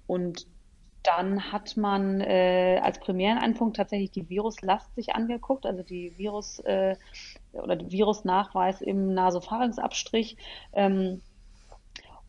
Und 0.06 0.46
dann 1.06 1.52
hat 1.52 1.76
man 1.76 2.20
äh, 2.20 2.80
als 2.82 2.98
primären 2.98 3.40
Endpunkt 3.40 3.76
tatsächlich 3.76 4.10
die 4.10 4.28
Viruslast 4.28 4.92
sich 4.96 5.14
angeguckt, 5.14 5.64
also 5.64 5.82
die 5.82 6.18
Virus 6.18 6.58
äh, 6.60 6.96
oder 7.52 7.76
die 7.76 7.92
Virusnachweis 7.92 8.80
im 8.80 9.14
Nasopharynxabstrich. 9.14 10.36
Ähm, 10.72 11.20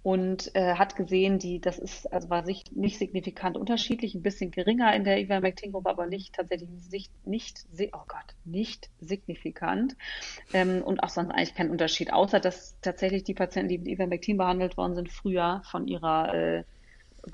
und 0.07 0.55
äh, 0.55 0.75
hat 0.75 0.95
gesehen, 0.95 1.37
die, 1.37 1.59
das 1.59 1.77
ist, 1.77 2.13
also 2.13 2.29
war 2.29 2.45
sich 2.45 2.63
nicht 2.71 2.97
signifikant 2.97 3.57
unterschiedlich, 3.57 4.15
ein 4.15 4.23
bisschen 4.23 4.51
geringer 4.51 4.95
in 4.95 5.03
der 5.03 5.19
Ivermectin-Gruppe, 5.19 5.89
aber 5.89 6.05
nicht 6.05 6.33
tatsächlich 6.33 6.69
nicht, 6.85 7.11
nicht, 7.25 7.65
oh 7.91 8.05
Gott, 8.07 8.35
nicht 8.45 8.89
signifikant. 9.01 9.97
Ähm, 10.53 10.81
und 10.81 11.03
auch 11.03 11.09
sonst 11.09 11.31
eigentlich 11.31 11.55
kein 11.55 11.69
Unterschied, 11.69 12.13
außer 12.13 12.39
dass 12.39 12.77
tatsächlich 12.81 13.25
die 13.25 13.33
Patienten, 13.33 13.67
die 13.67 13.79
mit 13.79 13.89
Ivermectin 13.89 14.37
behandelt 14.37 14.77
worden 14.77 14.95
sind, 14.95 15.11
früher 15.11 15.61
von 15.69 15.89
ihrer 15.89 16.33
äh, 16.33 16.63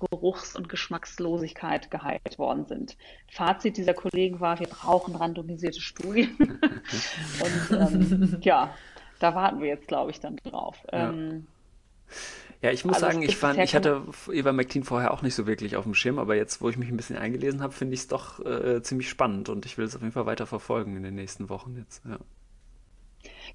Geruchs- 0.09 0.55
und 0.55 0.67
Geschmackslosigkeit 0.67 1.91
geheilt 1.91 2.39
worden 2.39 2.65
sind. 2.65 2.97
Fazit 3.31 3.77
dieser 3.77 3.93
Kollegen 3.93 4.39
war, 4.39 4.59
wir 4.59 4.67
brauchen 4.67 5.15
randomisierte 5.15 5.79
Studien. 5.79 6.35
und 7.69 7.71
ähm, 7.71 8.39
ja, 8.41 8.73
da 9.19 9.35
warten 9.35 9.61
wir 9.61 9.67
jetzt, 9.67 9.87
glaube 9.87 10.09
ich, 10.09 10.19
dann 10.19 10.37
drauf. 10.37 10.79
Ja. 10.91 11.11
Ähm, 11.11 11.45
ja, 12.63 12.71
ich 12.71 12.85
muss 12.85 12.95
also 12.95 13.07
sagen, 13.07 13.21
ich, 13.23 13.35
fand, 13.35 13.59
ich 13.59 13.75
hatte 13.75 14.03
Eva 14.31 14.53
McTeen 14.53 14.85
vorher 14.85 15.11
auch 15.13 15.21
nicht 15.21 15.35
so 15.35 15.45
wirklich 15.45 15.75
auf 15.75 15.83
dem 15.83 15.93
Schirm, 15.93 16.17
aber 16.17 16.37
jetzt, 16.37 16.61
wo 16.61 16.69
ich 16.69 16.77
mich 16.77 16.87
ein 16.87 16.95
bisschen 16.95 17.17
eingelesen 17.17 17.61
habe, 17.61 17.73
finde 17.73 17.93
ich 17.93 17.99
es 17.99 18.07
doch 18.07 18.39
äh, 18.45 18.81
ziemlich 18.81 19.09
spannend 19.09 19.49
und 19.49 19.65
ich 19.65 19.77
will 19.77 19.83
es 19.83 19.97
auf 19.97 20.01
jeden 20.01 20.13
Fall 20.13 20.25
weiter 20.25 20.45
verfolgen 20.45 20.95
in 20.95 21.03
den 21.03 21.13
nächsten 21.13 21.49
Wochen 21.49 21.75
jetzt. 21.77 22.01
Ja. 22.05 22.19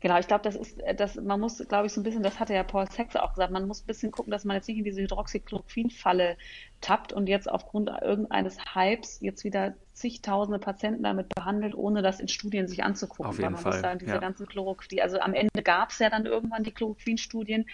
Genau, 0.00 0.18
ich 0.18 0.26
glaube, 0.26 0.44
das 0.44 0.56
ist, 0.56 0.78
äh, 0.80 0.94
das, 0.94 1.16
man 1.16 1.40
muss, 1.40 1.64
glaube 1.68 1.86
ich, 1.86 1.92
so 1.94 2.02
ein 2.02 2.04
bisschen, 2.04 2.22
das 2.22 2.38
hatte 2.38 2.52
ja 2.52 2.62
Paul 2.64 2.86
Sachs 2.90 3.16
auch 3.16 3.32
gesagt, 3.32 3.50
man 3.50 3.66
muss 3.66 3.82
ein 3.82 3.86
bisschen 3.86 4.12
gucken, 4.12 4.30
dass 4.30 4.44
man 4.44 4.56
jetzt 4.56 4.68
nicht 4.68 4.76
in 4.76 4.84
diese 4.84 5.00
Hydroxychloroquin-Falle 5.00 6.36
tappt 6.82 7.14
und 7.14 7.28
jetzt 7.28 7.50
aufgrund 7.50 7.90
irgendeines 8.02 8.58
Hypes 8.74 9.20
jetzt 9.22 9.42
wieder 9.42 9.74
zigtausende 9.98 10.58
Patienten 10.58 11.02
damit 11.02 11.34
behandelt, 11.34 11.74
ohne 11.74 12.02
das 12.02 12.20
in 12.20 12.28
Studien 12.28 12.68
sich 12.68 12.84
anzugucken. 12.84 13.26
Auf 13.26 13.38
jeden 13.38 13.56
Fall. 13.56 13.80
Sagen, 13.80 13.98
diese 13.98 14.12
ja. 14.12 14.18
ganzen 14.18 14.46
Chloroquin, 14.46 15.00
also 15.00 15.18
am 15.20 15.34
Ende 15.34 15.62
gab 15.62 15.90
es 15.90 15.98
ja 15.98 16.10
dann 16.10 16.26
irgendwann 16.26 16.64
die 16.64 16.72
Chloroquin-Studien, 16.72 17.66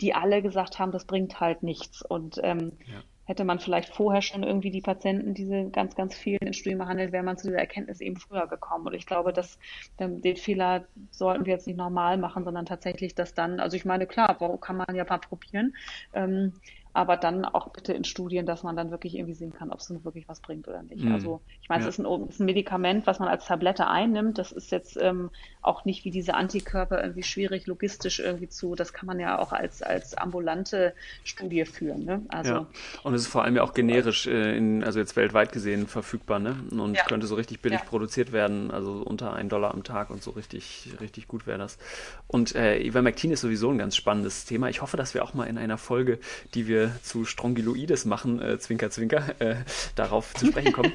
die 0.00 0.14
alle 0.14 0.42
gesagt 0.42 0.78
haben, 0.78 0.92
das 0.92 1.04
bringt 1.04 1.40
halt 1.40 1.62
nichts. 1.62 2.02
Und 2.02 2.40
ähm, 2.42 2.72
ja 2.86 3.02
hätte 3.30 3.44
man 3.44 3.60
vielleicht 3.60 3.94
vorher 3.94 4.22
schon 4.22 4.42
irgendwie 4.42 4.72
die 4.72 4.80
Patienten, 4.80 5.34
diese 5.34 5.70
ganz, 5.70 5.94
ganz 5.94 6.16
vielen 6.16 6.40
in 6.40 6.52
Studien 6.52 6.80
behandelt, 6.80 7.12
wäre 7.12 7.22
man 7.22 7.38
zu 7.38 7.46
dieser 7.46 7.60
Erkenntnis 7.60 8.00
eben 8.00 8.16
früher 8.16 8.48
gekommen. 8.48 8.88
Und 8.88 8.94
ich 8.94 9.06
glaube, 9.06 9.32
dass 9.32 9.56
ähm, 9.98 10.20
den 10.20 10.36
Fehler 10.36 10.84
sollten 11.12 11.46
wir 11.46 11.52
jetzt 11.52 11.68
nicht 11.68 11.76
normal 11.76 12.18
machen, 12.18 12.42
sondern 12.42 12.66
tatsächlich 12.66 13.14
das 13.14 13.32
dann, 13.32 13.60
also 13.60 13.76
ich 13.76 13.84
meine, 13.84 14.08
klar, 14.08 14.36
kann 14.60 14.76
man 14.76 14.96
ja 14.96 15.04
mal 15.08 15.18
probieren. 15.18 15.76
Ähm, 16.12 16.54
aber 16.92 17.16
dann 17.16 17.44
auch 17.44 17.68
bitte 17.68 17.92
in 17.92 18.04
Studien, 18.04 18.46
dass 18.46 18.62
man 18.62 18.74
dann 18.74 18.90
wirklich 18.90 19.14
irgendwie 19.14 19.34
sehen 19.34 19.52
kann, 19.52 19.70
ob 19.70 19.78
es 19.78 19.90
nun 19.90 20.04
wirklich 20.04 20.28
was 20.28 20.40
bringt 20.40 20.66
oder 20.66 20.82
nicht. 20.82 21.04
Mhm. 21.04 21.12
Also 21.12 21.40
ich 21.62 21.68
meine, 21.68 21.82
ja. 21.82 21.88
es 21.88 21.98
ist 21.98 22.04
ein, 22.04 22.28
ist 22.28 22.40
ein, 22.40 22.46
Medikament, 22.46 23.06
was 23.06 23.20
man 23.20 23.28
als 23.28 23.46
Tablette 23.46 23.86
einnimmt. 23.86 24.38
Das 24.38 24.50
ist 24.50 24.72
jetzt 24.72 24.98
ähm, 25.00 25.30
auch 25.62 25.84
nicht 25.84 26.04
wie 26.04 26.10
diese 26.10 26.34
Antikörper 26.34 27.00
irgendwie 27.00 27.22
schwierig 27.22 27.66
logistisch 27.66 28.18
irgendwie 28.18 28.48
zu. 28.48 28.74
Das 28.74 28.92
kann 28.92 29.06
man 29.06 29.20
ja 29.20 29.38
auch 29.38 29.52
als 29.52 29.82
als 29.82 30.14
ambulante 30.14 30.92
Studie 31.22 31.64
führen. 31.64 32.04
Ne? 32.04 32.22
Also 32.28 32.52
ja. 32.52 32.66
und 33.04 33.14
es 33.14 33.22
ist 33.22 33.28
vor 33.28 33.44
allem 33.44 33.54
ja 33.54 33.62
auch 33.62 33.74
generisch, 33.74 34.26
äh, 34.26 34.56
in, 34.56 34.82
also 34.82 34.98
jetzt 34.98 35.14
weltweit 35.14 35.52
gesehen 35.52 35.86
verfügbar, 35.86 36.40
ne? 36.40 36.56
Und 36.70 36.96
ja. 36.96 37.04
könnte 37.04 37.26
so 37.26 37.36
richtig 37.36 37.60
billig 37.60 37.84
produziert 37.84 38.32
werden, 38.32 38.70
also 38.70 39.02
unter 39.02 39.34
ein 39.34 39.48
Dollar 39.48 39.72
am 39.74 39.84
Tag 39.84 40.10
und 40.10 40.22
so 40.22 40.32
richtig 40.32 40.88
richtig 41.00 41.28
gut 41.28 41.46
wäre 41.46 41.58
das. 41.58 41.78
Und 42.26 42.54
äh, 42.56 42.80
Ivermectin 42.80 43.30
ist 43.30 43.42
sowieso 43.42 43.70
ein 43.70 43.78
ganz 43.78 43.94
spannendes 43.94 44.44
Thema. 44.44 44.68
Ich 44.68 44.82
hoffe, 44.82 44.96
dass 44.96 45.14
wir 45.14 45.24
auch 45.24 45.34
mal 45.34 45.44
in 45.44 45.56
einer 45.56 45.78
Folge, 45.78 46.18
die 46.54 46.66
wir 46.66 46.79
zu 47.02 47.24
Strongyloides 47.24 48.04
machen, 48.04 48.40
äh, 48.40 48.58
Zwinker, 48.58 48.90
Zwinker, 48.90 49.40
äh, 49.40 49.56
darauf 49.94 50.34
zu 50.34 50.46
sprechen 50.46 50.72
kommen. 50.72 50.92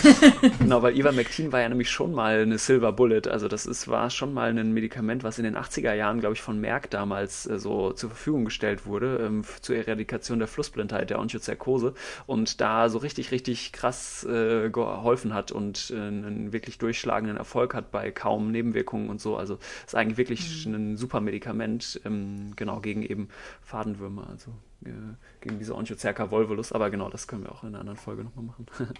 genau, 0.58 0.82
weil 0.82 0.96
Ivermectin 0.96 1.52
war 1.52 1.60
ja 1.60 1.68
nämlich 1.68 1.90
schon 1.90 2.12
mal 2.12 2.40
eine 2.40 2.58
Silver 2.58 2.92
Bullet. 2.92 3.22
Also 3.28 3.48
das 3.48 3.66
ist, 3.66 3.88
war 3.88 4.10
schon 4.10 4.34
mal 4.34 4.50
ein 4.50 4.72
Medikament, 4.72 5.24
was 5.24 5.38
in 5.38 5.44
den 5.44 5.56
80er 5.56 5.94
Jahren, 5.94 6.20
glaube 6.20 6.34
ich, 6.34 6.42
von 6.42 6.60
Merck 6.60 6.90
damals 6.90 7.46
äh, 7.46 7.58
so 7.58 7.92
zur 7.92 8.10
Verfügung 8.10 8.44
gestellt 8.44 8.86
wurde, 8.86 9.20
ähm, 9.24 9.44
zur 9.60 9.76
Eradikation 9.76 10.38
der 10.38 10.48
Flussblindheit, 10.48 11.10
der 11.10 11.18
Onchozerkose 11.18 11.94
und 12.26 12.60
da 12.60 12.88
so 12.88 12.98
richtig, 12.98 13.30
richtig 13.30 13.72
krass 13.72 14.24
äh, 14.24 14.70
geholfen 14.70 15.34
hat 15.34 15.52
und 15.52 15.92
äh, 15.94 15.96
einen 15.96 16.52
wirklich 16.52 16.78
durchschlagenden 16.78 17.36
Erfolg 17.36 17.74
hat 17.74 17.90
bei 17.90 18.10
kaum 18.10 18.50
Nebenwirkungen 18.50 19.10
und 19.10 19.20
so. 19.20 19.36
Also 19.36 19.58
ist 19.86 19.94
eigentlich 19.94 20.18
wirklich 20.18 20.66
mhm. 20.66 20.74
ein 20.74 20.96
super 20.96 21.20
Medikament, 21.20 22.00
ähm, 22.04 22.52
genau, 22.56 22.80
gegen 22.80 23.02
eben 23.02 23.28
Fadenwürmer. 23.62 24.28
Also 24.30 24.52
gegen 24.80 25.58
diese 25.58 25.74
Onchocerca 25.74 26.30
volvulus, 26.30 26.72
aber 26.72 26.90
genau, 26.90 27.08
das 27.08 27.26
können 27.26 27.44
wir 27.44 27.52
auch 27.52 27.62
in 27.62 27.70
einer 27.70 27.80
anderen 27.80 27.98
Folge 27.98 28.24
nochmal 28.24 28.44
machen. 28.44 28.66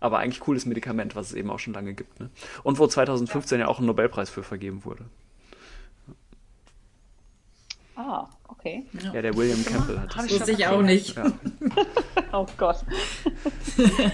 aber 0.00 0.18
eigentlich 0.18 0.40
cooles 0.40 0.66
Medikament, 0.66 1.16
was 1.16 1.28
es 1.28 1.34
eben 1.34 1.50
auch 1.50 1.58
schon 1.58 1.74
lange 1.74 1.94
gibt. 1.94 2.18
Ne? 2.20 2.30
Und 2.62 2.78
wo 2.78 2.86
2015 2.86 3.58
ja. 3.58 3.66
ja 3.66 3.70
auch 3.70 3.78
ein 3.78 3.86
Nobelpreis 3.86 4.30
für 4.30 4.42
vergeben 4.42 4.84
wurde. 4.84 5.04
Ah, 7.96 8.28
okay. 8.46 8.86
Ja, 9.12 9.20
der 9.20 9.36
William 9.36 9.64
Campbell 9.64 9.98
hat 9.98 10.14
das. 10.14 10.26
Das 10.26 10.32
wusste 10.32 10.52
ich 10.52 10.66
auch 10.68 10.82
nicht. 10.82 11.16
Ja. 11.16 11.32
oh 12.32 12.46
Gott. 12.56 12.84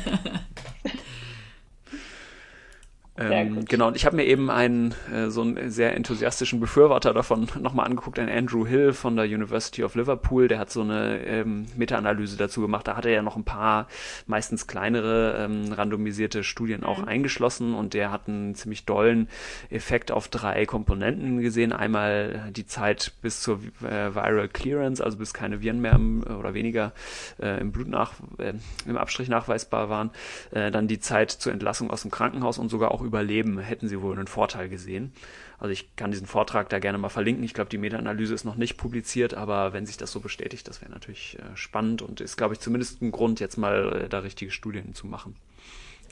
Ähm, 3.16 3.64
genau, 3.66 3.86
und 3.86 3.96
ich 3.96 4.06
habe 4.06 4.16
mir 4.16 4.24
eben 4.24 4.50
einen 4.50 4.92
äh, 5.12 5.30
so 5.30 5.42
einen 5.42 5.70
sehr 5.70 5.94
enthusiastischen 5.94 6.58
Befürworter 6.58 7.14
davon 7.14 7.46
nochmal 7.60 7.86
angeguckt, 7.86 8.18
einen 8.18 8.28
Andrew 8.28 8.66
Hill 8.66 8.92
von 8.92 9.14
der 9.14 9.26
University 9.26 9.84
of 9.84 9.94
Liverpool, 9.94 10.48
der 10.48 10.58
hat 10.58 10.70
so 10.70 10.80
eine 10.80 11.24
ähm, 11.24 11.66
Meta-Analyse 11.76 12.36
dazu 12.36 12.60
gemacht. 12.60 12.88
Da 12.88 12.96
hat 12.96 13.06
er 13.06 13.12
ja 13.12 13.22
noch 13.22 13.36
ein 13.36 13.44
paar, 13.44 13.86
meistens 14.26 14.66
kleinere, 14.66 15.36
ähm, 15.38 15.72
randomisierte 15.72 16.42
Studien 16.42 16.82
auch 16.82 16.98
mhm. 16.98 17.08
eingeschlossen 17.08 17.74
und 17.74 17.94
der 17.94 18.10
hat 18.10 18.26
einen 18.26 18.56
ziemlich 18.56 18.84
dollen 18.84 19.28
Effekt 19.70 20.10
auf 20.10 20.26
drei 20.26 20.66
Komponenten 20.66 21.40
gesehen. 21.40 21.72
Einmal 21.72 22.50
die 22.50 22.66
Zeit 22.66 23.12
bis 23.22 23.42
zur 23.42 23.60
äh, 23.82 24.12
Viral 24.12 24.48
Clearance, 24.48 25.04
also 25.04 25.18
bis 25.18 25.32
keine 25.32 25.62
Viren 25.62 25.80
mehr 25.80 25.92
im, 25.92 26.24
oder 26.24 26.52
weniger 26.54 26.92
äh, 27.40 27.60
im 27.60 27.70
Blut 27.70 27.86
nach, 27.86 28.14
äh, 28.38 28.54
im 28.88 28.96
Abstrich 28.96 29.28
nachweisbar 29.28 29.88
waren. 29.88 30.10
Äh, 30.50 30.72
dann 30.72 30.88
die 30.88 30.98
Zeit 30.98 31.30
zur 31.30 31.52
Entlassung 31.52 31.92
aus 31.92 32.02
dem 32.02 32.10
Krankenhaus 32.10 32.58
und 32.58 32.70
sogar 32.70 32.90
auch 32.90 33.03
Überleben 33.04 33.58
hätten 33.58 33.88
sie 33.88 34.00
wohl 34.00 34.14
einen 34.14 34.26
Vorteil 34.26 34.68
gesehen. 34.68 35.12
Also 35.58 35.72
ich 35.72 35.94
kann 35.96 36.10
diesen 36.10 36.26
Vortrag 36.26 36.68
da 36.68 36.78
gerne 36.78 36.98
mal 36.98 37.08
verlinken. 37.08 37.44
Ich 37.44 37.54
glaube, 37.54 37.70
die 37.70 37.78
Meta-Analyse 37.78 38.34
ist 38.34 38.44
noch 38.44 38.56
nicht 38.56 38.76
publiziert, 38.76 39.34
aber 39.34 39.72
wenn 39.72 39.86
sich 39.86 39.96
das 39.96 40.12
so 40.12 40.20
bestätigt, 40.20 40.68
das 40.68 40.80
wäre 40.80 40.90
natürlich 40.90 41.38
äh, 41.38 41.56
spannend 41.56 42.02
und 42.02 42.20
ist, 42.20 42.36
glaube 42.36 42.54
ich, 42.54 42.60
zumindest 42.60 43.02
ein 43.02 43.12
Grund, 43.12 43.40
jetzt 43.40 43.56
mal 43.56 44.04
äh, 44.04 44.08
da 44.08 44.20
richtige 44.20 44.50
Studien 44.50 44.94
zu 44.94 45.06
machen 45.06 45.36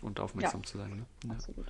und 0.03 0.21
aufmerksam 0.21 0.61
ja, 0.61 0.67
zu 0.67 0.79
sein. 0.79 0.91
Ne? 0.91 1.07
Ja. 1.25 1.31
Absolut. 1.33 1.67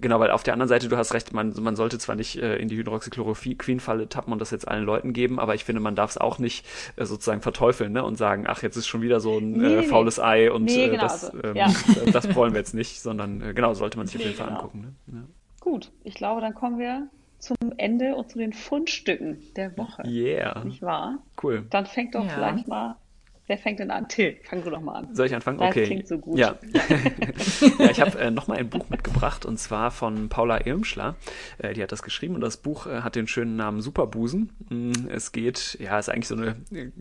Genau, 0.00 0.20
weil 0.20 0.30
auf 0.30 0.42
der 0.42 0.54
anderen 0.54 0.68
Seite, 0.68 0.88
du 0.88 0.96
hast 0.96 1.14
recht, 1.14 1.32
man, 1.32 1.54
man 1.60 1.76
sollte 1.76 1.98
zwar 1.98 2.16
nicht 2.16 2.36
äh, 2.36 2.56
in 2.56 2.68
die 2.68 2.76
Hydroxychloroquin-Falle 2.76 4.08
tappen 4.08 4.32
und 4.32 4.38
das 4.38 4.50
jetzt 4.50 4.66
allen 4.66 4.84
Leuten 4.84 5.12
geben, 5.12 5.38
aber 5.38 5.54
ich 5.54 5.64
finde, 5.64 5.80
man 5.80 5.94
darf 5.94 6.10
es 6.10 6.18
auch 6.18 6.38
nicht 6.38 6.66
äh, 6.96 7.04
sozusagen 7.04 7.42
verteufeln 7.42 7.92
ne, 7.92 8.04
und 8.04 8.16
sagen, 8.16 8.44
ach, 8.46 8.62
jetzt 8.62 8.76
ist 8.76 8.86
schon 8.86 9.02
wieder 9.02 9.20
so 9.20 9.38
ein 9.38 9.52
nee, 9.52 9.76
äh, 9.76 9.82
faules 9.82 10.18
nee. 10.18 10.24
Ei 10.24 10.52
und 10.52 10.64
nee, 10.64 10.84
äh, 10.84 10.88
genau 10.90 11.02
das, 11.02 11.32
ähm, 11.42 11.56
ja. 11.56 11.72
das 12.12 12.34
wollen 12.34 12.52
wir 12.52 12.58
jetzt 12.58 12.74
nicht, 12.74 13.00
sondern 13.00 13.40
äh, 13.42 13.54
genau, 13.54 13.74
sollte 13.74 13.98
man 13.98 14.06
sich 14.06 14.16
auf 14.16 14.22
jeden 14.22 14.36
Fall 14.36 14.48
genau. 14.48 14.60
angucken. 14.60 14.96
Ne? 15.06 15.16
Ja. 15.18 15.22
Gut, 15.60 15.90
ich 16.04 16.14
glaube, 16.14 16.40
dann 16.40 16.54
kommen 16.54 16.78
wir 16.78 17.08
zum 17.38 17.56
Ende 17.76 18.14
und 18.16 18.30
zu 18.30 18.38
den 18.38 18.52
Fundstücken 18.52 19.38
der 19.56 19.76
Woche. 19.76 20.02
Yeah. 20.06 20.62
Nicht 20.64 20.82
wahr? 20.82 21.18
Cool. 21.42 21.66
Dann 21.70 21.86
fängt 21.86 22.14
doch 22.14 22.24
ja. 22.24 22.30
vielleicht 22.30 22.68
mal 22.68 22.96
Wer 23.50 23.58
fängt 23.58 23.80
denn 23.80 23.90
an? 23.90 24.06
Till, 24.06 24.36
fang 24.44 24.62
du 24.62 24.70
doch 24.70 24.80
mal 24.80 24.94
an. 24.94 25.12
Soll 25.12 25.26
ich 25.26 25.34
anfangen? 25.34 25.58
Das 25.58 25.70
okay. 25.70 25.84
klingt 25.84 26.06
so 26.06 26.18
gut. 26.18 26.38
Ja, 26.38 26.54
ja 27.80 27.90
ich 27.90 28.00
habe 28.00 28.16
äh, 28.16 28.30
nochmal 28.30 28.58
ein 28.58 28.70
Buch 28.70 28.88
mitgebracht 28.90 29.44
und 29.44 29.58
zwar 29.58 29.90
von 29.90 30.28
Paula 30.28 30.64
Irmschler. 30.64 31.16
Äh, 31.58 31.74
die 31.74 31.82
hat 31.82 31.90
das 31.90 32.04
geschrieben 32.04 32.36
und 32.36 32.42
das 32.42 32.58
Buch 32.58 32.86
äh, 32.86 33.00
hat 33.00 33.16
den 33.16 33.26
schönen 33.26 33.56
Namen 33.56 33.80
Superbusen. 33.80 34.52
Mm, 34.68 34.92
es 35.08 35.32
geht, 35.32 35.76
ja, 35.80 35.98
ist 35.98 36.08
eigentlich 36.08 36.28
so 36.28 36.36
eine 36.36 36.54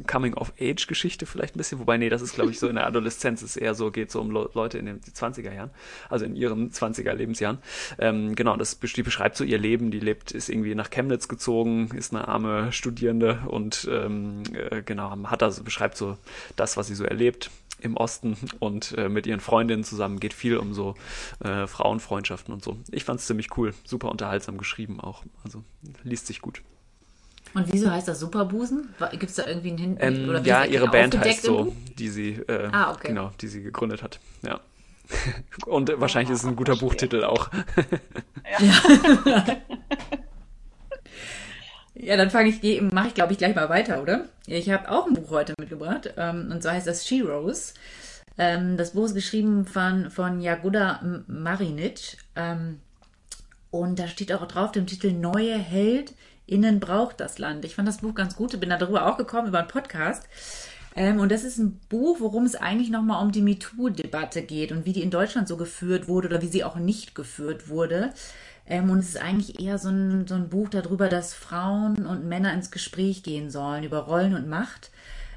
Coming-of-Age-Geschichte 0.07 1.27
vielleicht 1.27 1.55
ein 1.55 1.59
bisschen, 1.59 1.77
wobei, 1.77 1.97
nee, 1.99 2.09
das 2.09 2.23
ist, 2.23 2.33
glaube 2.33 2.49
ich, 2.49 2.57
so 2.57 2.67
in 2.67 2.77
der 2.77 2.87
Adoleszenz, 2.87 3.43
ist 3.43 3.55
eher 3.55 3.75
so, 3.75 3.91
geht 3.91 4.09
so 4.09 4.19
um 4.19 4.31
Le 4.31 4.49
Leute 4.55 4.79
in 4.79 4.87
den 4.87 5.01
20er 5.01 5.53
Jahren, 5.53 5.69
also 6.09 6.25
in 6.25 6.35
ihren 6.35 6.71
20er 6.71 7.13
Lebensjahren. 7.13 7.59
Ähm, 7.99 8.33
genau, 8.33 8.57
das 8.57 8.79
die 8.79 9.03
beschreibt 9.03 9.37
so 9.37 9.43
ihr 9.43 9.59
Leben. 9.59 9.91
Die 9.91 9.99
lebt, 9.99 10.31
ist 10.31 10.49
irgendwie 10.49 10.73
nach 10.73 10.89
Chemnitz 10.89 11.27
gezogen, 11.27 11.91
ist 11.95 12.11
eine 12.11 12.27
arme 12.27 12.71
Studierende 12.71 13.41
und 13.45 13.87
ähm, 13.91 14.41
äh, 14.53 14.81
genau, 14.81 15.15
hat 15.25 15.43
also 15.43 15.63
beschreibt 15.63 15.95
so 15.95 16.17
das, 16.55 16.77
was 16.77 16.87
sie 16.87 16.95
so 16.95 17.03
erlebt 17.03 17.49
im 17.81 17.95
Osten 17.95 18.37
und 18.59 18.97
äh, 18.97 19.09
mit 19.09 19.25
ihren 19.25 19.39
Freundinnen 19.39 19.83
zusammen 19.83 20.19
geht 20.19 20.33
viel 20.33 20.57
um 20.57 20.73
so 20.73 20.95
äh, 21.43 21.65
Frauenfreundschaften 21.67 22.53
und 22.53 22.63
so. 22.63 22.77
Ich 22.91 23.05
fand 23.05 23.19
es 23.19 23.27
ziemlich 23.27 23.57
cool, 23.57 23.73
super 23.85 24.09
unterhaltsam 24.09 24.57
geschrieben 24.57 24.99
auch. 24.99 25.23
Also 25.43 25.63
liest 26.03 26.27
sich 26.27 26.41
gut. 26.41 26.61
Und 27.53 27.71
wieso 27.73 27.89
heißt 27.89 28.07
das 28.07 28.19
Superbusen? 28.19 28.93
Gibt 29.11 29.23
es 29.23 29.35
da 29.35 29.47
irgendwie 29.47 29.69
einen 29.69 29.97
Hinweis? 29.97 30.39
Ähm, 30.39 30.45
ja, 30.45 30.65
ihre 30.65 30.87
Band 30.87 31.17
heißt 31.17 31.43
so, 31.43 31.75
die 31.97 32.09
sie, 32.09 32.33
äh, 32.47 32.69
ah, 32.71 32.91
okay. 32.91 33.07
genau, 33.07 33.31
die 33.41 33.47
sie 33.47 33.63
gegründet 33.63 34.03
hat. 34.03 34.19
Ja. 34.43 34.59
Und 35.65 35.89
oh, 35.89 35.99
wahrscheinlich 35.99 36.31
ist 36.31 36.43
es 36.43 36.45
ein 36.45 36.55
guter 36.55 36.75
Buchtitel 36.75 37.23
auch. 37.23 37.49
ja. 38.59 39.45
Ja, 42.09 42.17
dann 42.17 42.31
fange 42.31 42.49
ich, 42.49 42.81
mache 42.91 43.09
ich 43.09 43.13
glaube 43.13 43.33
ich 43.33 43.37
gleich 43.37 43.53
mal 43.53 43.69
weiter, 43.69 44.01
oder? 44.01 44.25
Ich 44.47 44.71
habe 44.71 44.89
auch 44.89 45.05
ein 45.05 45.13
Buch 45.13 45.29
heute 45.29 45.53
mitgebracht 45.59 46.11
ähm, 46.17 46.49
und 46.51 46.63
zwar 46.63 46.73
heißt 46.73 46.87
das 46.87 47.07
Sheroes. 47.07 47.75
Ähm, 48.35 48.77
das 48.77 48.93
Buch 48.93 49.05
ist 49.05 49.13
geschrieben 49.13 49.67
von, 49.67 50.09
von 50.09 50.41
Jagoda 50.41 51.23
Marinic 51.27 52.17
ähm, 52.35 52.79
und 53.69 53.99
da 53.99 54.07
steht 54.07 54.33
auch 54.33 54.47
drauf 54.47 54.71
dem 54.71 54.87
Titel 54.87 55.11
Neue 55.11 55.55
Held 55.55 56.15
innen 56.47 56.79
braucht 56.79 57.19
das 57.19 57.37
Land. 57.37 57.63
Ich 57.63 57.75
fand 57.75 57.87
das 57.87 57.99
Buch 57.99 58.15
ganz 58.15 58.35
gut, 58.35 58.59
bin 58.59 58.71
darüber 58.71 59.05
auch 59.05 59.17
gekommen 59.17 59.49
über 59.49 59.59
einen 59.59 59.67
Podcast. 59.67 60.27
Ähm, 60.95 61.19
und 61.19 61.31
das 61.31 61.43
ist 61.43 61.59
ein 61.59 61.79
Buch, 61.89 62.19
worum 62.21 62.45
es 62.45 62.55
eigentlich 62.55 62.89
nochmal 62.89 63.23
um 63.23 63.31
die 63.31 63.43
MeToo-Debatte 63.43 64.41
geht 64.41 64.71
und 64.71 64.87
wie 64.87 64.93
die 64.93 65.03
in 65.03 65.11
Deutschland 65.11 65.47
so 65.47 65.57
geführt 65.57 66.07
wurde 66.07 66.27
oder 66.27 66.41
wie 66.41 66.47
sie 66.47 66.63
auch 66.63 66.77
nicht 66.77 67.13
geführt 67.13 67.69
wurde. 67.69 68.13
Ähm, 68.69 68.89
und 68.91 68.99
es 68.99 69.09
ist 69.09 69.21
eigentlich 69.21 69.59
eher 69.59 69.77
so 69.79 69.89
ein, 69.89 70.27
so 70.27 70.35
ein 70.35 70.49
Buch 70.49 70.69
darüber, 70.69 71.09
dass 71.09 71.33
Frauen 71.33 72.05
und 72.05 72.25
Männer 72.25 72.53
ins 72.53 72.71
Gespräch 72.71 73.23
gehen 73.23 73.49
sollen 73.49 73.83
über 73.83 73.99
Rollen 73.99 74.35
und 74.35 74.47
Macht. 74.47 74.91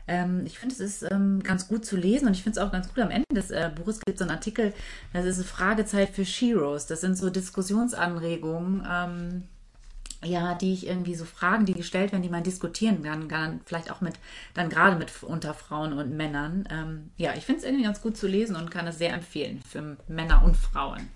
Ähm, 0.06 0.42
ich 0.44 0.58
finde, 0.58 0.74
es 0.74 0.80
ist 0.80 1.10
ähm, 1.10 1.42
ganz 1.42 1.68
gut 1.68 1.86
zu 1.86 1.96
lesen 1.96 2.26
und 2.26 2.34
ich 2.34 2.42
finde 2.42 2.60
es 2.60 2.66
auch 2.66 2.72
ganz 2.72 2.88
gut 2.88 2.98
am 2.98 3.10
Ende 3.10 3.26
des 3.34 3.50
äh, 3.50 3.70
Buches 3.74 4.00
gibt 4.00 4.14
es 4.14 4.18
so 4.18 4.24
einen 4.24 4.36
Artikel, 4.36 4.74
das 5.12 5.24
ist 5.24 5.36
eine 5.36 5.44
Fragezeit 5.44 6.10
für 6.10 6.24
Sheroes. 6.24 6.86
Das 6.86 7.00
sind 7.00 7.16
so 7.16 7.30
Diskussionsanregungen, 7.30 8.86
ähm, 8.88 9.42
ja, 10.24 10.54
die 10.54 10.74
ich 10.74 10.86
irgendwie 10.86 11.14
so 11.14 11.24
Fragen, 11.24 11.66
die 11.66 11.74
gestellt 11.74 12.12
werden, 12.12 12.22
die 12.22 12.28
man 12.28 12.42
diskutieren 12.42 13.02
kann, 13.02 13.28
kann 13.28 13.60
vielleicht 13.64 13.90
auch 13.90 14.00
mit, 14.00 14.14
dann 14.54 14.68
gerade 14.68 14.96
mit 14.96 15.10
unter 15.22 15.54
Frauen 15.54 15.92
und 15.94 16.16
Männern. 16.16 16.68
Ähm, 16.70 17.10
ja, 17.16 17.34
ich 17.34 17.44
finde 17.44 17.60
es 17.60 17.64
irgendwie 17.64 17.84
ganz 17.84 18.02
gut 18.02 18.16
zu 18.16 18.26
lesen 18.28 18.56
und 18.56 18.70
kann 18.70 18.86
es 18.86 18.98
sehr 18.98 19.14
empfehlen 19.14 19.62
für 19.68 19.96
Männer 20.08 20.42
und 20.44 20.56
Frauen. 20.56 21.08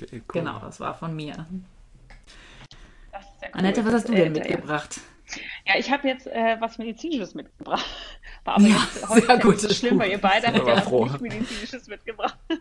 Cool. 0.00 0.22
Genau, 0.32 0.58
das 0.58 0.80
war 0.80 0.94
von 0.94 1.14
mir. 1.14 1.46
Cool. 1.50 1.60
Annette, 3.52 3.84
was 3.84 3.94
hast 3.94 4.08
du 4.08 4.14
denn 4.14 4.34
äh, 4.34 4.40
mitgebracht? 4.40 5.00
Ja, 5.66 5.78
ich 5.78 5.90
habe 5.90 6.08
jetzt 6.08 6.26
äh, 6.26 6.56
was 6.60 6.78
Medizinisches 6.78 7.34
mitgebracht. 7.34 7.84
War 8.44 8.56
aber 8.56 8.64
ja, 8.64 8.76
jetzt 8.76 9.08
heute 9.08 9.26
sehr 9.26 9.38
gut, 9.38 9.54
ist 9.54 9.78
schlimm, 9.78 9.98
weil 9.98 10.10
ihr 10.10 10.20
beide 10.20 10.48
habt 10.48 10.66
ja 10.66 10.76
was 10.76 11.20
Medizinisches 11.20 11.86
mitgebracht. 11.88 12.38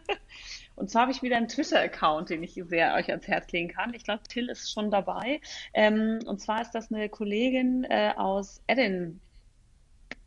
Und 0.75 0.89
zwar 0.89 1.03
habe 1.03 1.11
ich 1.11 1.21
wieder 1.21 1.37
einen 1.37 1.49
Twitter-Account, 1.49 2.29
den 2.29 2.41
ich 2.41 2.53
sehr 2.53 2.95
euch 2.95 3.09
ans 3.09 3.27
Herz 3.27 3.51
legen 3.51 3.69
kann. 3.69 3.93
Ich 3.93 4.03
glaube, 4.03 4.23
Till 4.27 4.49
ist 4.49 4.71
schon 4.71 4.89
dabei. 4.89 5.39
Ähm, 5.73 6.19
und 6.25 6.41
zwar 6.41 6.63
ist 6.63 6.71
das 6.71 6.91
eine 6.91 7.09
Kollegin 7.09 7.83
äh, 7.83 8.13
aus 8.17 8.59
Edinburgh, 8.65 9.19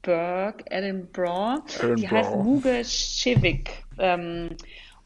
Edinburgh, 0.04 0.64
Edinburgh. 0.70 1.96
die 1.96 2.08
heißt 2.08 2.30
Muge 2.36 2.84
Schivik. 2.84 3.84
Ähm, 3.98 4.50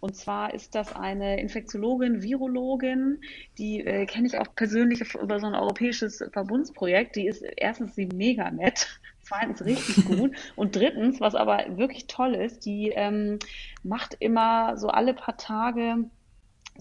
und 0.01 0.17
zwar 0.17 0.55
ist 0.55 0.75
das 0.75 0.97
eine 0.97 1.41
Infektiologin, 1.41 2.23
Virologin, 2.23 3.21
die 3.59 3.85
äh, 3.85 4.07
kenne 4.07 4.27
ich 4.27 4.39
auch 4.39 4.55
persönlich 4.55 5.15
über 5.15 5.39
so 5.39 5.47
ein 5.47 5.55
europäisches 5.55 6.25
Verbundsprojekt. 6.33 7.17
Die 7.17 7.27
ist 7.27 7.43
erstens 7.57 7.95
sie 7.95 8.07
mega 8.07 8.51
nett, 8.51 8.89
zweitens 9.23 9.65
richtig 9.65 10.05
gut 10.07 10.33
und 10.57 10.75
drittens, 10.75 11.21
was 11.21 11.35
aber 11.35 11.65
wirklich 11.77 12.07
toll 12.07 12.35
ist, 12.35 12.65
die 12.65 12.93
ähm, 12.95 13.39
macht 13.83 14.17
immer 14.19 14.79
so 14.79 14.89
alle 14.89 15.13
paar 15.13 15.37
Tage 15.37 16.11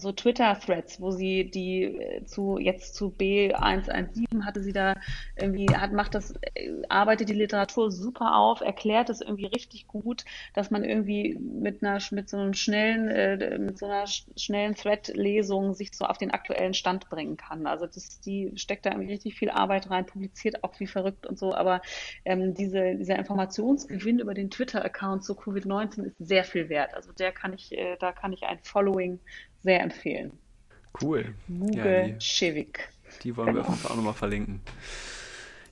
so 0.00 0.12
Twitter-Threads, 0.12 1.00
wo 1.00 1.10
sie 1.10 1.50
die 1.50 1.84
äh, 1.84 2.24
zu 2.24 2.58
jetzt 2.58 2.94
zu 2.94 3.14
B117 3.18 4.44
hatte 4.44 4.62
sie 4.62 4.72
da 4.72 4.94
irgendwie 5.36 5.66
hat 5.74 5.92
macht 5.92 6.14
das 6.14 6.34
äh, 6.54 6.70
arbeitet 6.88 7.28
die 7.28 7.34
Literatur 7.34 7.90
super 7.90 8.36
auf, 8.36 8.60
erklärt 8.60 9.10
es 9.10 9.20
irgendwie 9.20 9.46
richtig 9.46 9.86
gut, 9.86 10.24
dass 10.54 10.70
man 10.70 10.84
irgendwie 10.84 11.38
mit 11.38 11.82
einer 11.82 11.98
mit 12.10 12.28
so 12.28 12.38
einem 12.38 12.54
schnellen 12.54 13.08
äh, 13.08 13.58
mit 13.58 13.78
so 13.78 13.86
einer 13.86 14.06
schnellen 14.06 14.74
Thread-Lesung 14.74 15.74
sich 15.74 15.94
so 15.94 16.04
auf 16.04 16.18
den 16.18 16.30
aktuellen 16.30 16.74
Stand 16.74 17.08
bringen 17.10 17.36
kann. 17.36 17.66
Also 17.66 17.86
das 17.86 18.20
die 18.20 18.52
steckt 18.56 18.86
da 18.86 18.90
irgendwie 18.90 19.12
richtig 19.12 19.34
viel 19.34 19.50
Arbeit 19.50 19.90
rein, 19.90 20.06
publiziert 20.06 20.64
auch 20.64 20.78
wie 20.80 20.86
verrückt 20.86 21.26
und 21.26 21.38
so, 21.38 21.54
aber 21.54 21.82
ähm, 22.24 22.54
diese 22.54 22.96
dieser 22.96 23.16
Informationsgewinn 23.16 24.18
über 24.18 24.34
den 24.34 24.50
Twitter-Account 24.50 25.24
zu 25.24 25.34
Covid-19 25.34 26.04
ist 26.04 26.16
sehr 26.18 26.44
viel 26.44 26.68
wert. 26.68 26.94
Also 26.94 27.12
der 27.12 27.32
kann 27.32 27.52
ich 27.52 27.72
äh, 27.72 27.96
da 27.98 28.12
kann 28.12 28.32
ich 28.32 28.44
ein 28.44 28.58
Following 28.62 29.20
sehr 29.62 29.80
empfehlen. 29.82 30.32
Cool. 31.00 31.34
Muge 31.48 32.08
ja, 32.08 32.20
Schewik. 32.20 32.88
Die 33.22 33.36
wollen 33.36 33.54
genau. 33.54 33.58
wir 33.58 33.62
auf 33.62 33.68
jeden 33.68 33.80
Fall 33.80 33.92
auch 33.92 33.96
nochmal 33.96 34.14
verlinken. 34.14 34.60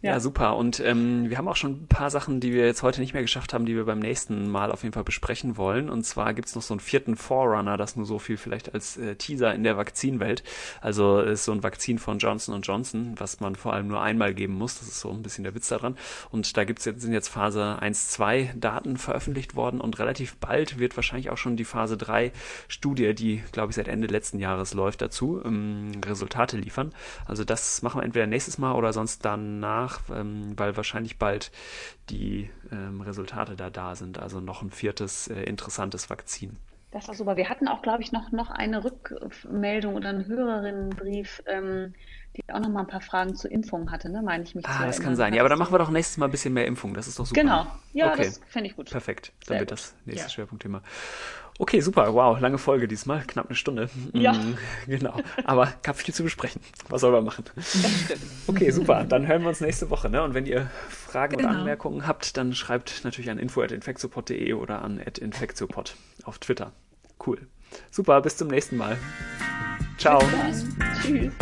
Ja, 0.01 0.13
ja 0.13 0.21
super. 0.21 0.57
Und 0.57 0.79
ähm, 0.81 1.29
wir 1.29 1.39
haben 1.39 1.49
auch 1.49 1.57
schon 1.57 1.83
ein 1.83 1.87
paar 1.89 2.11
Sachen, 2.11 2.39
die 2.39 2.53
wir 2.53 2.65
jetzt 2.67 2.83
heute 2.83 3.01
nicht 3.01 3.15
mehr 3.15 3.23
geschafft 3.23 3.53
haben, 3.53 3.67
die 3.67 3.75
wir 3.75 3.85
beim 3.85 3.99
nächsten 3.99 4.49
Mal 4.49 4.71
auf 4.71 4.85
jeden 4.85 4.93
Fall 4.93 5.03
besprechen 5.03 5.57
wollen. 5.57 5.91
Und 5.91 6.05
zwar 6.05 6.35
gibt's 6.35 6.55
noch 6.55 6.63
so 6.63 6.75
einen 6.75 6.81
vierten 6.81 7.17
Forerunner, 7.17 7.77
das 7.77 7.97
nur 7.97 8.07
so 8.07 8.21
viel 8.21 8.37
vielleicht 8.37 8.73
als 8.75 8.97
äh, 8.97 9.17
Teaser 9.17 9.53
in 9.55 9.65
der 9.65 9.77
Vakzinwelt. 9.77 10.45
Also 10.81 11.21
ist 11.21 11.45
so 11.45 11.53
ein 11.53 11.65
Vakzin 11.65 11.99
von 11.99 12.19
Johnson 12.19 12.61
Johnson, 12.63 13.15
was 13.17 13.41
man 13.41 13.57
vor 13.57 13.73
allem 13.73 13.89
nur 13.89 14.01
einmal 14.01 14.35
geben 14.35 14.55
muss. 14.55 14.79
Das 14.79 14.87
ist 14.87 15.01
so 15.01 15.11
ein 15.11 15.23
bisschen 15.23 15.43
der 15.43 15.55
Witz 15.55 15.69
daran. 15.69 15.97
Und 16.31 16.57
da 16.57 16.63
gibt's 16.63 16.85
jetzt, 16.85 17.03
sind 17.03 17.13
jetzt 17.13 17.29
Phase 17.29 17.79
1, 17.81 18.11
2 18.11 18.55
Daten 18.57 18.99
veröffentlicht 18.99 19.57
worden 19.57 19.81
und 19.81 19.99
relativ 19.99 20.37
bald 20.37 20.79
wird 20.79 20.97
wahrscheinlich 20.97 21.31
auch 21.31 21.39
schon 21.39 21.57
die 21.57 21.65
Phase 21.65 21.97
3 21.97 22.31
Studie, 22.69 23.15
die 23.15 23.43
glaube 23.51 23.71
ich 23.71 23.77
seit 23.77 23.89
Ende 23.89 24.07
letzten 24.07 24.39
Jahres 24.39 24.75
läuft, 24.75 25.03
dazu 25.03 25.43
ähm, 25.45 25.91
Resultate 26.05 26.57
liefern. 26.57 26.93
Also 27.27 27.43
das 27.43 27.83
machen 27.83 28.01
wir 28.01 28.05
entweder 28.05 28.27
nächstes 28.27 28.59
Mal 28.59 28.75
oder 28.75 28.93
sonst 28.93 29.25
danach 29.25 29.88
nach, 29.89 30.01
ähm, 30.15 30.53
weil 30.57 30.77
wahrscheinlich 30.77 31.19
bald 31.19 31.51
die 32.11 32.51
ähm, 32.73 33.01
Resultate 33.01 33.57
da 33.57 33.71
da 33.71 33.95
sind. 33.95 34.19
Also 34.19 34.41
noch 34.41 34.63
ein 34.63 34.71
viertes 34.71 35.29
äh, 35.29 35.43
interessantes 35.43 36.11
Vakzin. 36.11 36.57
Das 36.91 37.07
war 37.07 37.15
super. 37.15 37.37
Wir 37.37 37.51
hatten 37.51 37.69
auch, 37.69 37.83
glaube 37.83 38.03
ich, 38.03 38.13
noch, 38.13 38.33
noch 38.33 38.51
eine 38.51 38.83
Rückmeldung 38.83 39.95
oder 39.95 40.09
einen 40.09 40.27
Hörerinnenbrief, 40.27 41.43
ähm, 41.47 41.93
die 42.35 42.43
auch 42.51 42.61
noch 42.61 42.71
mal 42.71 42.81
ein 42.81 42.87
paar 42.87 43.03
Fragen 43.03 43.35
zur 43.35 43.51
Impfung 43.51 43.91
hatte, 43.91 44.09
ne? 44.11 44.23
meine 44.23 44.45
ich 44.45 44.55
mich 44.55 44.67
Ah, 44.67 44.87
das 44.87 45.01
kann 45.01 45.15
sein. 45.15 45.35
Ja, 45.35 45.43
aber 45.43 45.51
dann 45.51 45.59
machen 45.59 45.73
wir 45.75 45.79
doch 45.79 45.91
nächstes 45.91 46.17
Mal 46.17 46.27
ein 46.27 46.31
bisschen 46.31 46.55
mehr 46.55 46.67
Impfung. 46.67 46.95
Das 46.95 47.07
ist 47.07 47.19
doch 47.19 47.27
super. 47.27 47.41
Genau. 47.41 47.67
Ja, 47.93 48.13
Okay. 48.13 48.25
das 48.27 48.41
fände 48.49 48.71
ich 48.71 48.77
gut. 48.77 48.91
Perfekt. 48.91 49.33
Dann 49.47 49.55
Sehr 49.55 49.61
wird 49.61 49.71
gut. 49.71 49.79
das 49.79 49.95
nächste 50.07 50.25
Ja. 50.29 50.31
Schwerpunktthema. 50.31 50.83
Okay, 51.61 51.81
super. 51.81 52.15
Wow, 52.15 52.39
lange 52.41 52.57
Folge 52.57 52.87
diesmal. 52.87 53.25
Knapp 53.27 53.47
eine 53.49 53.57
Stunde. 53.57 53.91
Ja. 54.13 54.33
Mm, 54.33 54.57
Genau. 54.87 55.21
Aber 55.45 55.73
gab 55.83 55.97
viel 55.97 56.15
zu 56.15 56.23
besprechen. 56.23 56.61
Was 56.89 57.01
soll 57.01 57.11
man 57.11 57.25
machen? 57.25 57.45
Okay, 58.47 58.71
super. 58.71 59.05
Dann 59.05 59.27
hören 59.27 59.43
wir 59.43 59.49
uns 59.49 59.61
nächste 59.61 59.91
Woche. 59.91 60.09
Ne? 60.09 60.23
Und 60.23 60.35
wenn 60.35 60.47
ihr 60.47 60.71
Fragen 60.89 61.35
oder 61.35 61.49
Genau. 61.49 61.59
Anmerkungen 61.59 62.07
habt, 62.07 62.37
dann 62.37 62.55
schreibt 62.55 63.01
natürlich 63.05 63.29
an 63.31 63.39
info.infectiopod.de 63.39 64.53
oder 64.53 64.83
an 64.83 64.99
infectiopod 64.99 65.97
auf 66.25 66.39
Twitter. 66.39 66.73
Cool. 67.27 67.39
Super, 67.91 68.21
bis 68.23 68.37
zum 68.37 68.49
nächsten 68.49 68.77
Mal. 68.77 68.97
Ciao. 69.99 70.23
Tschüss. 71.03 71.33